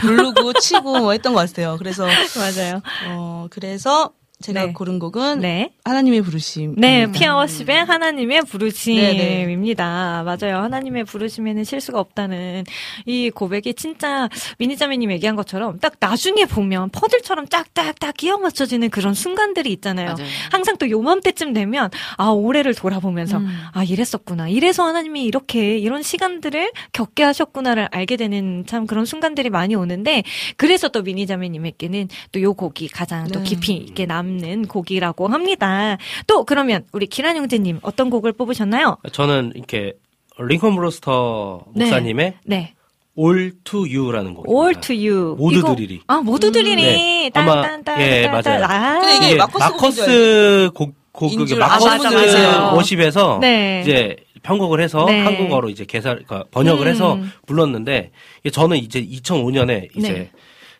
[0.00, 1.74] 부르고 치고 뭐 했던 것 같아요.
[1.78, 2.06] 그래서,
[2.38, 2.80] 맞아요.
[3.08, 4.72] 어, 그래서 제가 네.
[4.72, 5.72] 고른 곡은 네.
[5.84, 6.76] 하나님의 부르심.
[6.76, 8.44] 네, 피아워십의 하나님의 음.
[8.44, 8.44] 네네.
[8.44, 10.22] 부르심입니다.
[10.24, 10.58] 맞아요.
[10.62, 12.64] 하나님의 부르심에는 실수가 없다는
[13.04, 14.28] 이 고백이 진짜
[14.58, 20.14] 미니자매님 얘기한 것처럼 딱 나중에 보면 퍼즐처럼 딱딱딱 끼워 맞춰지는 그런 순간들이 있잖아요.
[20.14, 20.28] 맞아요.
[20.52, 23.48] 항상 또 요맘때쯤 되면 아 올해를 돌아보면서 음.
[23.72, 29.74] 아 이랬었구나 이래서 하나님이 이렇게 이런 시간들을 겪게 하셨구나를 알게 되는 참 그런 순간들이 많이
[29.74, 30.22] 오는데
[30.56, 33.44] 그래서 또 미니자매님에게는 또 요 곡이 가장 또 네.
[33.44, 35.96] 깊이 있게 남는 곡이라고 합니다.
[36.26, 38.98] 또 그러면 우리 기란 형제님 어떤 곡을 뽑으셨나요?
[39.12, 39.94] 저는 이렇게
[40.38, 41.84] 링컨 브로스터 네.
[41.86, 42.74] 목사님의 네,
[43.18, 44.48] All to You라는 곡.
[44.48, 45.34] All to You.
[45.36, 45.94] 모두들이리.
[45.94, 46.82] 이거- 아 모두들이리.
[46.82, 47.30] 네.
[47.34, 48.60] 아마- 딴딴딴 예, 딴딴.
[48.60, 48.64] 맞아요.
[48.64, 52.72] 아, 근데 이게 이게 마커스 마커스 곡, 곡, 인 그게 줄 마커스 분들 계세요.
[52.74, 53.80] worship에서 네.
[53.82, 55.22] 이제 편곡을 해서 네.
[55.24, 56.90] 한국어로 이제 개사, 그러니까 번역을 음.
[56.90, 58.12] 해서 불렀는데
[58.52, 60.30] 저는 이제 2005년에 이제 네.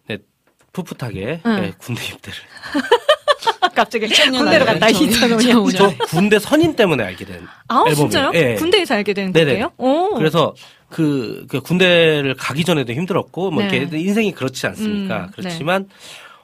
[0.06, 0.18] 네,
[0.72, 1.56] 풋풋하게 응.
[1.60, 2.38] 네, 군대 입대를
[3.74, 4.64] 갑자기 2000년 군대로?
[4.64, 5.76] 갔다 2005년.
[5.76, 7.94] 저 군대 선임 때문에 알게 된 아, 앨범이에요.
[7.94, 8.30] 진짜요?
[8.34, 8.54] 예.
[8.54, 9.32] 군대에서 알게 된.
[9.32, 9.70] 거예요?
[9.76, 10.14] 오.
[10.14, 10.54] 그래서
[10.88, 13.76] 그, 그 군대를 가기 전에도 힘들었고 뭐 네.
[13.76, 15.24] 이렇게 인생이 그렇지 않습니까?
[15.24, 15.88] 음, 그렇지만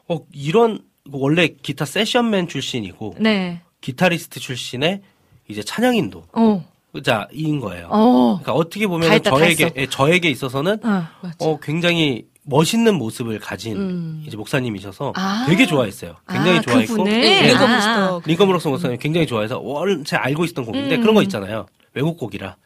[0.08, 3.60] 어 이런 원래 기타 세션맨 출신이고 네.
[3.80, 5.00] 기타리스트 출신의
[5.48, 6.64] 이제 찬양인도 어.
[7.02, 7.88] 자인 거예요.
[7.90, 8.38] 어.
[8.40, 9.74] 그러니까 어떻게 다 보면 저에게 했어.
[9.76, 11.06] 예, 저에게 있어서는 어.
[11.40, 14.24] 어 굉장히 멋있는 모습을 가진 음.
[14.26, 15.44] 이제 목사님이셔서 아.
[15.48, 16.16] 되게 좋아했어요.
[16.28, 17.24] 굉장히 아, 좋아했고 그분을?
[17.24, 17.42] 예.
[17.48, 18.20] 링컨 아.
[18.24, 21.00] 링컨 브루스터 목사님 굉장히 좋아해서 원 제가 알고 있었던 곡인데 음.
[21.00, 21.66] 그런 거 있잖아요.
[21.94, 22.56] 외국 곡이라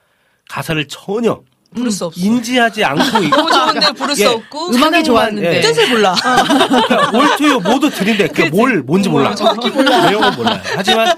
[0.49, 1.41] 가사를 전혀
[1.75, 2.19] 부를 수 없어.
[2.19, 4.27] 인지하지 않고 있- 너무 좋은데 부를 수 예.
[4.27, 5.57] 없고 음악이 좋았는데.
[5.57, 5.61] 예.
[5.61, 6.15] 뜻을 몰라.
[6.67, 9.35] 그러니까 올투유 모두 들인데 그게 뭘 뭔지 몰라.
[9.35, 10.07] 정확히 몰라.
[10.09, 10.61] 내용은 몰라요.
[10.75, 11.15] 하지만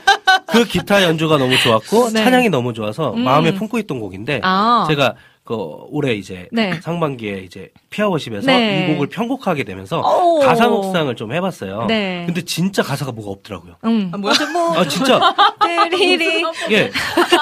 [0.49, 2.25] 그 기타 연주가 너무 좋았고 네.
[2.25, 3.21] 찬양이 너무 좋아서 음.
[3.23, 4.85] 마음에 품고 있던 곡인데 아.
[4.89, 5.15] 제가
[5.51, 5.57] 그
[5.89, 6.81] 올해 이제 네.
[6.81, 8.85] 상반기에 이제 피아워십에서 네.
[8.85, 10.39] 이 곡을 편곡하게 되면서 오.
[10.39, 11.87] 가사 묵상을 좀 해봤어요.
[11.87, 12.23] 네.
[12.25, 13.75] 근데 진짜 가사가 뭐가 없더라고요.
[13.83, 14.13] 음.
[14.15, 14.33] 아, 뭐야?
[14.53, 15.19] 뭐, 아 진짜
[15.91, 16.45] 때리리.
[16.71, 16.93] 예.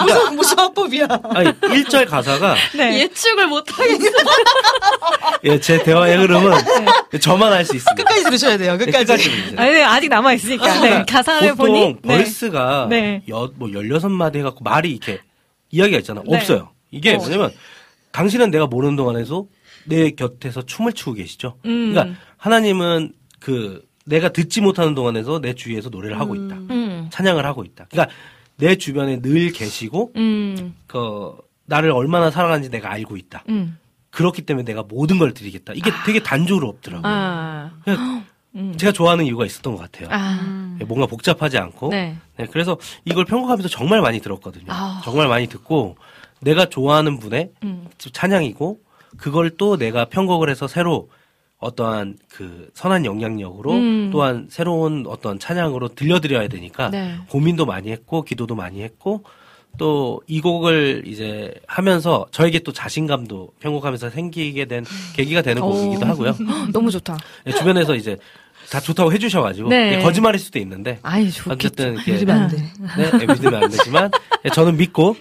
[0.00, 1.06] 무슨 무슨 화법이야?
[1.34, 3.00] 아니 1절 가사가 네.
[3.00, 4.10] 예측을 못하겠어.
[5.44, 6.52] 예, 제 대화의 흐름은
[7.20, 7.94] 저만 알 수 있습니다.
[7.94, 8.78] 끝까지 들으셔야 돼요.
[8.78, 9.30] 네, 끝까지.
[9.58, 10.80] 아니, 아직 남아 있으니까.
[10.80, 11.04] 네.
[11.06, 11.96] 가사를 보통 보니.
[12.02, 12.16] 네.
[12.16, 13.22] 벌스가 네.
[13.28, 15.20] 여, 뭐 16마디 해갖고 말이 이렇게
[15.70, 16.22] 이야기가 있잖아.
[16.26, 16.36] 네.
[16.38, 16.70] 없어요.
[16.90, 17.18] 이게 어.
[17.18, 17.52] 뭐냐면
[18.12, 19.48] 당신은 내가 모르는 동안에도
[19.86, 21.58] 내 곁에서 춤을 추고 계시죠.
[21.64, 21.92] 음.
[21.92, 26.56] 그러니까 하나님은 그 내가 듣지 못하는 동안에서 내 주위에서 노래를 하고 있다.
[26.56, 27.08] 음.
[27.10, 27.86] 찬양을 하고 있다.
[27.90, 28.14] 그러니까
[28.56, 30.74] 내 주변에 늘 계시고 음.
[30.86, 31.36] 그
[31.66, 33.44] 나를 얼마나 사랑하는지 내가 알고 있다.
[33.48, 33.78] 음.
[34.10, 35.74] 그렇기 때문에 내가 모든 걸 드리겠다.
[35.74, 37.12] 이게 되게 단조로 없더라고요.
[37.12, 37.70] 아.
[38.54, 38.74] 음.
[38.76, 40.08] 제가 좋아하는 이유가 있었던 것 같아요.
[40.10, 40.76] 아.
[40.86, 42.16] 뭔가 복잡하지 않고 네.
[42.36, 44.66] 네, 그래서 이걸 편곡하면서 정말 많이 들었거든요.
[44.68, 45.02] 아.
[45.04, 45.96] 정말 많이 듣고
[46.40, 47.86] 내가 좋아하는 분의 음.
[47.98, 48.80] 찬양이고
[49.16, 51.08] 그걸 또 내가 편곡을 해서 새로
[51.58, 54.10] 어떠한 그 선한 영향력으로 음.
[54.12, 57.16] 또한 새로운 어떤 찬양으로 들려드려야 되니까 네.
[57.28, 59.24] 고민도 많이 했고 기도도 많이 했고
[59.76, 64.84] 또 이 곡을 이제 하면서 저에게 또 자신감도 편곡하면서 생기게 된
[65.14, 66.08] 계기가 되는 곡이기도 오.
[66.08, 66.36] 하고요.
[66.72, 67.16] 너무 좋다.
[67.44, 68.16] 네, 주변에서 이제
[68.70, 69.96] 다 좋다고 해주셔가지고 네.
[69.96, 71.30] 네, 거짓말일 수도 있는데 아이.
[71.48, 72.56] 어쨌든 이렇게 믿으면 안 돼.
[72.96, 74.10] 네, 네, 믿으면 안 되지만
[74.42, 75.16] 네, 저는 믿고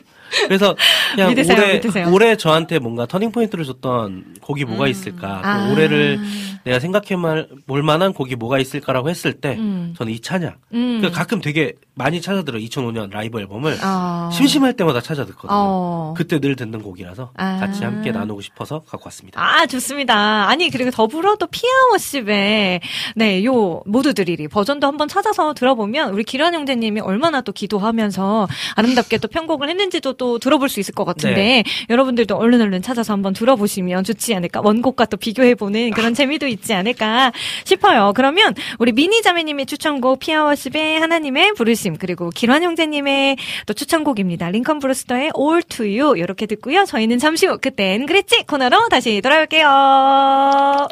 [0.47, 0.75] 그래서
[1.15, 2.11] 그냥 믿으세요, 올해 믿으세요.
[2.11, 5.41] 올해 저한테 뭔가 터닝 포인트를 줬던 곡이 뭐가 있을까?
[5.41, 5.71] 그 아.
[5.71, 6.19] 올해를
[6.63, 9.93] 내가 생각해 볼 만한 곡이 뭐가 있을까라고 했을 때 음.
[9.97, 10.55] 저는 이 찬양.
[10.73, 10.99] 음.
[11.01, 14.29] 그 가끔 되게 많이 찾아 들어 2005년 라이브 앨범을 아.
[14.31, 15.49] 심심할 때마다 찾아 듣거든요.
[15.51, 16.13] 어.
[16.15, 17.57] 그때 늘 듣는 곡이라서 아.
[17.59, 19.41] 같이 함께 나누고 싶어서 갖고 왔습니다.
[19.41, 20.47] 아, 좋습니다.
[20.47, 22.81] 아니, 그리고 더불어 또 피아워십의,
[23.15, 29.17] 네, 요, 모두 드리리 버전도 한번 찾아서 들어보면, 우리 기란 형제님이 얼마나 또 기도하면서 아름답게
[29.17, 34.03] 또 편곡을 했는지도 또 들어볼 수 있을 것 같은데, 여러분들도 얼른 얼른 찾아서 한번 들어보시면
[34.03, 37.31] 좋지 않을까, 원곡과 또 비교해보는 그런 재미도 있지 않을까
[37.64, 38.14] 싶어요.
[38.15, 44.49] 그러면, 우리 미니 자매님의 추천곡, 피아워십의 하나님의 부르심, 그리고 기란 형제님의 또 추천곡입니다.
[44.52, 46.85] 링컨 브루스터의 All to You, 이렇게 듣고요.
[46.85, 48.44] 저희는 잠시 후, 그땐 그랬지?
[48.48, 50.88] 코너로 다시 돌아올게요.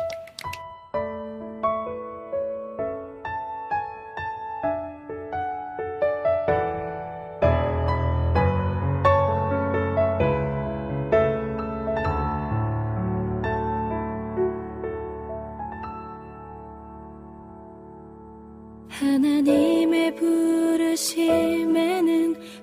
[20.14, 21.96] 부르심에는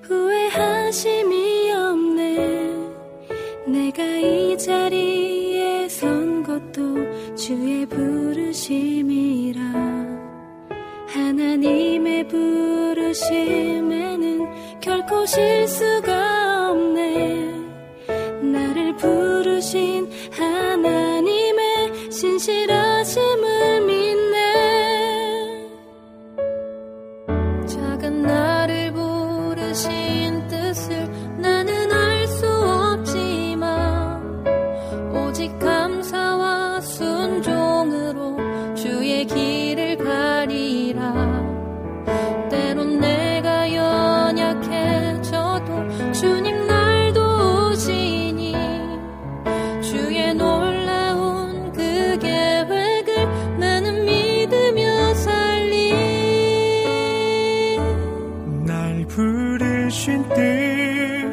[0.03, 2.93] 후회하심이 없네.
[3.67, 9.61] 내가 이 자리에 선 것도 주의 부르심이라.
[11.07, 13.23] 하나님의 부르심에는
[14.79, 17.51] 결코 실수가 없네.
[18.41, 22.82] 나를 부르신 하나님의 신실하
[59.33, 61.23] 부르신 뜻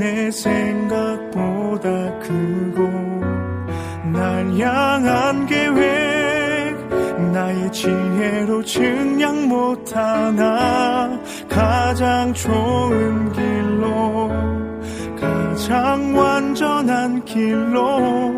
[0.00, 1.90] 내 생각보다
[2.20, 2.82] 크고
[4.12, 6.74] 날 향한 계획
[7.32, 14.30] 나의 지혜로 증량 못하나 가장 좋은 길로
[15.20, 18.34] 가장 완전한 길로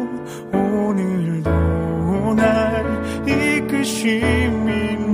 [0.53, 2.85] 오늘도 날
[3.29, 5.13] 이끄심이네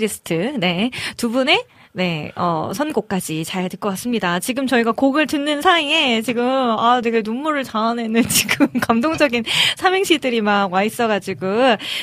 [0.00, 0.56] 플레이리스트.
[0.58, 0.90] 네.
[1.16, 1.64] 두 분의 네,
[2.70, 4.38] 어, 선곡까지 잘 듣고 왔습니다.
[4.38, 9.44] 지금 저희가 곡을 듣는 사이에 지금, 아, 되게 눈물을 자아내는 지금 감동적인
[9.76, 11.46] 삼행시들이 막 와 있어가지고,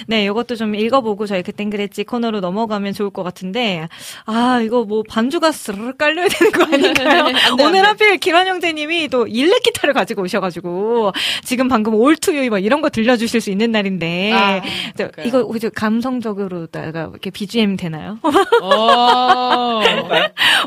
[0.07, 3.87] 네, 이것도 좀 읽어보고 저희 그땐 그랬지 코너로 넘어가면 좋을 것 같은데,
[4.25, 7.23] 아, 이거 뭐 반주가 스르르 깔려야 되는 거 아닌가요?
[7.27, 7.87] 안 돼, 안 오늘 돼.
[7.87, 11.13] 하필 기란 형제님이 또 일렉 기타를 가지고 오셔가지고,
[11.45, 14.61] 지금 방금 all to you 막 이런 거 들려주실 수 있는 날인데, 아,
[14.97, 18.17] 저, 이거 혹시 감성적으로 다가 이렇게 BGM 되나요?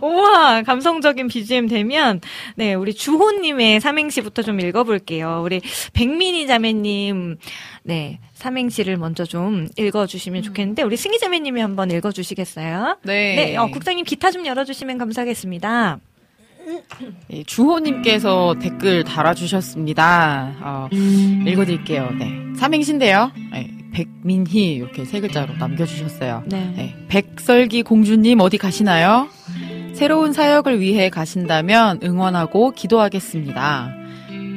[0.01, 0.07] 어.
[0.07, 2.21] 우와, 감성적인 BGM 되면,
[2.57, 5.43] 네, 우리 주호님의 삼행시부터 좀 읽어볼게요.
[5.45, 5.61] 우리
[5.93, 7.37] 백민희 자매님,
[7.83, 12.99] 네, 삼행시를 먼저 좀 읽어주시면 좋겠는데, 우리 승희 자매님이 한번 읽어주시겠어요?
[13.05, 13.35] 네.
[13.35, 15.99] 네, 어, 국장님 기타 좀 열어주시면 감사하겠습니다.
[17.33, 20.57] 예, 주호님께서 댓글 달아주셨습니다.
[20.61, 20.89] 어,
[21.47, 22.11] 읽어드릴게요.
[22.19, 22.31] 네.
[22.59, 23.33] 삼행시인데요.
[23.53, 26.45] 네, 백민희 이렇게 세 글자로 남겨주셨어요.
[26.47, 26.73] 네.
[26.77, 29.29] 네, 백설기 공주님 어디 가시나요?
[29.95, 33.97] 새로운 사역을 위해 가신다면 응원하고 기도하겠습니다.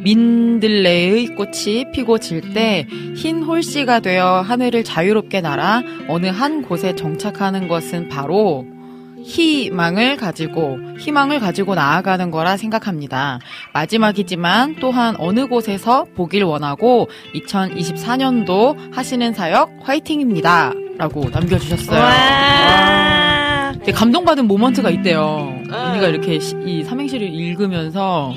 [0.04, 2.86] 민들레의 꽃이 피고 질 때
[3.16, 8.66] 흰 홀씨가 되어 하늘을 자유롭게 날아 어느 한 곳에 정착하는 것은 바로
[9.24, 13.40] 희망을 가지고 희망을 가지고 나아가는 거라 생각합니다.
[13.74, 20.74] 마지막이지만 또한 어느 곳에서 보길 원하고 2024년도 하시는 사역 화이팅입니다.
[20.98, 22.00] 라고 남겨주셨어요.
[22.00, 23.74] 와.
[23.80, 25.58] 되게 감동받은 모먼트가 있대요.
[25.64, 28.34] 우리가 이렇게 시- 이 삼행시를 읽으면서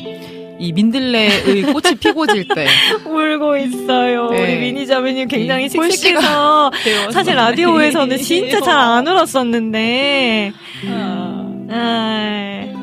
[0.58, 2.66] 이 민들레의 꽃이 피고 질 때.
[3.04, 4.30] 울고 있어요.
[4.30, 4.42] 네.
[4.42, 6.70] 우리 미니 자매님 굉장히 씩씩해서
[7.12, 10.52] 사실 라디오에서는 진짜 잘 안 울었었는데.
[10.88, 12.75] 아.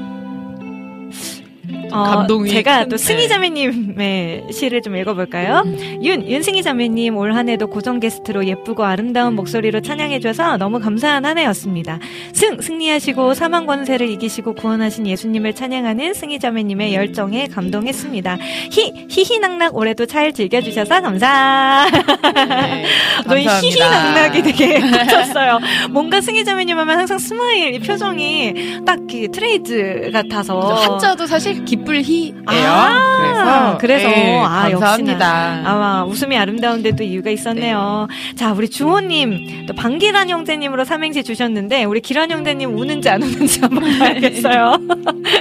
[1.94, 3.28] 어, 감동이 제가 큰- 또 승희 네.
[3.28, 5.64] 자매님의 시를 좀 읽어볼까요?
[6.02, 11.38] 윤 윤승희 자매님 올 한 해도 고정 게스트로 예쁘고 아름다운 목소리로 찬양해줘서 너무 감사한 한
[11.40, 11.98] 해였습니다.
[12.32, 18.38] 승 승리하시고 사망 권세를 이기시고 구원하신 예수님을 찬양하는 승희 자매님의 열정에 감동했습니다.
[18.72, 21.88] 히 히히낙낙 올해도 잘 즐겨주셔서 감사.
[22.36, 22.86] 네,
[23.28, 23.48] 너희.
[23.48, 25.60] 히히낙낙이 되게 꽂혔어요.
[25.92, 28.54] 뭔가 승희 자매님 하면 항상 smile 이 표정이
[28.86, 32.44] 딱그 트레이드 같아서 한자도 사실 희예요.
[32.48, 35.12] 아, 그래서 그래서 네, 아, 감사합니다.
[35.58, 35.62] 역시나.
[35.66, 38.08] 아마 웃음이 아름다운데도 이유가 있었네요.
[38.36, 43.84] 자, 우리 주호님 또 방기란 형제님으로 삼행시 주셨는데 우리 기란 형제님 우는지 안 우는지 한번
[44.00, 44.78] 봐야겠어요.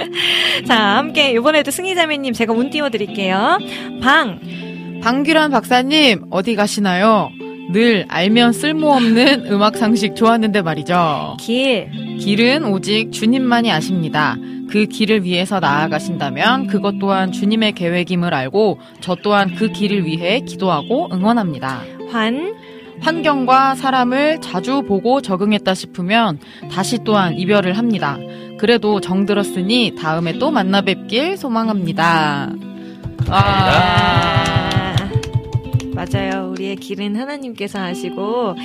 [0.67, 3.57] 자, 함께 이번에도 승희자매님 제가 운 띄워드릴게요.
[4.01, 4.39] 방
[5.01, 7.29] 방규란 박사님 어디 가시나요?
[7.71, 11.37] 늘 알면 쓸모없는 음악 상식 좋았는데 말이죠.
[11.39, 11.89] 길
[12.19, 14.35] 길은 오직 주님만이 아십니다.
[14.73, 21.09] 그 길을 위해서 나아가신다면 그것 또한 주님의 계획임을 알고 저 또한 그 길을 위해 기도하고
[21.13, 21.83] 응원합니다.
[22.09, 22.55] 환
[22.99, 26.39] 환경과 사람을 자주 보고 적응했다 싶으면
[26.71, 28.17] 다시 또한 이별을 합니다.
[28.57, 32.51] 그래도 정들었으니 다음에 또 만나 뵙길 소망합니다.
[33.29, 34.95] 아,
[35.93, 36.49] 맞아요.
[36.49, 38.55] 우리의 길은 하나님께서 하시고,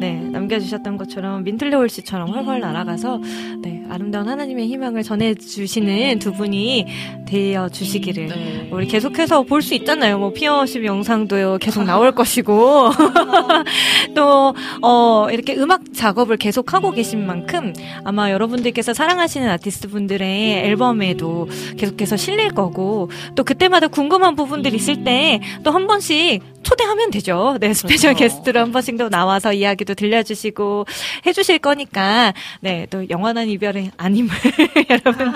[0.00, 3.20] 네, 남겨주셨던 것처럼 민들레 홀씨처럼 훨훨 날아가서,
[3.62, 6.86] 네, 아름다운 하나님의 희망을 전해주시는 두 분이
[7.26, 8.26] 되어 주시기를.
[8.26, 8.68] 네.
[8.72, 10.18] 우리 계속해서 볼 수 있잖아요.
[10.18, 12.90] 뭐, 피어십 영상도 계속 나올 것이고,
[14.14, 17.72] 또, 어, 이렇게 음악 작업을 계속 하고 계신 만큼
[18.04, 21.48] 아마 여러분들께서 사랑하시는 아티스트 분들의 앨범에도
[21.78, 27.56] 계속해서 실릴 거고, 또 그때마다 궁금한 부분들 있을 때 또 한 번씩 초대하면 되죠.
[27.60, 28.36] 네, special 그렇죠.
[28.36, 30.86] 게스트로 한 번씩 더 나와서 이야기 도 들려주시고
[31.26, 34.30] 해주실 거니까, 네, 또 영원한 이별은 아님을
[34.90, 35.32] 여러분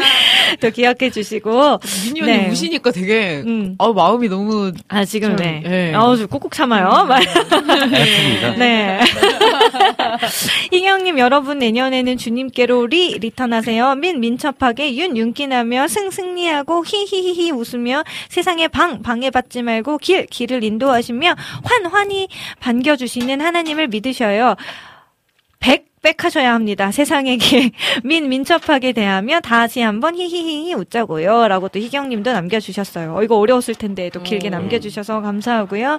[0.60, 1.78] 또 기억해 주시고.
[2.06, 2.48] 민희 언니 네.
[2.50, 3.74] 우시니까 되게 음.
[3.78, 5.62] 어, 마음이 너무 아, 지금, 참, 네.
[5.66, 5.94] 예.
[5.94, 7.06] 어, 저 꾹꾹 참아요.
[7.08, 8.50] F입니다.
[8.56, 9.00] 네.
[10.72, 13.94] 희경님 여러분 내년에는 주님께로 리 리턴하세요.
[13.96, 21.34] 민 민첩하게 윤 윤기나며 승 승리하고 히히히히 웃으며 세상에 방 방해받지 말고 길 길을 인도하시며.
[21.64, 22.28] 환환히
[22.60, 24.37] 반겨주시는 하나님을 믿으셔요.
[25.60, 26.90] 백 빽하셔야 합니다.
[26.92, 27.70] 세상에게
[28.04, 31.48] 민 민첩하게 대하며 다시 한번 히히히히 웃자고요.
[31.48, 33.16] 라고 또 희경님도 남겨주셨어요.
[33.16, 35.98] 어, 이거 어려웠을 텐데 또 길게 남겨주셔서 감사하고요.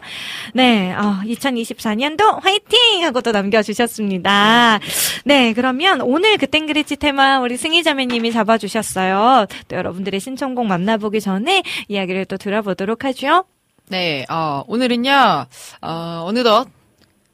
[0.53, 3.03] 네, 어, 2024년도 화이팅!
[3.03, 4.79] 하고 또 남겨주셨습니다.
[5.25, 9.47] 네, 그러면 오늘 그 땡그리치 테마 우리 승희자매님이 잡아주셨어요.
[9.67, 13.45] 또 여러분들의 신청곡 만나보기 전에 이야기를 또 들어보도록 하죠.
[13.89, 15.45] 네, 어, 오늘은요,
[15.81, 16.67] 어, 어느덧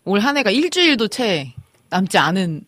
[0.05, 1.53] 올 한 해가 일주일도 채
[1.89, 2.61] 남지 않은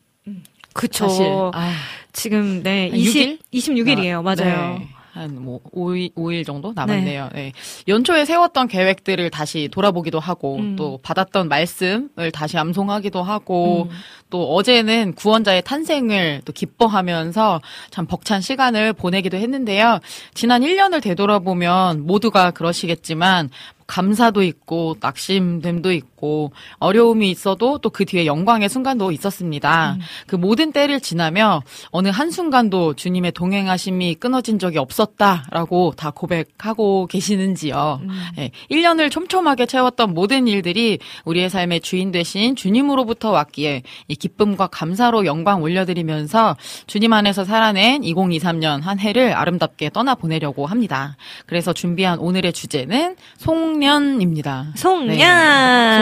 [0.73, 1.07] 그쵸.
[1.09, 1.25] 사실.
[1.53, 1.73] 아,
[2.13, 4.21] 지금, 네, 한 20, 26일이에요.
[4.21, 4.77] 맞아요.
[4.79, 4.87] 네.
[5.13, 7.29] 한 뭐, 5일, 5일 정도 남았네요.
[7.33, 7.51] 네.
[7.87, 10.75] 연초에 세웠던 계획들을 다시 돌아보기도 하고, 음.
[10.75, 13.95] 또 받았던 말씀을 다시 암송하기도 하고, 음.
[14.29, 19.99] 또 어제는 구원자의 탄생을 또 기뻐하면서 참 벅찬 시간을 보내기도 했는데요.
[20.35, 23.49] 지난 1년을 되돌아보면 모두가 그러시겠지만,
[23.87, 26.16] 감사도 있고 낙심됨도 있고
[26.79, 29.97] 어려움이 있어도 또 그 뒤에 영광의 순간도 있었습니다.
[30.27, 38.01] 그 모든 때를 지나며 어느 한 순간도 주님의 동행하심이 끊어진 적이 없었다라고 다 고백하고 계시는지요.
[38.37, 45.25] 예, 1년을 촘촘하게 채웠던 모든 일들이 우리의 삶의 주인 되신 주님으로부터 왔기에 이 기쁨과 감사로
[45.25, 51.17] 영광 올려드리면서 주님 안에서 살아낸 2023년 한 해를 아름답게 떠나 보내려고 합니다.
[51.47, 54.73] 그래서 준비한 오늘의 주제는 송년입니다.
[54.75, 55.17] 송년.
[55.17, 55.23] 네,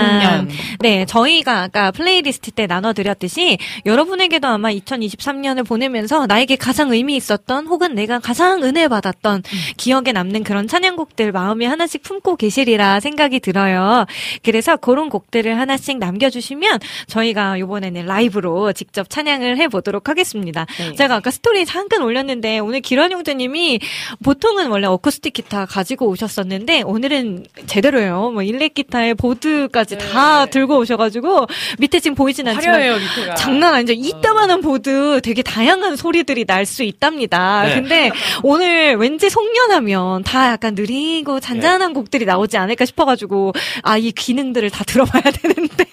[0.05, 0.49] 송년.
[0.79, 7.95] 네, 저희가 아까 플레이리스트 때 나눠드렸듯이 여러분에게도 아마 2023년을 보내면서 나에게 가장 의미 있었던 혹은
[7.95, 9.43] 내가 가장 은혜 받았던
[9.77, 14.05] 기억에 남는 그런 찬양곡들 마음에 하나씩 품고 계시리라 생각이 들어요.
[14.43, 20.65] 그래서 그런 곡들을 하나씩 남겨주시면 저희가 이번에는 라이브로 직접 찬양을 해보도록 하겠습니다.
[20.77, 20.95] 네.
[20.95, 23.79] 제가 아까 스토리 잠깐 올렸는데 오늘 기란 형제님이
[24.23, 28.31] 보통은 원래 어쿠스틱 기타 가지고 오셨었는데 오늘은 제대로요.
[28.31, 31.47] 뭐 일렉 기타에 보드까지 다 들고 오셔가지고
[31.79, 32.87] 밑에 지금 보이진 않지만 네.
[32.89, 33.35] 화려해요, 밑에가.
[33.35, 33.93] 장난 아니죠.
[33.93, 37.63] 이따만한 보드 되게 다양한 소리들이 날 수 있답니다.
[37.63, 37.75] 네.
[37.75, 38.11] 근데
[38.43, 43.53] 오늘 왠지 송년하면 다 약간 느리고 잔잔한 곡들이 나오지 않을까 싶어가지고
[43.83, 45.85] 아 이 기능들을 다 들어봐야 되는데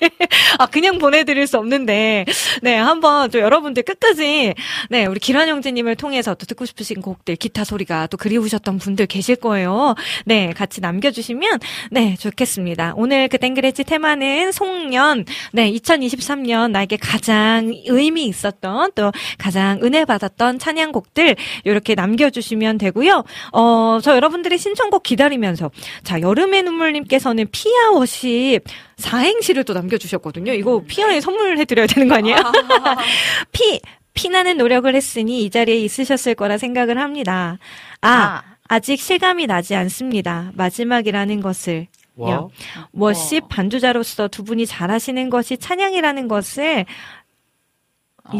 [0.62, 2.24] 아 그냥 보내드릴 수 없는데
[2.62, 4.54] 네 한번 또 여러분들 끝까지
[4.90, 9.34] 네 우리 기란 형제님을 통해서 또 듣고 싶으신 곡들 기타 소리가 또 그리우셨던 분들 계실
[9.34, 9.96] 거예요.
[10.24, 11.58] 네 같이 남겨주시면
[11.90, 12.94] 네 좋겠습니다.
[12.96, 20.60] 오늘 그 땡그레치 테마는 송년 네 2023년 나에게 가장 의미 있었던 또 가장 은혜 받았던
[20.60, 21.34] 찬양곡들
[21.64, 23.24] 이렇게 남겨주시면 되고요.
[23.52, 25.72] 어, 저 여러분들의 신청곡 기다리면서
[26.04, 28.62] 자 여름의 눈물님께서는 피아 워십
[28.96, 30.52] 사행시를 또 남겨주셨거든요.
[30.52, 32.36] 이거 피아에 선물해드려야 되는 거 아니에요?
[33.52, 33.80] 피
[34.14, 37.58] 피나는 노력을 했으니 이 자리에 있으셨을 거라 생각을 합니다.
[38.02, 40.50] 아, 아 직 실감이 나지 않습니다.
[40.54, 41.88] 마지막이라는 것을.
[42.16, 42.48] 와.
[42.92, 46.84] 워십 반주자로서 두 분이 잘하시는 것이 찬양이라는 것을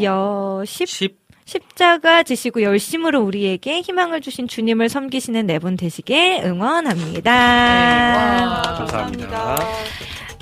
[0.02, 1.22] 여십 10.
[1.44, 7.32] 십자가 지시고 열심으로 우리에게 희망을 주신 주님을 섬기시는 네 분 되시길 응원합니다.
[8.78, 9.56] 감사합니다.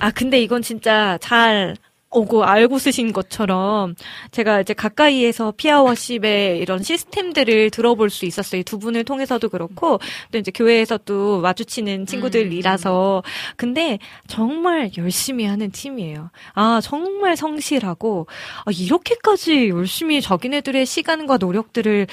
[0.00, 1.76] 아, 근데 이건 진짜 잘
[2.12, 3.94] 오고 알고 쓰신 것처럼
[4.32, 8.64] 제가 이제 가까이에서 피아워십의 이런 시스템들을 들어볼 수 있었어요.
[8.64, 10.00] 두 분을 통해서도 그렇고
[10.32, 13.22] 또 이제 교회에서 또 마주치는 친구들이라서
[13.56, 16.30] 근데 정말 열심히 하는 팀이에요.
[16.54, 18.26] 아, 정말 성실하고
[18.64, 22.08] 아, 이렇게까지 열심히 자기네들의 시간과 노력들을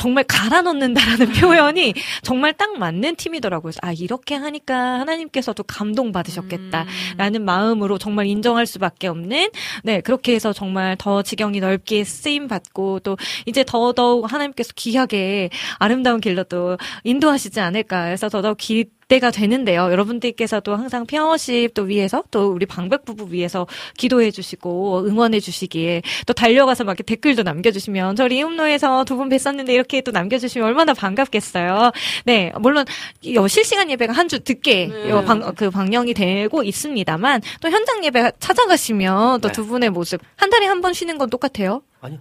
[0.00, 3.72] 정말 갈아 넣는다라는 표현이 정말 딱 맞는 팀이더라고요.
[3.82, 9.50] 아, 이렇게 하니까 하나님께서도 감동 받으셨겠다라는 마음으로 정말 인정할 수밖에 없는
[9.84, 16.22] 네, 그렇게 해서 정말 더 지경이 넓게 쓰임 받고 또 이제 더더욱 하나님께서 귀하게 아름다운
[16.22, 19.90] 길로 또 인도하시지 않을까 해서 더더욱 기 때가 되는데요.
[19.90, 23.66] 여러분들께서도 항상 평어십 또 위해서 또 우리 방백 부부 위해서
[23.98, 29.70] 기도해 주시고 응원해 주시기에 또 달려가서 막 이렇게 댓글도 남겨주시면 저 리움노에서 두 분 뵀었는데
[29.70, 31.90] 이렇게 또 남겨주시면 얼마나 반갑겠어요.
[32.24, 32.84] 네, 물론
[33.20, 39.40] 이 실시간 예배가 한주 늦게 요 방, 그 방영이 되고 있습니다만 또 현장 예배 찾아가시면
[39.40, 39.52] 또 네.
[39.52, 41.82] 두 분의 모습 한 달에 한 번 쉬는 건 똑같아요.
[42.00, 42.20] 아니요.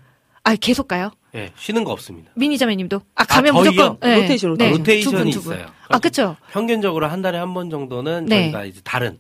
[0.50, 1.12] 아 계속 가요?
[1.36, 2.32] 예, 쉬는 거 없습니다.
[2.34, 3.70] 미니자매님도 아 가면 저희요?
[3.70, 4.16] 무조건 네.
[4.22, 4.70] 로테이션, 네.
[4.72, 5.54] 로테이션이 두 분, 두 분.
[5.54, 5.68] 있어요.
[5.90, 6.36] 아 그렇죠.
[6.52, 8.46] 평균적으로 한 달에 한 번 정도는 네.
[8.46, 9.20] 저희가 이제 다른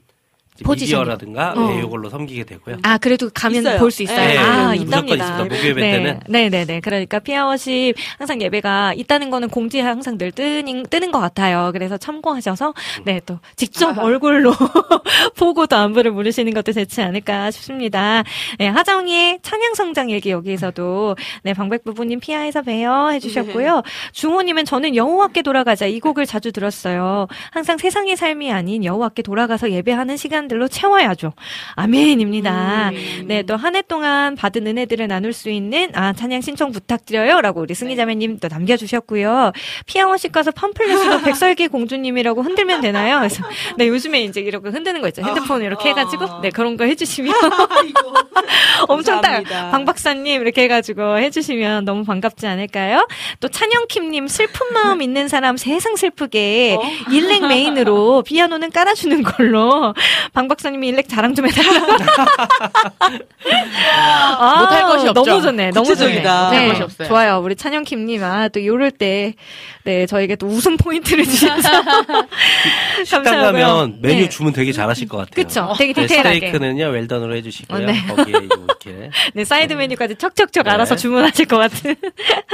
[0.64, 1.02] 포지션이.
[1.02, 1.70] 미디어라든가 어.
[1.70, 2.78] 네, 이걸로 섬기게 되고요.
[2.84, 3.80] 아, 그래도 가면 있어요.
[3.80, 4.18] 볼수 있어요.
[4.18, 5.16] 네, 아, 있답니다.
[5.16, 5.44] 있습니다.
[5.44, 6.20] 목요일 네, 때는.
[6.28, 6.80] 네, 네, 네.
[6.80, 11.70] 그러니까 피아워십 항상 예배가 있다는 거는 공지에 항상 늘 뜨는, 뜨는 것 같아요.
[11.74, 12.74] 그래서 참고하셔서,
[13.06, 14.54] 네, 또 직접 얼굴로
[15.38, 18.24] 보고 또 안부를 물으시는 것도 좋지 않을까 싶습니다.
[18.58, 23.84] 네, 하정이의 찬양 성장 얘기 여기에서도, 네, 방백 부부님 피아에서 봬요 해주셨고요.
[24.12, 27.28] 중호님은 저는 여호와께 돌아가자 이 곡을 자주 들었어요.
[27.52, 31.32] 항상 세상의 삶이 아닌 여호와께 돌아가서 예배하는 시간 들로 채워야죠.
[31.76, 32.92] 아멘입니다.
[33.26, 37.74] 네, 또 한 해 동안 받은 은혜들을 나눌 수 있는 아 찬양 신청 부탁드려요라고 우리
[37.76, 39.52] 승희자매님 또 남겨주셨고요.
[39.86, 43.20] 피아원식 가서 팜플렛으로 백설기 공주님이라고 흔들면 되나요?
[43.20, 43.44] 그래서
[43.78, 45.22] 네 요즘에 이제 이렇게 흔드는 거 있죠.
[45.22, 47.34] 핸드폰 이렇게 해가지고 네 그런 거 해주시면
[48.88, 49.44] 엄청 딱.
[49.72, 53.08] 방 박사님 이렇게 해가지고 해주시면 너무 반갑지 않을까요?
[53.40, 56.78] 또 찬영킴님 슬픈 마음 있는 사람 세상 슬프게
[57.12, 59.94] 일렉 메인으로 피아노는 깔아주는 걸로
[60.40, 61.86] 방 박사님이 일렉 자랑 좀 해달라고.
[64.40, 65.26] 아, 못할 것이 없죠.
[65.26, 65.72] 너무 좋네.
[65.72, 66.22] 너무 구체적이다.
[66.24, 66.46] 좋네.
[66.46, 67.08] 못할 네, 것이 없어요.
[67.10, 67.40] 좋아요.
[67.44, 69.34] 우리 찬영킴님 아 또 요럴 때
[69.84, 71.70] 네 저에게 또 웃음 포인트를 주셔서
[73.06, 73.66] 식당 감사하고요.
[73.66, 74.30] 가면 메뉴 네.
[74.30, 75.32] 주문 되게 잘하실 것 같아요.
[75.44, 75.74] 그쵸.
[75.78, 76.36] 되게 네, 디테일하게.
[76.38, 77.78] 스테이크는요 웰던으로 해주시고요.
[77.84, 78.02] 어, 네.
[78.08, 80.72] 거기에 이렇게 네, 사이드 메뉴까지 척척척 네.
[80.72, 81.96] 알아서 주문하실 것 같은.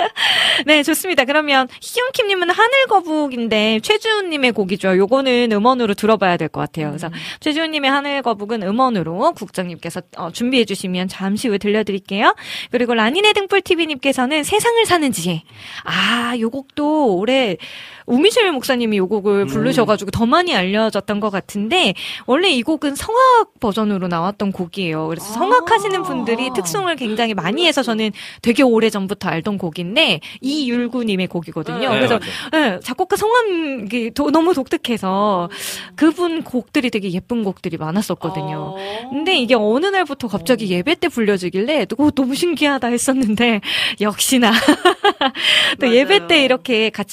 [0.66, 1.26] 네, 좋습니다.
[1.26, 4.96] 그러면 희영킴님은 하늘 거북인데 최주훈님의 곡이죠.
[4.98, 6.90] 요거는 음원으로 들어봐야 될 것 같아요.
[6.90, 12.36] 그래서 최주훈님의 하늘 거북은 음원으로 국장님께서 어, 준비해 주시면 잠시 후에 들려드릴게요.
[12.72, 15.42] 그리고 라니네 등불 TV님께서는 세상을 사는 지혜.
[15.84, 17.58] 아, 요 곡도 올해
[18.06, 21.94] 우미실 목사님이 요 곡을 부르셔가지고 더 많이 알려졌던 것 같은데
[22.28, 25.08] 원래 이 곡은 성악 버전으로 나왔던 곡이에요.
[25.08, 28.12] 그래서 성악하시는 분들이 특송을 굉장히 많이 해서 저는
[28.42, 31.80] 되게 오래 전부터 알던 곡인데 이율구님의 곡이거든요.
[31.80, 32.20] 네, 그래서.
[32.52, 35.50] 네, 작곡가 성함이 도- 너무 독특해서
[35.96, 38.76] 그분 곡들이 되게 예쁜 곡들이 많았었거든요.
[39.10, 43.62] 근데 이게 어느 날부터 갑자기 예배 때 불려지길래 어, 너무 신기하다 했었는데
[44.02, 44.52] 역시나
[45.80, 47.05] 또 예배 때 이렇게 같이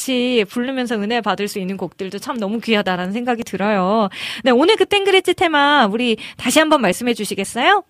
[0.49, 4.09] 부르면서 은혜 받을 수 있는 곡들도 참 너무 귀하다라는 생각이 들어요.
[4.45, 7.85] 네, 오늘 그 땡그레츠 테마 우리 다시 한번 말씀해 주시겠어요?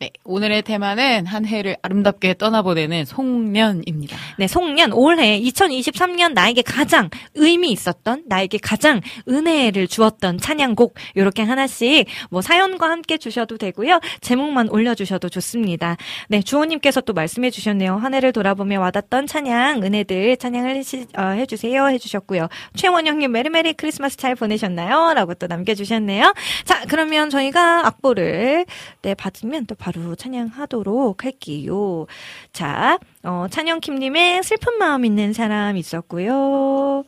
[0.00, 4.16] 네, 오늘의 테마는 한 해를 아름답게 떠나보내는 송년입니다.
[4.38, 12.06] 네, 송년 올해 2023년 나에게 가장 의미 있었던 나에게 가장 은혜를 주었던 찬양곡 요렇게 하나씩
[12.30, 14.00] 뭐 사연과 함께 주셔도 되고요.
[14.22, 15.98] 제목만 올려 주셔도 좋습니다.
[16.30, 17.96] 네, 주호님께서 또 말씀해 주셨네요.
[17.96, 22.48] 한 해를 돌아보며 와닿던 찬양 은혜들 찬양을 해시- 어, 해주세요 해주셨고요.
[22.74, 25.12] 최원영님 메리메리 크리스마스 잘 보내셨나요?
[25.12, 26.32] 라고 또 남겨주셨네요.
[26.64, 28.64] 자, 그러면 저희가 악보를
[29.02, 32.06] 네 받으면 또 바로 찬양하도록 할게요.
[32.52, 37.04] 자, 어, 찬영킴님의 슬픈 마음 있는 사람 있었고요.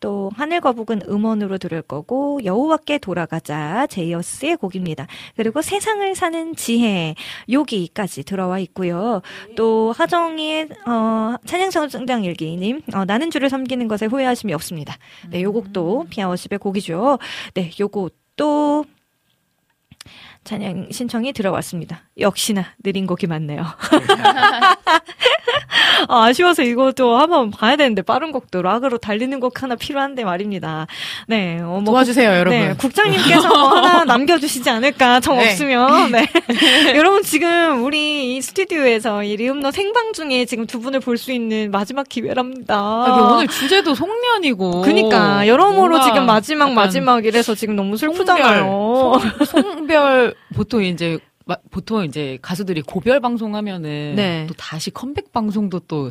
[0.00, 5.06] 또 하늘 거북은 음원으로 들을 거고 여호와께 돌아가자 제이어스의 곡입니다.
[5.36, 7.14] 그리고 세상을 사는 지혜
[7.48, 9.22] 여기까지 들어와 있고요.
[9.56, 14.96] 또 하정이의 어, 찬양성장 일기님 어, 나는 주를 섬기는 것에 후회하심이 없습니다.
[15.30, 17.18] 네, 요 곡도 피아워십의 곡이죠.
[17.54, 18.84] 네, 요 곡도
[20.44, 22.02] 찬양 신청이 들어왔습니다.
[22.20, 23.64] 역시나 느린 곡이 많네요.
[26.08, 30.86] 아, 아쉬워서 이것도 한번 봐야 되는데 빠른 곡도 락으로 달리는 곡 하나 필요한데 말입니다.
[31.26, 32.58] 네, 어, 뭐 도와주세요, 국- 여러분.
[32.60, 35.50] 네, 국장님께서 뭐 하나 남겨주시지 않을까 정 네.
[35.50, 36.12] 없으면.
[36.12, 36.26] 네.
[36.94, 41.70] 여러분 지금 우리 이 스튜디오에서 이 리움너 생방 중에 지금 두 분을 볼 수 있는
[41.70, 42.74] 마지막 기회랍니다.
[42.76, 44.82] 아, 오늘 주제도 송년이고.
[44.82, 48.64] 그니까 여러모로 지금 마지막 약간 마지막이라서 지금 너무 슬프잖아요.
[49.20, 54.44] 송별, 송- 송별 보통 이제 마- 보통 이제 가수들이 고별 방송하면은 네.
[54.48, 56.10] 또 다시 컴백 방송도 또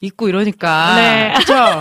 [0.00, 1.32] 있고 이러니까 네.
[1.34, 1.80] 그렇죠.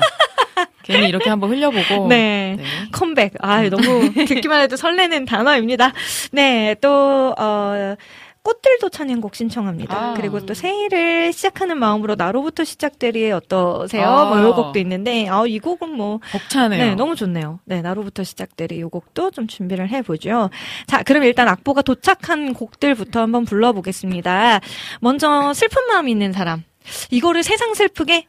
[0.84, 2.56] 괜히 이렇게 한번 흘려보고 네.
[2.58, 2.64] 네.
[2.92, 3.34] 컴백.
[3.40, 5.94] 아, 너무 듣기만 해도 설레는 단어입니다.
[6.34, 7.96] 네, 또, 어,
[8.44, 9.96] 꽃들도 찬양곡 신청합니다.
[9.96, 10.14] 아.
[10.16, 14.06] 그리고 또 새해를 시작하는 마음으로 나로부터 시작되리 어떠세요?
[14.06, 14.26] 아.
[14.26, 16.84] 뭐, 요 곡도 있는데, 아, 이 곡은 뭐, 벅차네요.
[16.84, 17.60] 네, 너무 좋네요.
[17.64, 20.50] 네, 나로부터 시작되리 요 곡도 좀 준비를 해 보죠.
[20.88, 24.60] 자, 그럼 일단 악보가 도착한 곡들부터 한번 불러 보겠습니다.
[25.00, 26.64] 먼저 슬픈 마음 있는 사람.
[27.12, 28.28] 이거를 세상 슬프게?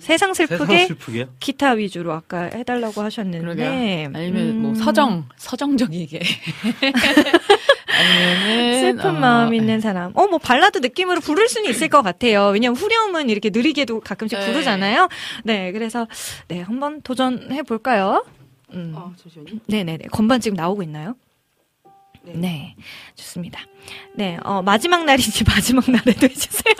[0.00, 0.56] 세상 슬프게?
[0.66, 1.26] 세상 슬프게요?
[1.40, 4.10] 기타 위주로 아까 해달라고 하셨는데 그러게요.
[4.14, 6.20] 아니면 뭐 음, 서정 서정적이게
[8.00, 10.12] 아니면은 슬픈 어, 마음 있는 사람.
[10.14, 12.48] 어, 뭐 발라드 느낌으로 부를 수는 있을 것 같아요.
[12.48, 14.46] 왜냐면 후렴은 이렇게 느리게도 가끔씩 네.
[14.46, 15.08] 부르잖아요.
[15.44, 16.06] 네, 그래서
[16.48, 18.24] 네 한번 도전해 볼까요?
[18.72, 18.94] 음.
[18.96, 19.60] 아, 잠시만요.
[19.66, 20.06] 네네네.
[20.12, 21.14] 건반 지금 나오고 있나요?
[22.22, 22.76] 네.
[23.14, 23.60] 좋습니다.
[24.14, 26.74] 네, 어, 마지막 날이지, 마지막 날에도 해주세요.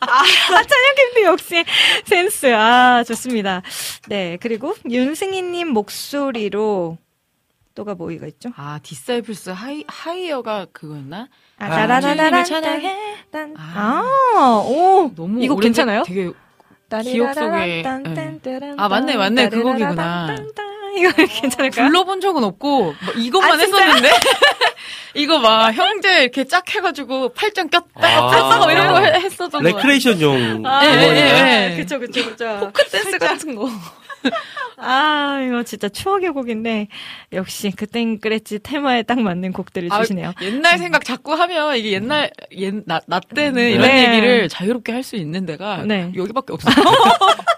[0.00, 0.22] 아,
[0.62, 1.64] 찬혁님도 역시
[2.04, 2.54] 센스.
[2.54, 3.62] 아, 좋습니다.
[4.08, 6.98] 네, 그리고 윤승희님 목소리로
[7.76, 8.48] 또가 뭐가 있죠?
[8.56, 11.28] 아, Disciples 하이, 하이어가 그거였나?
[11.58, 12.96] 아, 주님을 찬양해.
[13.30, 13.54] 딴.
[13.56, 14.02] 아.
[14.34, 16.02] 아, 오, 너무 이거 괜찮아요?
[16.04, 16.32] 되게
[17.02, 18.74] 기억 속에, 딴, 예.
[18.78, 19.48] 아, 맞네, 맞네.
[19.50, 20.36] 그 곡이구나.
[20.96, 21.88] 이거 괜찮을까요?
[21.88, 23.56] 불러본 적은 없고 뭐 이것만 아?
[23.62, 24.08] 했었는데
[25.14, 28.30] 이거 막 형제 이렇게 짝 해가지고 팔짱 꼈다가 아.
[28.30, 29.60] 폈다가 이런 거 해- 했었던 거.
[29.60, 30.90] 레크레이션용 아, 예?
[30.90, 31.76] 예, 예.
[31.76, 32.58] 그쵸, 그쵸, 그쵸.
[32.60, 33.68] 포크 댄스 같은 거.
[34.78, 36.88] 아, 이거 진짜 추억의 곡인데,
[37.32, 40.32] 역시 그땐 그랬지 테마에 딱 맞는 곡들을 아, 주시네요.
[40.42, 44.08] 옛날 생각 자꾸 하면 이게 옛날 옛, 나, 나 때는 이런 네.
[44.08, 46.10] 얘기를 자유롭게 할 수 있는 데가 네.
[46.16, 46.74] 여기밖에 없어요.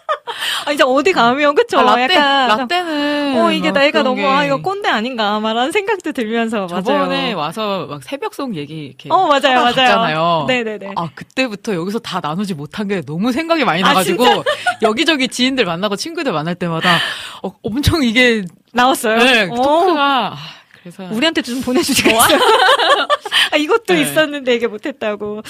[0.68, 1.78] 아, 이제 어디 가면, 그쵸?
[1.78, 5.72] 아, 라떼, 약간, 라떼는 어, 이게 막 나이가 너무, 게 아, 이거 꼰대 아닌가, 말하는
[5.72, 7.38] 생각도 들면서, 저번에 맞아요.
[7.38, 10.44] 와서 막 새벽송 얘기 이렇게 어, 맞아요, 맞아요.
[10.46, 10.92] 네네네.
[10.96, 14.24] 아 그때부터 여기서 다 나누지 못한 게 너무 생각이 많이 아, 나가지고
[14.82, 16.98] 여기저기 지인들 만나고 친구들 만날 때마다
[17.42, 19.18] 어, 엄청 이게 나왔어요?
[19.18, 19.54] 네, 어.
[19.54, 20.36] 토크가 아,
[20.82, 22.38] 그래서 우리한테 좀 보내주시겠어요?
[23.52, 24.02] 아, 이것도 네.
[24.02, 25.42] 있었는데 이게 못했다고.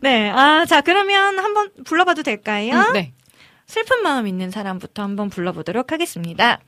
[0.00, 0.30] 네.
[0.30, 2.74] 아, 자, 그러면 한번 불러봐도 될까요?
[2.74, 3.12] 음, 네.
[3.66, 6.60] 슬픈 마음 있는 사람부터 한번 불러보도록 하겠습니다.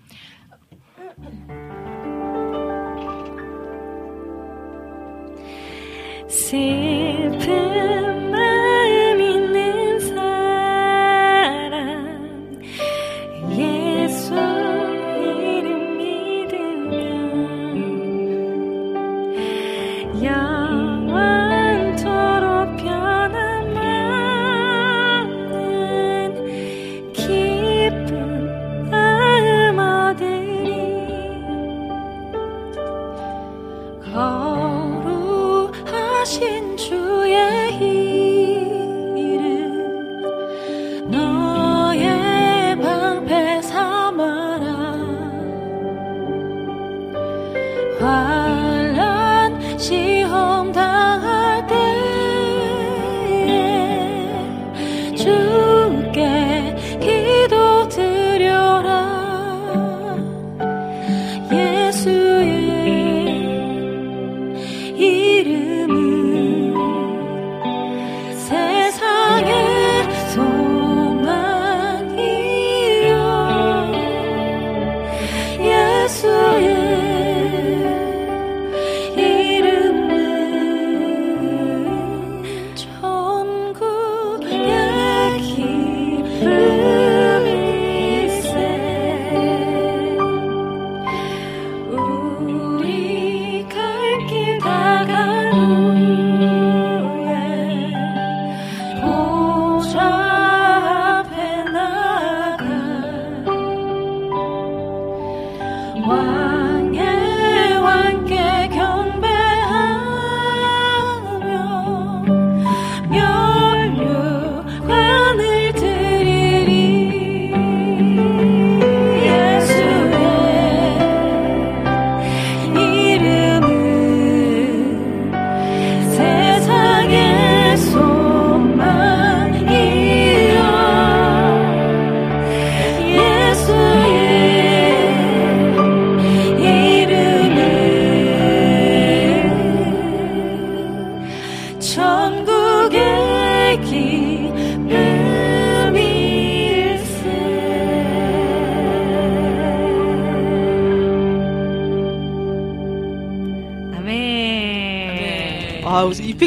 [6.28, 8.25] 슬픈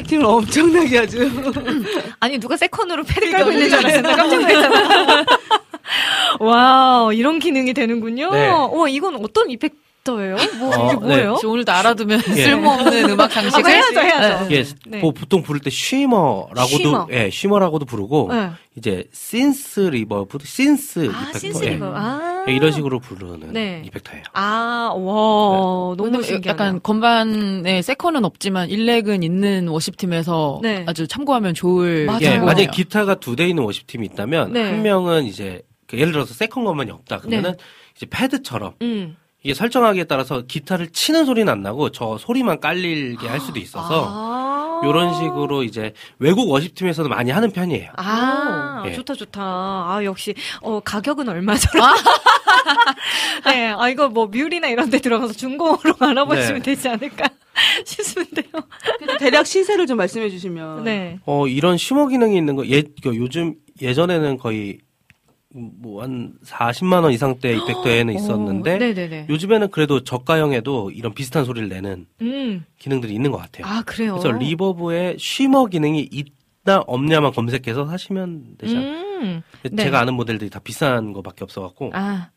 [0.10, 1.30] effecting을 엄청나게 아주.
[2.20, 4.02] 아니 누가 second으로 패드 깔고 있는 줄 알았어.
[4.02, 5.26] 나 깜짝 놀랐잖아.
[6.42, 8.32] 와 이런 기능이 되는군요.
[8.32, 8.48] 네.
[8.48, 10.36] 와 이건 어떤 effector예요?
[10.58, 11.30] 뭐 어, 이게 뭐예요?
[11.32, 12.44] 혹시 오늘도 알아두면 예.
[12.44, 14.48] 쓸모없는 음악 아, 상식을 해야죠, 해야죠.
[14.54, 15.00] 예, 네.
[15.00, 17.08] 뭐 보통 부를 때 shimmer라고도 shimmer.
[17.12, 18.50] 예, shimmer라고도 부르고 네.
[18.76, 21.86] 이제 synth reverb, synth 아 effector synth rever.
[21.86, 21.92] 예.
[21.96, 22.39] 아.
[22.50, 23.84] 예, 이런 식으로 부르는 네.
[23.86, 24.24] effector예요.
[24.34, 26.50] 아, 와, 너무 왜냐면 신기하다.
[26.66, 30.84] 약간 건반에 second은 없지만 일렉은 있는 worship팀에서 네.
[30.88, 32.20] 아주 참고하면 좋을 맞아요.
[32.22, 32.38] 예.
[32.40, 34.64] 만약에 기타가 두 대 있는 worship 팀이 있다면 네.
[34.64, 37.56] 한 명은 이제 그 예를 들어서 second 건반이 없다 그러면은
[37.96, 39.16] 이제 패드처럼 음.
[39.44, 44.82] 이게 설정하기에 따라서 기타를 치는 소리는 안 나고 저 소리만 깔리게 할 수도 있어서 아.
[44.84, 47.92] 이런 식으로 이제 외국 worship 팀에서도 많이 하는 편이에요.
[47.98, 48.94] 아, 예.
[48.94, 49.42] 좋다, 좋다.
[49.42, 51.84] 아, 역시, 어, 가격은 얼마더라?
[53.46, 56.62] 네, 아, 이거 뭐, 뮬이나 이런 데 들어가서 중고로 알아보시면 네.
[56.62, 57.30] 되지 않을까
[57.86, 58.46] 싶은데요.
[59.20, 60.84] 대략 시세를 좀 말씀해 주시면.
[60.84, 61.20] 네.
[61.26, 64.80] 어 이런 쉬머 기능이 있는 거 예, 그 요즘 예전에는 거의
[65.52, 69.26] 뭐한 40만 원 이상 대 이펙터에는 있었는데 오, 네네네.
[69.30, 72.66] 요즘에는 그래도 저가형에도 이런 비슷한 소리를 내는 음.
[72.78, 73.66] 기능들이 있는 것 같아요.
[73.66, 74.18] 아, 그래요?
[74.20, 78.78] 그래서 리버브에 쉬머 기능이 있다 없냐만 검색해서 사시면 되죠.
[78.78, 79.42] 음.
[79.64, 79.84] 네.
[79.84, 82.30] 제가 아는 모델들이 다 비싼 거밖에 없어갖고 아.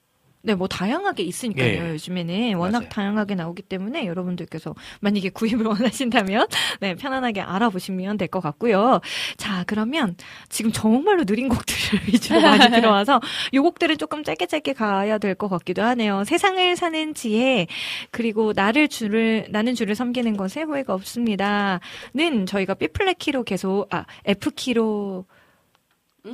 [0.44, 1.66] 네, 뭐 다양하게 있으니까요.
[1.66, 1.90] 예.
[1.92, 2.88] 요즘에는 워낙 맞아요.
[2.88, 6.48] 다양하게 나오기 때문에 여러분들께서 만약에 구입을 원하신다면
[6.80, 9.00] 네, 편안하게 알아보시면 될 것 같고요.
[9.36, 10.16] 자, 그러면
[10.48, 13.20] 지금 정말로 느린 곡들을 위주로 많이 들어와서
[13.54, 16.24] 요 곡들은 조금 짧게 짧게 가야 될 것 같기도 하네요.
[16.24, 17.66] 세상을 사는 지혜
[18.10, 24.04] 그리고 나를 주를 나는 주를 섬기는 것에 후회가 없습니다.는 저희가 B 플랫 키로 계속 아
[24.24, 25.24] F 키로가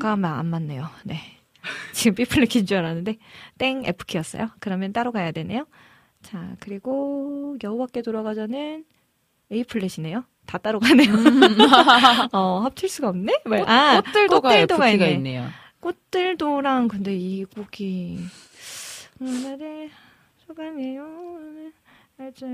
[0.02, 0.88] 안 맞네요.
[1.04, 1.20] 네.
[1.92, 3.16] 지금 B 플랫 키인 줄 알았는데
[3.58, 4.50] 땡 F 키였어요.
[4.60, 5.66] 그러면 따로 가야 되네요.
[6.22, 8.84] 자 그리고 여우밖에 돌아가자는
[9.52, 10.24] A 플랫이네요.
[10.46, 11.08] 다 따로 가네요.
[12.32, 13.40] 어 합칠 수가 없네.
[13.44, 15.14] 말- 아 꽃들도가 꽃들도가 FT가 있네.
[15.16, 15.48] 있네요.
[15.80, 18.18] 꽃들도랑 근데 이 곡이
[19.20, 19.90] 오늘의
[20.46, 21.06] 소감이에요.
[22.20, 22.46] 알죠.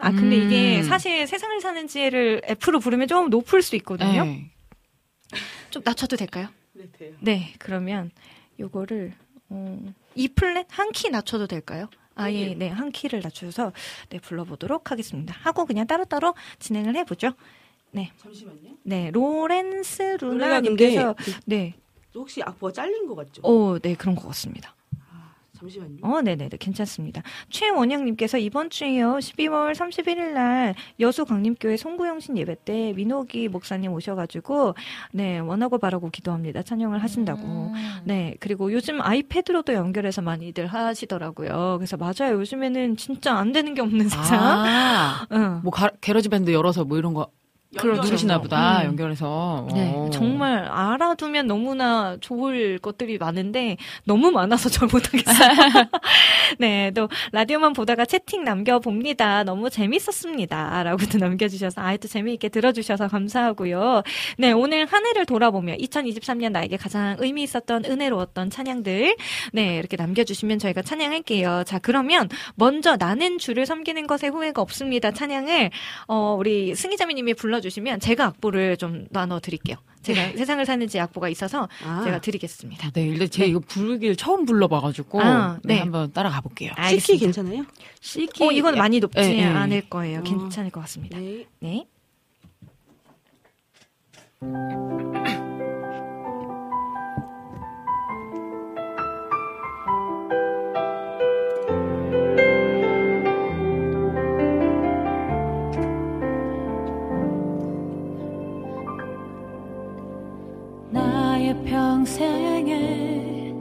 [0.00, 0.82] 아 근데 이게 음.
[0.82, 4.24] 사실 세상을 사는 지혜를 F로 부르면 좀 높을 수 있거든요.
[4.24, 4.50] 네.
[5.70, 6.48] 좀 낮춰도 될까요?
[6.72, 7.12] 네, 돼요.
[7.20, 8.10] 네, 그러면
[8.58, 9.12] 요거를
[9.50, 9.78] 어,
[10.14, 11.88] 이 플랫 한 키 낮춰도 될까요?
[12.14, 13.72] 아예 네, 한 키를 낮춰서
[14.08, 15.34] 네, 불러보도록 하겠습니다.
[15.42, 17.32] 하고 그냥 따로따로 진행을 해보죠.
[17.90, 18.70] 네, 잠시만요.
[18.82, 21.74] 네, 로렌스 루나님께서 그- 네,
[22.14, 23.42] 혹시 악보가 잘린 거 같죠?
[23.44, 24.74] 오, 네, 그런 것 같습니다.
[25.58, 25.96] 잠시만요.
[26.02, 27.22] 어, 네네네, 괜찮습니다.
[27.50, 34.74] 최원영님께서 이번 주에요, 12월 31일 날 여수 강림교회 송구영신 예배 때 민호기 목사님 오셔가지고,
[35.12, 36.62] 네, 원하고 바라고 기도합니다.
[36.62, 37.72] 찬양을 하신다고.
[38.04, 41.76] 네, 그리고 요즘 아이패드로도 연결해서 많이들 하시더라고요.
[41.78, 42.38] 그래서 맞아요.
[42.38, 44.38] 요즘에는 진짜 안 되는 게 없는 세상.
[44.40, 45.60] 아, 응.
[45.62, 47.28] 뭐 가, 게러지 밴드 열어서 뭐 이런 거
[47.76, 48.02] 그렇죠.
[48.02, 48.86] 누르시나 보다 음.
[48.86, 49.68] 연결해서.
[49.72, 50.08] 네, 어.
[50.12, 55.50] 정말 알아두면 너무나 좋을 것들이 많은데 너무 많아서 잘 못하겠어요.
[56.58, 59.44] 네, 또 라디오만 보다가 채팅 남겨봅니다.
[59.44, 60.82] 너무 재밌었습니다.
[60.84, 64.02] 라고도 남겨주셔서 아이 또 재미있게 들어주셔서 감사하고요.
[64.38, 69.16] 네, 오늘 한 해를 돌아보며 2023년 나에게 가장 의미 있었던 은혜로웠던 찬양들
[69.52, 71.64] 네, 이렇게 남겨주시면 저희가 찬양할게요.
[71.66, 75.10] 자, 그러면 먼저 나는 주를 섬기는 것에 후회가 없습니다.
[75.10, 75.70] 찬양을
[76.08, 79.76] 어, 우리 승희자매님이 불러 주시면 제가 악보를 좀 나눠드릴게요.
[80.02, 82.02] 제가 세상을 사는지 악보가 있어서 아.
[82.04, 82.90] 제가 드리겠습니다.
[82.90, 85.80] 네, 일단 제가 이거 부르기를 처음 불러봐가지고 아, 네, 네.
[85.80, 86.72] 한번 따라가 볼게요.
[86.88, 87.64] 시키 괜찮아요?
[88.00, 89.44] 시키 어, 이건 많이 높지 예, 예.
[89.44, 90.20] 않을 거예요.
[90.20, 90.22] 어.
[90.22, 91.18] 괜찮을 것 같습니다.
[91.18, 91.86] 네.
[112.06, 113.52] 평생에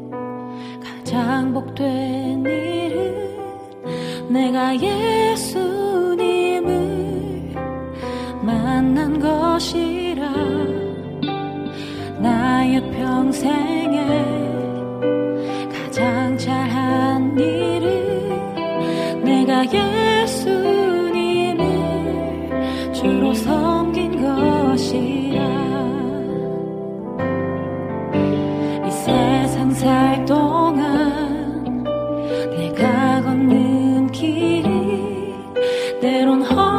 [0.80, 3.40] 가장 복된 일은
[4.30, 5.96] 내가 예수님을
[8.44, 10.32] 만난 것이라.
[12.20, 14.06] 나의 평생에
[15.74, 21.64] 가장 잘한 일은 내가 예수님을
[22.94, 23.85] 주로 섬
[29.86, 31.84] 살 동안
[32.58, 35.32] 내가 걷는 길이
[36.02, 36.75] 때론 험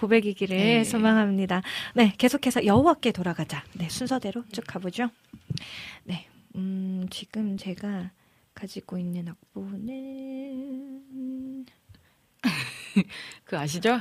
[0.00, 0.82] 고백이기를 네.
[0.84, 1.60] 소망합니다.
[1.94, 3.62] 네, 계속해서 여호와께 돌아가자.
[3.74, 5.10] 네, 순서대로 쭉 가보죠.
[6.04, 8.10] 네, 음, 지금 제가
[8.54, 10.96] 가지고 있는 악보는
[13.44, 14.00] 그 아시죠?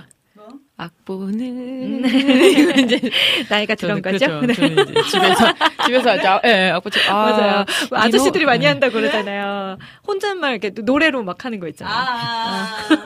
[0.82, 3.02] 악보는 이거 이제
[3.50, 4.40] 나이가 들은 거죠?
[4.40, 4.42] 그죠.
[4.46, 4.54] 네.
[4.54, 5.54] 저는 이제 집에서
[5.86, 6.40] 집에서 하죠.
[6.46, 7.66] 예, 악보 치- 아, 맞아요.
[7.92, 9.78] 아저씨들이 많이 이노- 한다고 그러잖아요.
[10.08, 11.96] 혼잣말 이렇게 노래로 막 하는 거 있잖아요.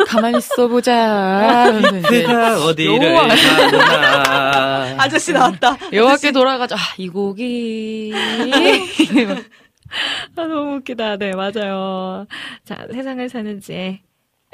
[0.08, 1.72] 가만히 있어 보자.
[2.08, 3.28] 그가 어디를 여호와.
[3.28, 4.96] 가느냐.
[5.00, 5.76] 아저씨 나왔다.
[5.92, 6.76] 여호와께 돌아가자.
[6.76, 8.14] 아, 이 곡이
[10.36, 11.18] 아, 너무 웃기다.
[11.18, 12.28] 네, 맞아요.
[12.66, 14.02] 자, 세상을 사는 지.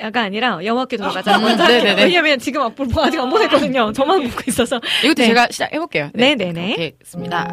[0.01, 1.38] 야가 아니라 여호와께 돌아가자.
[1.38, 1.95] 음, 먼저 할게요.
[1.97, 3.91] 왜냐면 지금 악보 아직 안 보냈거든요.
[3.93, 4.80] 저만 보고 있어서.
[5.03, 5.27] 이것도 네.
[5.27, 6.09] 제가 시작해 볼게요.
[6.13, 6.93] 네, 네, 네.
[7.01, 7.47] 했습니다.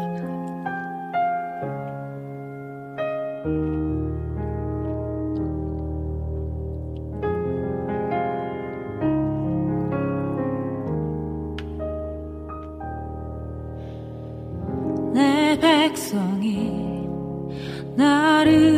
[15.13, 16.71] 내 백성이
[17.95, 18.76] 나를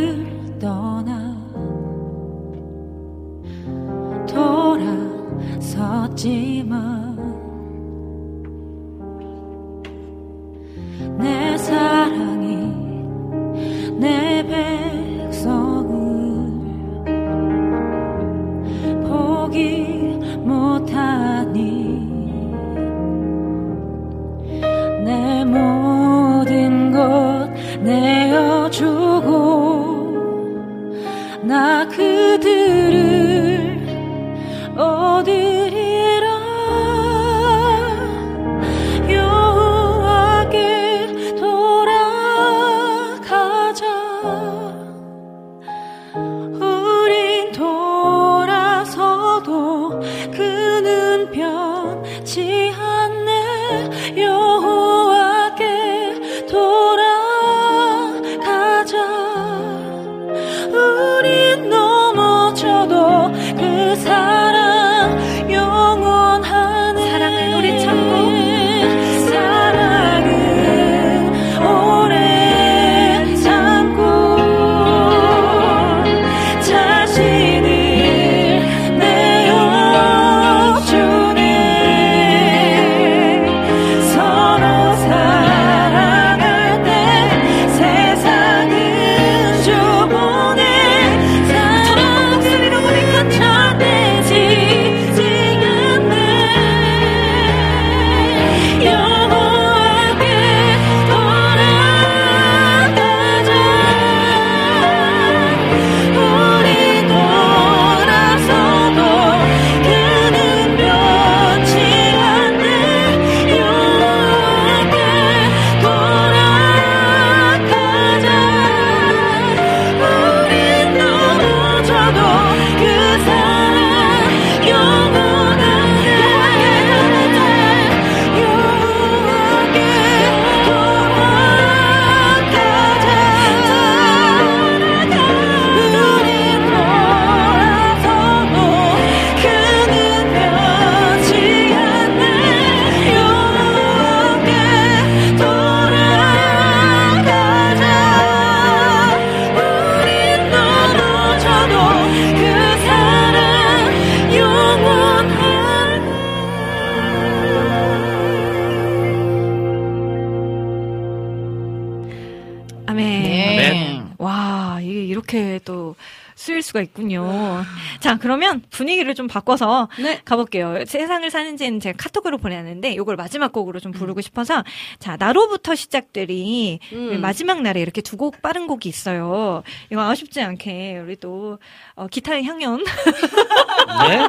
[169.29, 170.19] 바꿔서 네.
[170.25, 170.85] 가볼게요.
[170.85, 174.63] 세상을 사는지는 제가 카톡으로 보내왔는데 이걸 마지막 곡으로 좀 부르고 싶어서
[174.99, 177.21] 자, 나로부터 시작들이 음.
[177.21, 179.63] 마지막 날에 이렇게 두 곡 빠른 곡이 있어요.
[179.89, 181.57] 이거 아쉽지 않게 우리 또
[181.95, 184.27] 어, 기타의 향연 네?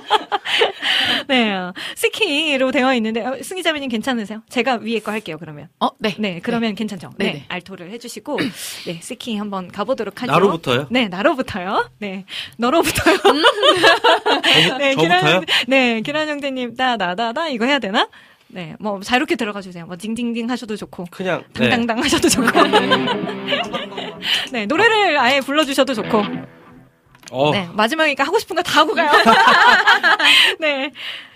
[1.29, 4.43] 네, 어, 스키로 되어 있는데 어, 승기자매님 괜찮으세요?
[4.49, 5.37] 제가 위에 거 할게요.
[5.41, 5.69] 그러면.
[5.81, 6.15] 어, 네.
[6.19, 7.11] 네, 그러면 괜찮죠?
[7.19, 7.45] 네, 네네.
[7.49, 8.39] 알토를 해주시고,
[8.87, 10.33] 네, 스키 한번 가보도록 하죠.
[10.33, 10.87] 나로부터요?
[10.91, 11.91] 네, 나로부터요.
[11.99, 12.25] 네,
[12.57, 13.17] 너로부터요.
[14.79, 15.43] 네, 저부터요?
[15.69, 18.09] 네, 기란 형제님, 따다다다, 이거 해야 되나?
[18.49, 19.85] 네, 뭐, 자유롭게 들어가 주세요.
[19.87, 21.69] 뭐, 징징징 하셔도 좋고, 그냥 네.
[21.69, 22.51] 당당당 하셔도 좋고.
[24.53, 26.23] 네, 노래를 아예 불러주셔도 좋고.
[27.33, 29.09] 어, 네, 마지막이니까 하고 싶은 거 다 하고 가요.
[30.59, 30.91] 네,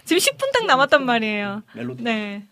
[0.04, 1.62] 지금 10분 딱 남았단 말이에요.
[1.74, 2.02] 멜로디.
[2.02, 2.42] 네.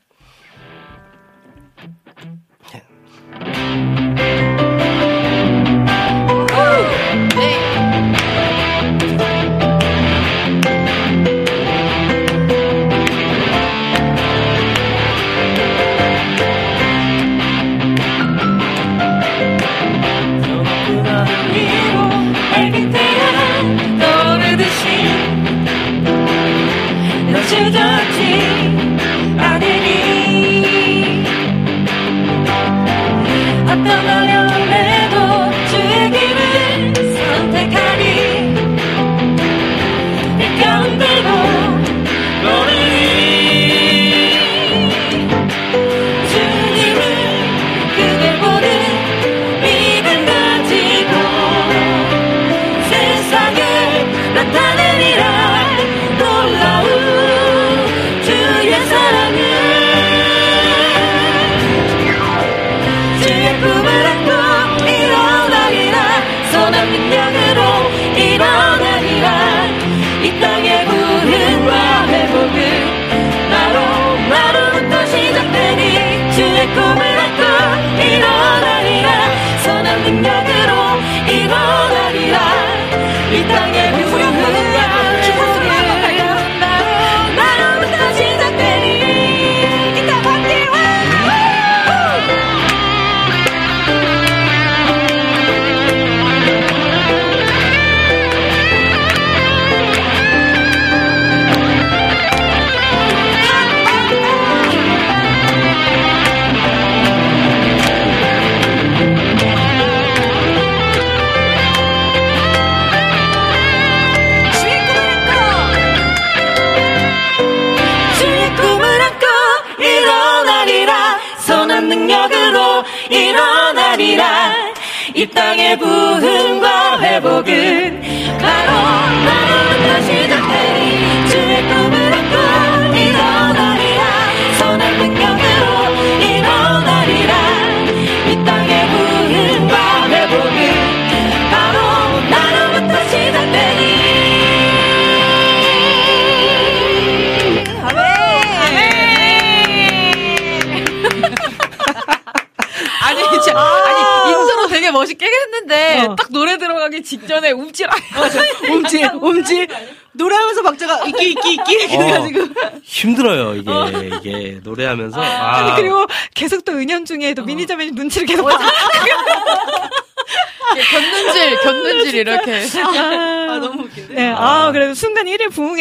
[3.41, 4.02] 네.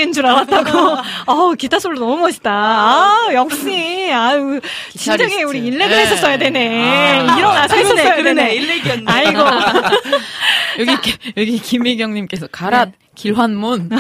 [0.02, 0.98] 방송인 줄 알았다고.
[1.32, 2.52] 어우, 기타 솔로 너무 멋있다.
[2.52, 4.12] 아, 역시.
[4.12, 4.60] 아유,
[4.98, 6.02] 진작에 우리 일렉을 네.
[6.02, 7.28] 했었어야 되네.
[7.30, 8.56] 아, 일어나서 그러네, 했었어야 되네.
[8.56, 9.04] 일렉이었네.
[9.06, 9.40] 아이고.
[10.80, 12.92] 여기, 기, 여기 김희경님께서 가라 네.
[13.16, 13.90] 길환문.
[13.92, 14.00] 뭐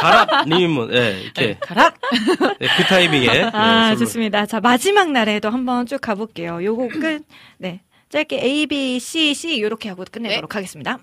[0.00, 1.56] 가락, 님문, 예, 이렇게.
[1.60, 1.94] 가락?
[2.40, 3.50] 네, 예, 그 타이밍에.
[3.52, 4.46] 아, 네, 좋습니다.
[4.46, 6.62] 자, 마지막 날에도 한번 쭉 가볼게요.
[6.62, 7.22] 요거 끝.
[7.58, 7.80] 네.
[8.10, 10.54] 짧게 A, B, C, C, 요렇게 하고 끝내도록 네.
[10.54, 10.98] 하겠습니다.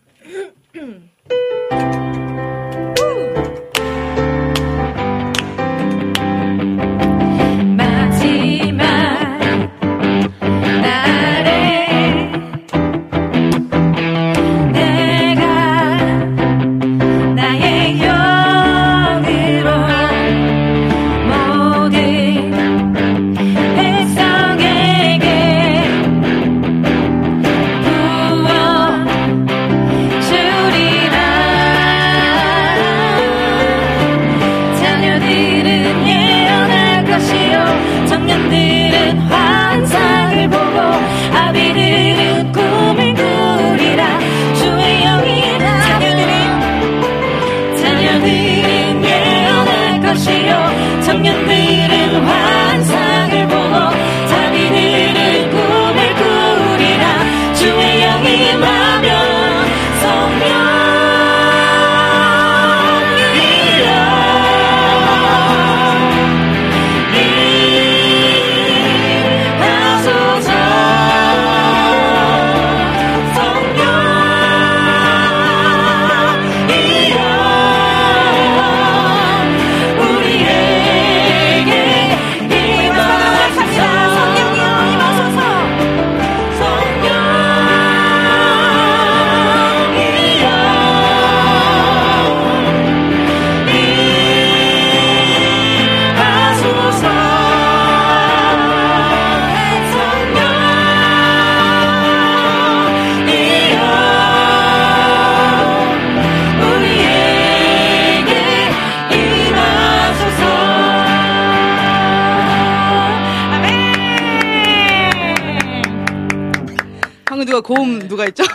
[117.65, 118.43] 고음 누가 있죠?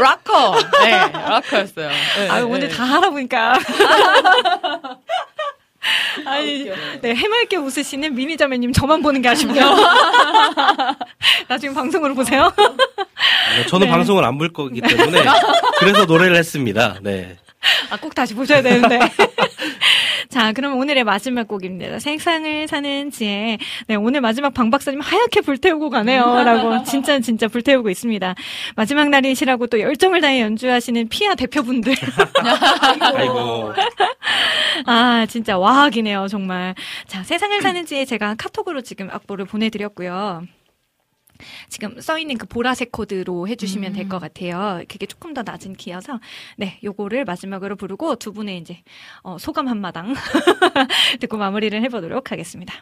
[0.00, 0.56] 락커.
[0.82, 1.88] 네, 락커였어요.
[1.88, 2.52] 네, 아유, 네.
[2.52, 3.52] 오늘 다 알아보니까.
[6.26, 9.76] 아니, 아, 네, 해맑게 웃으시는 미니 자매님 저만 보는 게 아쉽네요.
[11.46, 12.52] 나중에 방송으로 보세요.
[13.56, 13.90] 네, 저는 네.
[13.92, 15.22] 방송을 안 볼 거기 때문에
[15.78, 16.96] 그래서 노래를 했습니다.
[17.02, 17.36] 네.
[17.90, 18.98] 아, 꼭 다시 보셔야 되는데.
[20.28, 21.98] 자, 그럼 오늘의 마지막 곡입니다.
[21.98, 23.56] 세상을 사는 지혜.
[23.86, 26.22] 네, 오늘 마지막 방 박사님 하얗게 불태우고 가네요.
[26.44, 28.34] 라고 진짜 진짜 불태우고 있습니다.
[28.76, 31.94] 마지막 날이시라고 또 열정을 다해 연주하시는 피아 대표분들.
[33.00, 33.72] 아이고.
[34.84, 36.74] 아, 진짜 와학이네요, 정말.
[37.06, 40.42] 자, 세상을 사는 지혜 제가 카톡으로 지금 악보를 보내드렸고요.
[41.68, 44.82] 지금 써 있는 그 보라색 코드로 해주시면 될것 같아요.
[44.88, 46.20] 그게 조금 더 낮은 키여서,
[46.56, 48.82] 네, 요거를 마지막으로 부르고 두 분의 이제,
[49.22, 50.14] 어, 소감 한 마당
[51.20, 52.74] 듣고 마무리를 해보도록 하겠습니다.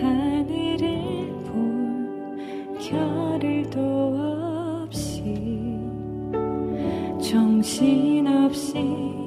[0.00, 3.80] 하늘을 볼 겨를도
[4.86, 5.34] 없이
[7.22, 9.21] 정신없이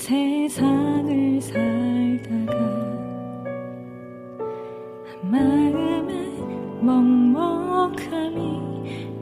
[0.00, 2.54] 세상을 살다가
[5.20, 6.32] 마음의
[6.80, 8.40] 먹먹함이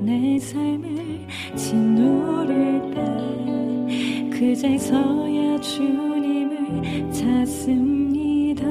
[0.03, 1.27] 내 삶을
[1.57, 8.63] 짓누를 때 그제서야 주님을 찾습니다.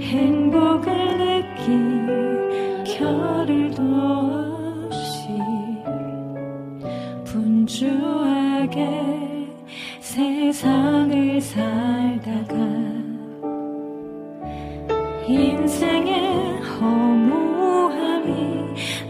[0.00, 3.82] 행복을 느낄 겨를도
[4.90, 5.28] 없이
[7.24, 9.33] 분주하게
[10.14, 12.54] 세상을 살다가
[15.26, 18.30] 인생의 허무함이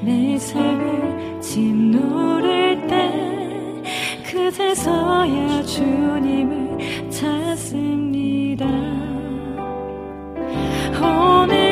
[0.01, 3.83] 내 삶을 짓누를 때
[4.25, 8.65] 그제서야 주님을 찾습니다.
[11.03, 11.64] 오늘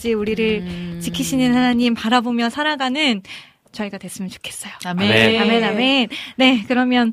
[0.00, 3.22] 영원까지 우리를 지키시는 하나님 바라보며 살아가는
[3.72, 4.72] 저희가 됐으면 좋겠어요.
[4.84, 5.40] 아멘.
[5.40, 6.08] 아멘, 아멘.
[6.36, 7.12] 네, 그러면,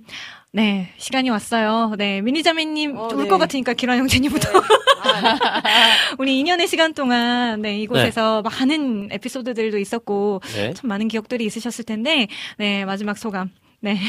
[0.52, 1.94] 네, 시간이 왔어요.
[1.98, 3.30] 네, 미니자매님 어, 울 네.
[3.30, 4.50] 것 같으니까 기란 형제님부터.
[6.18, 10.74] 우리 2년의 시간 동안, 네, 이곳에서 많은 에피소드들도 있었고, 네.
[10.74, 12.28] 참 많은 기억들이 있으셨을 텐데,
[12.58, 13.52] 네, 마지막 소감.
[13.80, 14.00] 네.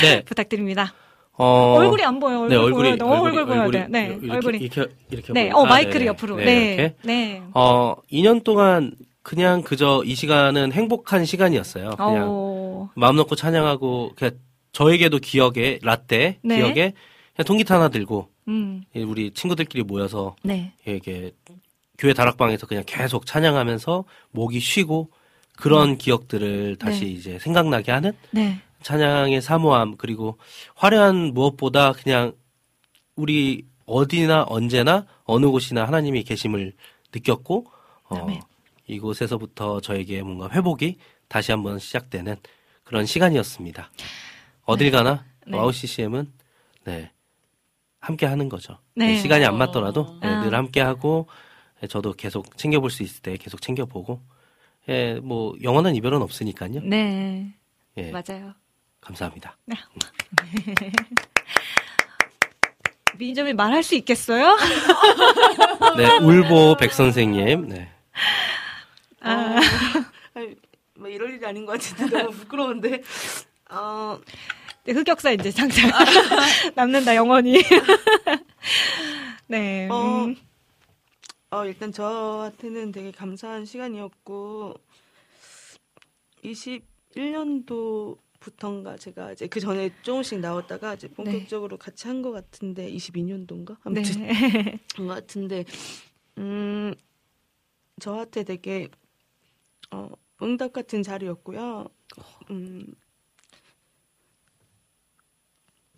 [0.00, 0.22] 네.
[0.24, 0.94] 부탁드립니다.
[1.38, 2.40] 어, 얼굴이 안 보여.
[2.40, 3.04] 얼굴 네, 얼굴이, 보여야 돼.
[3.04, 3.78] 어, 얼굴 보여야 돼.
[3.78, 4.58] 얼굴이 네, 이렇게, 얼굴이.
[4.58, 5.32] 이렇게, 이렇게.
[5.32, 5.60] 네, 보여.
[5.60, 6.06] 어, 아, 마이크를 네네.
[6.06, 6.36] 옆으로.
[6.36, 6.74] 네, 네.
[6.74, 6.94] 이렇게.
[7.02, 7.42] 네.
[7.52, 8.92] 어, 2년 동안
[9.22, 11.90] 그냥 그저 이 시간은 행복한 시간이었어요.
[11.96, 14.38] 그냥 어, 마음 놓고 찬양하고 그냥
[14.72, 16.56] 저에게도 기억에 라떼 네.
[16.56, 16.92] 기억에
[17.34, 20.72] 그냥 통기타 하나 들고 음, 우리 친구들끼리 모여서 네.
[20.86, 21.32] 이게
[21.98, 25.10] 교회 다락방에서 그냥 계속 찬양하면서 목이 쉬고
[25.56, 27.10] 그런 기억들을 다시 네.
[27.10, 28.60] 이제 생각나게 하는 네.
[28.86, 30.38] 찬양의 사모함 그리고
[30.76, 32.36] 화려한 무엇보다 그냥
[33.16, 36.72] 우리 어디나 언제나 어느 곳이나 하나님이 계심을
[37.12, 37.66] 느꼈고
[38.04, 38.40] 어, 아멘.
[38.86, 42.36] 이곳에서부터 저에게 뭔가 회복이 다시 한번 시작되는
[42.84, 43.90] 그런 시간이었습니다.
[44.66, 45.58] 어딜 가나 네.
[45.58, 46.32] 와우 CCM은
[46.84, 47.10] 네
[47.98, 48.78] 함께 하는 거죠.
[48.94, 49.08] 네.
[49.08, 50.44] 네, 시간이 안 맞더라도 네, 아.
[50.44, 51.26] 늘 함께 하고
[51.80, 54.20] 네, 저도 계속 챙겨볼 수 있을 때 계속 챙겨보고
[54.88, 56.82] 예, 뭐 영원한 이별은 없으니까요.
[56.84, 57.52] 네.
[57.96, 58.54] 예, 맞아요.
[59.06, 59.56] 감사합니다.
[63.18, 64.56] 미니점이 말할 수 있겠어요?
[65.96, 67.68] 네, 울보 백 선생님.
[67.68, 67.90] 네.
[69.20, 69.58] 아,
[70.34, 70.56] 아니,
[70.96, 73.02] 뭐 이럴 일이 아닌 것 같은데 너무 부끄러운데.
[73.70, 74.18] 어,
[74.84, 75.90] 네, 흑역사 이제 장착
[76.74, 77.62] 남는다 영원히.
[79.46, 79.88] 네.
[79.88, 80.34] 어, 음,
[81.50, 84.74] 어, 일단 저한테는 되게 감사한 시간이었고,
[86.44, 88.18] 21년도
[88.50, 93.76] 부터인가 제가 이제 그 전에 조금씩 나왔다가 이제 본격적으로 같이 한 것 같은데, 22년도인가?
[93.82, 94.02] 아무튼.
[94.22, 94.78] 네.
[94.96, 95.64] 것 같은데,
[96.38, 96.94] 음,
[98.00, 98.88] 저한테 되게,
[99.90, 100.08] 어,
[100.42, 101.88] 응답 같은 자리였고요.
[102.50, 102.94] 음,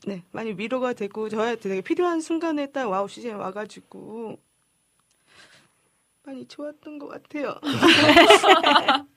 [0.06, 4.38] 네, 많이 위로가 되고, 저한테 되게 필요한 순간에 딱 와우 시즌에 와가지고,
[6.24, 7.58] 많이 좋았던 것 같아요.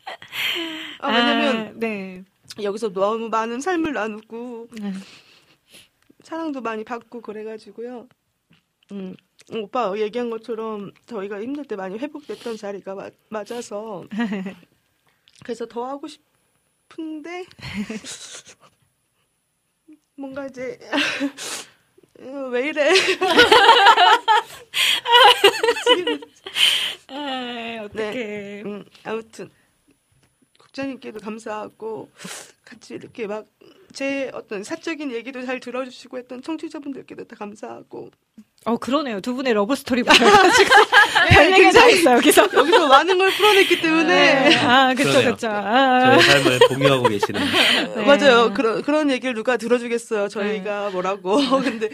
[0.99, 2.23] 아, 왜냐면, 아, 네.
[2.61, 4.93] 여기서 너무 많은 삶을 나누고, 네.
[6.23, 8.07] 사랑도 많이 받고 그래가지고요.
[8.91, 9.15] 음,
[9.53, 14.03] 오빠 얘기한 것처럼 저희가 힘들 때 많이 회복됐던 자리가 마- 맞아서
[15.43, 17.45] 그래서 더 하고 싶은데
[20.15, 20.77] 뭔가 이제
[22.19, 22.91] 어, 왜 이래?
[27.07, 28.61] 아, 어떡해.
[28.65, 29.49] 음, 아무튼
[30.76, 32.10] 국장님께도 감사하고
[32.65, 33.45] 같이 이렇게 막
[33.93, 38.10] 제 어떤 사적인 얘기도 잘 들어주시고 했던 청취자분들께도 다 감사하고
[38.64, 39.19] 어, 그러네요.
[39.22, 40.69] 두 분의 러브 스토리부터 해가지고
[41.31, 42.43] 별 얘기가 다 있어요, 여기서.
[42.53, 45.31] 여기서 많은 걸 풀어냈기 때문에 아, 그쵸, 그러네요.
[45.34, 45.48] 그쵸.
[45.49, 47.41] 아, 저의 삶을 공유하고 계시는.
[47.95, 48.06] 네.
[48.06, 48.53] 맞아요.
[48.53, 50.27] 그런 그런 얘기를 누가 들어주겠어요.
[50.27, 51.38] 저희가 뭐라고.
[51.64, 51.89] 근데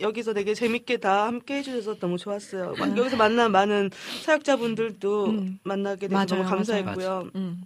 [0.00, 2.74] 여기서 되게 재밌게 다 함께 해주셔서 너무 좋았어요.
[2.78, 3.90] 막 여기서 만난 많은
[4.22, 5.58] 사역자분들도 음.
[5.64, 6.50] 만나게 돼서 맞아요, 너무 맞아요.
[6.54, 7.30] 감사했고요.
[7.34, 7.62] 음.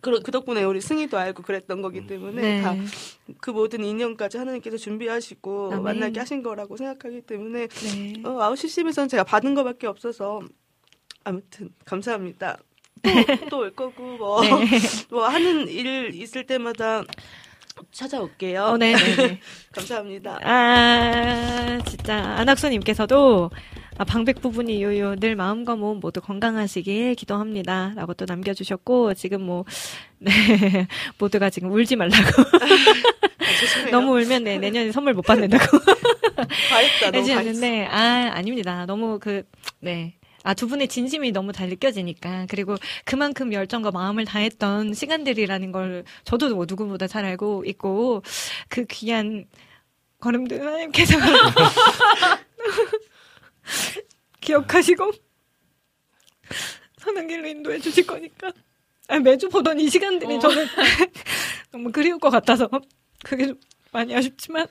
[0.00, 2.62] 그, 그 덕분에 우리 승희도 알고 그랬던 거기 때문에 네.
[2.62, 5.82] 다그 모든 인연까지 하나님께서 준비하시고 아멘.
[5.82, 8.22] 만나게 하신 거라고 생각하기 때문에 네.
[8.24, 10.40] 어, 아웃시심에서는 제가 받은 거밖에 없어서
[11.24, 12.58] 아무튼 감사합니다.
[13.50, 14.48] 또 올 거고 뭐, 네.
[15.10, 17.04] 뭐 하는 일 있을 때마다
[17.92, 18.62] 찾아올게요.
[18.64, 19.40] 어, 네, 네, 네.
[19.72, 20.40] 감사합니다.
[20.42, 23.50] 아, 진짜 안학수님께서도
[23.98, 27.92] 아, 방백 부분이 요요 늘 마음과 몸 모두 건강하시길 기도합니다.
[27.96, 29.64] 라고 또 남겨주셨고, 지금 뭐,
[30.18, 30.32] 네,
[31.18, 32.42] 모두가 지금 울지 말라고.
[33.86, 33.90] 아.
[33.90, 37.10] 너무 울면 네, 내년에 선물 못 받는다고 과했다.
[37.10, 37.38] 너무 과했어.
[37.40, 38.86] 해주셨는데, 아, 아닙니다.
[38.86, 39.42] 너무 그,
[39.80, 40.17] 네.
[40.44, 42.46] 아, 두 분의 진심이 너무 잘 느껴지니까.
[42.48, 48.22] 그리고 그만큼 열정과 마음을 다했던 시간들이라는 걸 저도 뭐 누구보다 잘 알고 있고,
[48.68, 49.46] 그 귀한
[50.20, 51.16] 걸음들 하나님께서
[54.40, 55.12] 기억하시고,
[56.98, 58.52] 선한 길로 인도해 주실 거니까.
[59.08, 60.66] 아, 매주 보던 이 시간들이 저는
[61.72, 62.68] 너무 그리울 것 같아서,
[63.24, 63.58] 그게 좀
[63.92, 64.66] 많이 아쉽지만,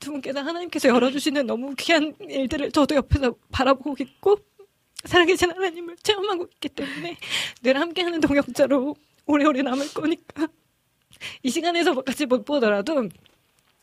[0.00, 4.38] 두 분께서 하나님께서 열어주시는 너무 귀한 일들을 저도 옆에서 바라보고 있고
[5.04, 7.16] 살아계신 하나님을 체험하고 있기 때문에
[7.62, 8.96] 늘 함께하는 동역자로
[9.26, 10.48] 오래오래 남을 거니까
[11.42, 13.08] 이 시간에서 같이 못 보더라도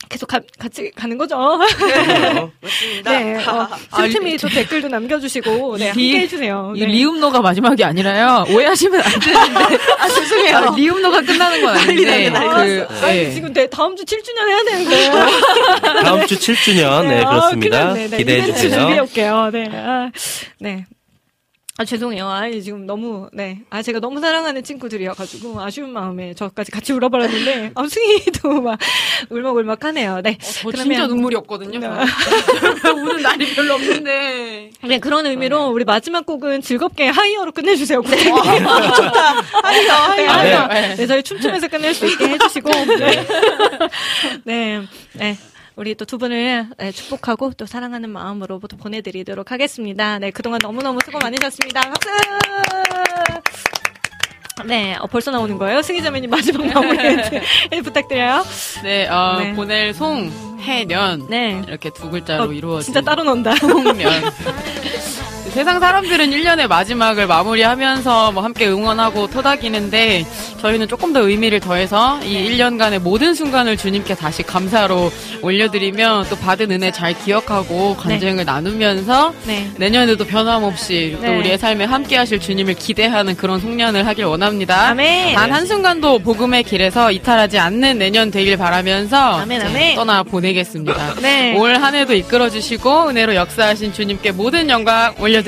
[0.09, 1.35] 계속 가- 같이 가는 거죠.
[1.77, 2.51] 그래요.
[2.61, 3.11] 맞습니다.
[3.11, 3.67] 네, 어,
[3.97, 6.73] 틈틈이 또 댓글도 남겨주시고 네, 함께 해주세요.
[6.75, 6.85] 이 네.
[6.85, 8.45] 리움노가 마지막이 아니라요.
[8.49, 9.77] 오해하시면 안 되는데.
[9.99, 10.75] 아, 죄송해요.
[10.77, 12.29] 리움노가 끝나는 건 아닌데.
[12.31, 13.31] 그, 아니, 예.
[13.33, 15.09] 지금 내 다음 주 7주년 해야 되는데.
[16.03, 17.07] 다음 주 7주년.
[17.07, 17.93] 네, 아, 그렇습니다.
[17.93, 18.71] 네, 기대해 주세요.
[18.79, 19.49] 준비해 올게요.
[19.51, 19.69] 네.
[19.73, 20.11] 아,
[20.59, 20.85] 네.
[21.79, 22.27] 아, 죄송해요.
[22.27, 23.59] 아니, 지금 너무, 네.
[23.69, 28.79] 아, 제가 너무 사랑하는 친구들이어 가지고, 아쉬운 마음에 저까지 같이 울어버렸는데, 아, 승희도 막,
[29.29, 30.21] 울먹울먹 하네요.
[30.23, 30.39] 네.
[30.39, 31.77] 저 진짜 눈물이 없거든요.
[31.77, 31.87] 네.
[32.89, 34.71] 우는 날이 별로 없는데.
[34.87, 38.01] 네, 그런 의미로, 우리 마지막 곡은 즐겁게 하이어로 끝내주세요.
[38.01, 39.33] 좋다.
[39.61, 40.57] 하이요, 네, 하이요.
[40.57, 40.67] 하이어.
[40.69, 40.95] 네.
[40.95, 43.27] 네, 저희 춤추면서 끝낼 수 있게 해주시고, 네.
[44.45, 44.81] 네,
[45.13, 45.37] 네.
[45.77, 50.17] 우리 또 두 분을 네, 축복하고 또 사랑하는 마음으로 또 보내드리도록 하겠습니다.
[50.19, 51.81] 네, 그동안 너무너무 수고 많으셨습니다.
[51.81, 52.09] 박수!
[54.65, 55.83] 네, 어, 벌써 나오는 거예요?
[55.83, 56.97] 승희 자매님 마지막 마무리
[57.69, 58.43] 네, 부탁드려요.
[58.83, 59.53] 네, 어, 네.
[59.53, 60.31] 보낼 송,
[60.61, 61.27] 해년.
[61.29, 61.61] 네.
[61.67, 62.85] 이렇게 두 글자로 어, 이루어진.
[62.85, 63.55] 진짜 따로 논다.
[63.55, 64.23] 송면.
[65.57, 70.23] 세상 사람들은 1년의 마지막을 마무리하면서 뭐 함께 응원하고 토닥이는데
[70.61, 75.11] 저희는 조금 더 의미를 더해서 이 1년간의 모든 순간을 주님께 다시 감사로
[75.41, 79.67] 올려드리며 또 받은 은혜 잘 기억하고 간증을 나누면서 네.
[79.77, 81.27] 내년에도 변함없이 네.
[81.27, 84.89] 또 우리의 삶에 함께 하실 주님을 기대하는 그런 송년을 하길 원합니다.
[84.89, 85.34] 아멘.
[85.34, 89.95] 단 한순간도 복음의 길에서 이탈하지 않는 내년 되길 바라면서 아멘, 이제 아멘.
[89.95, 91.15] 떠나 보내겠습니다.
[91.15, 91.57] 네.
[91.57, 95.46] 올한 해도 이끌어 주시고 은혜로 역사하신 주님께 모든 영광 올려드립니다.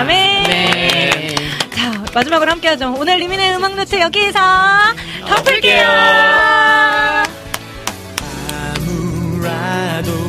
[0.00, 0.42] 아멘.
[0.44, 1.34] 네.
[1.74, 2.94] 자, 마지막으로 함께 하죠.
[2.98, 4.38] 오늘 리민의 음악 노트 여기서
[5.26, 5.86] 덮을게요.
[8.48, 10.27] 사무라이 나도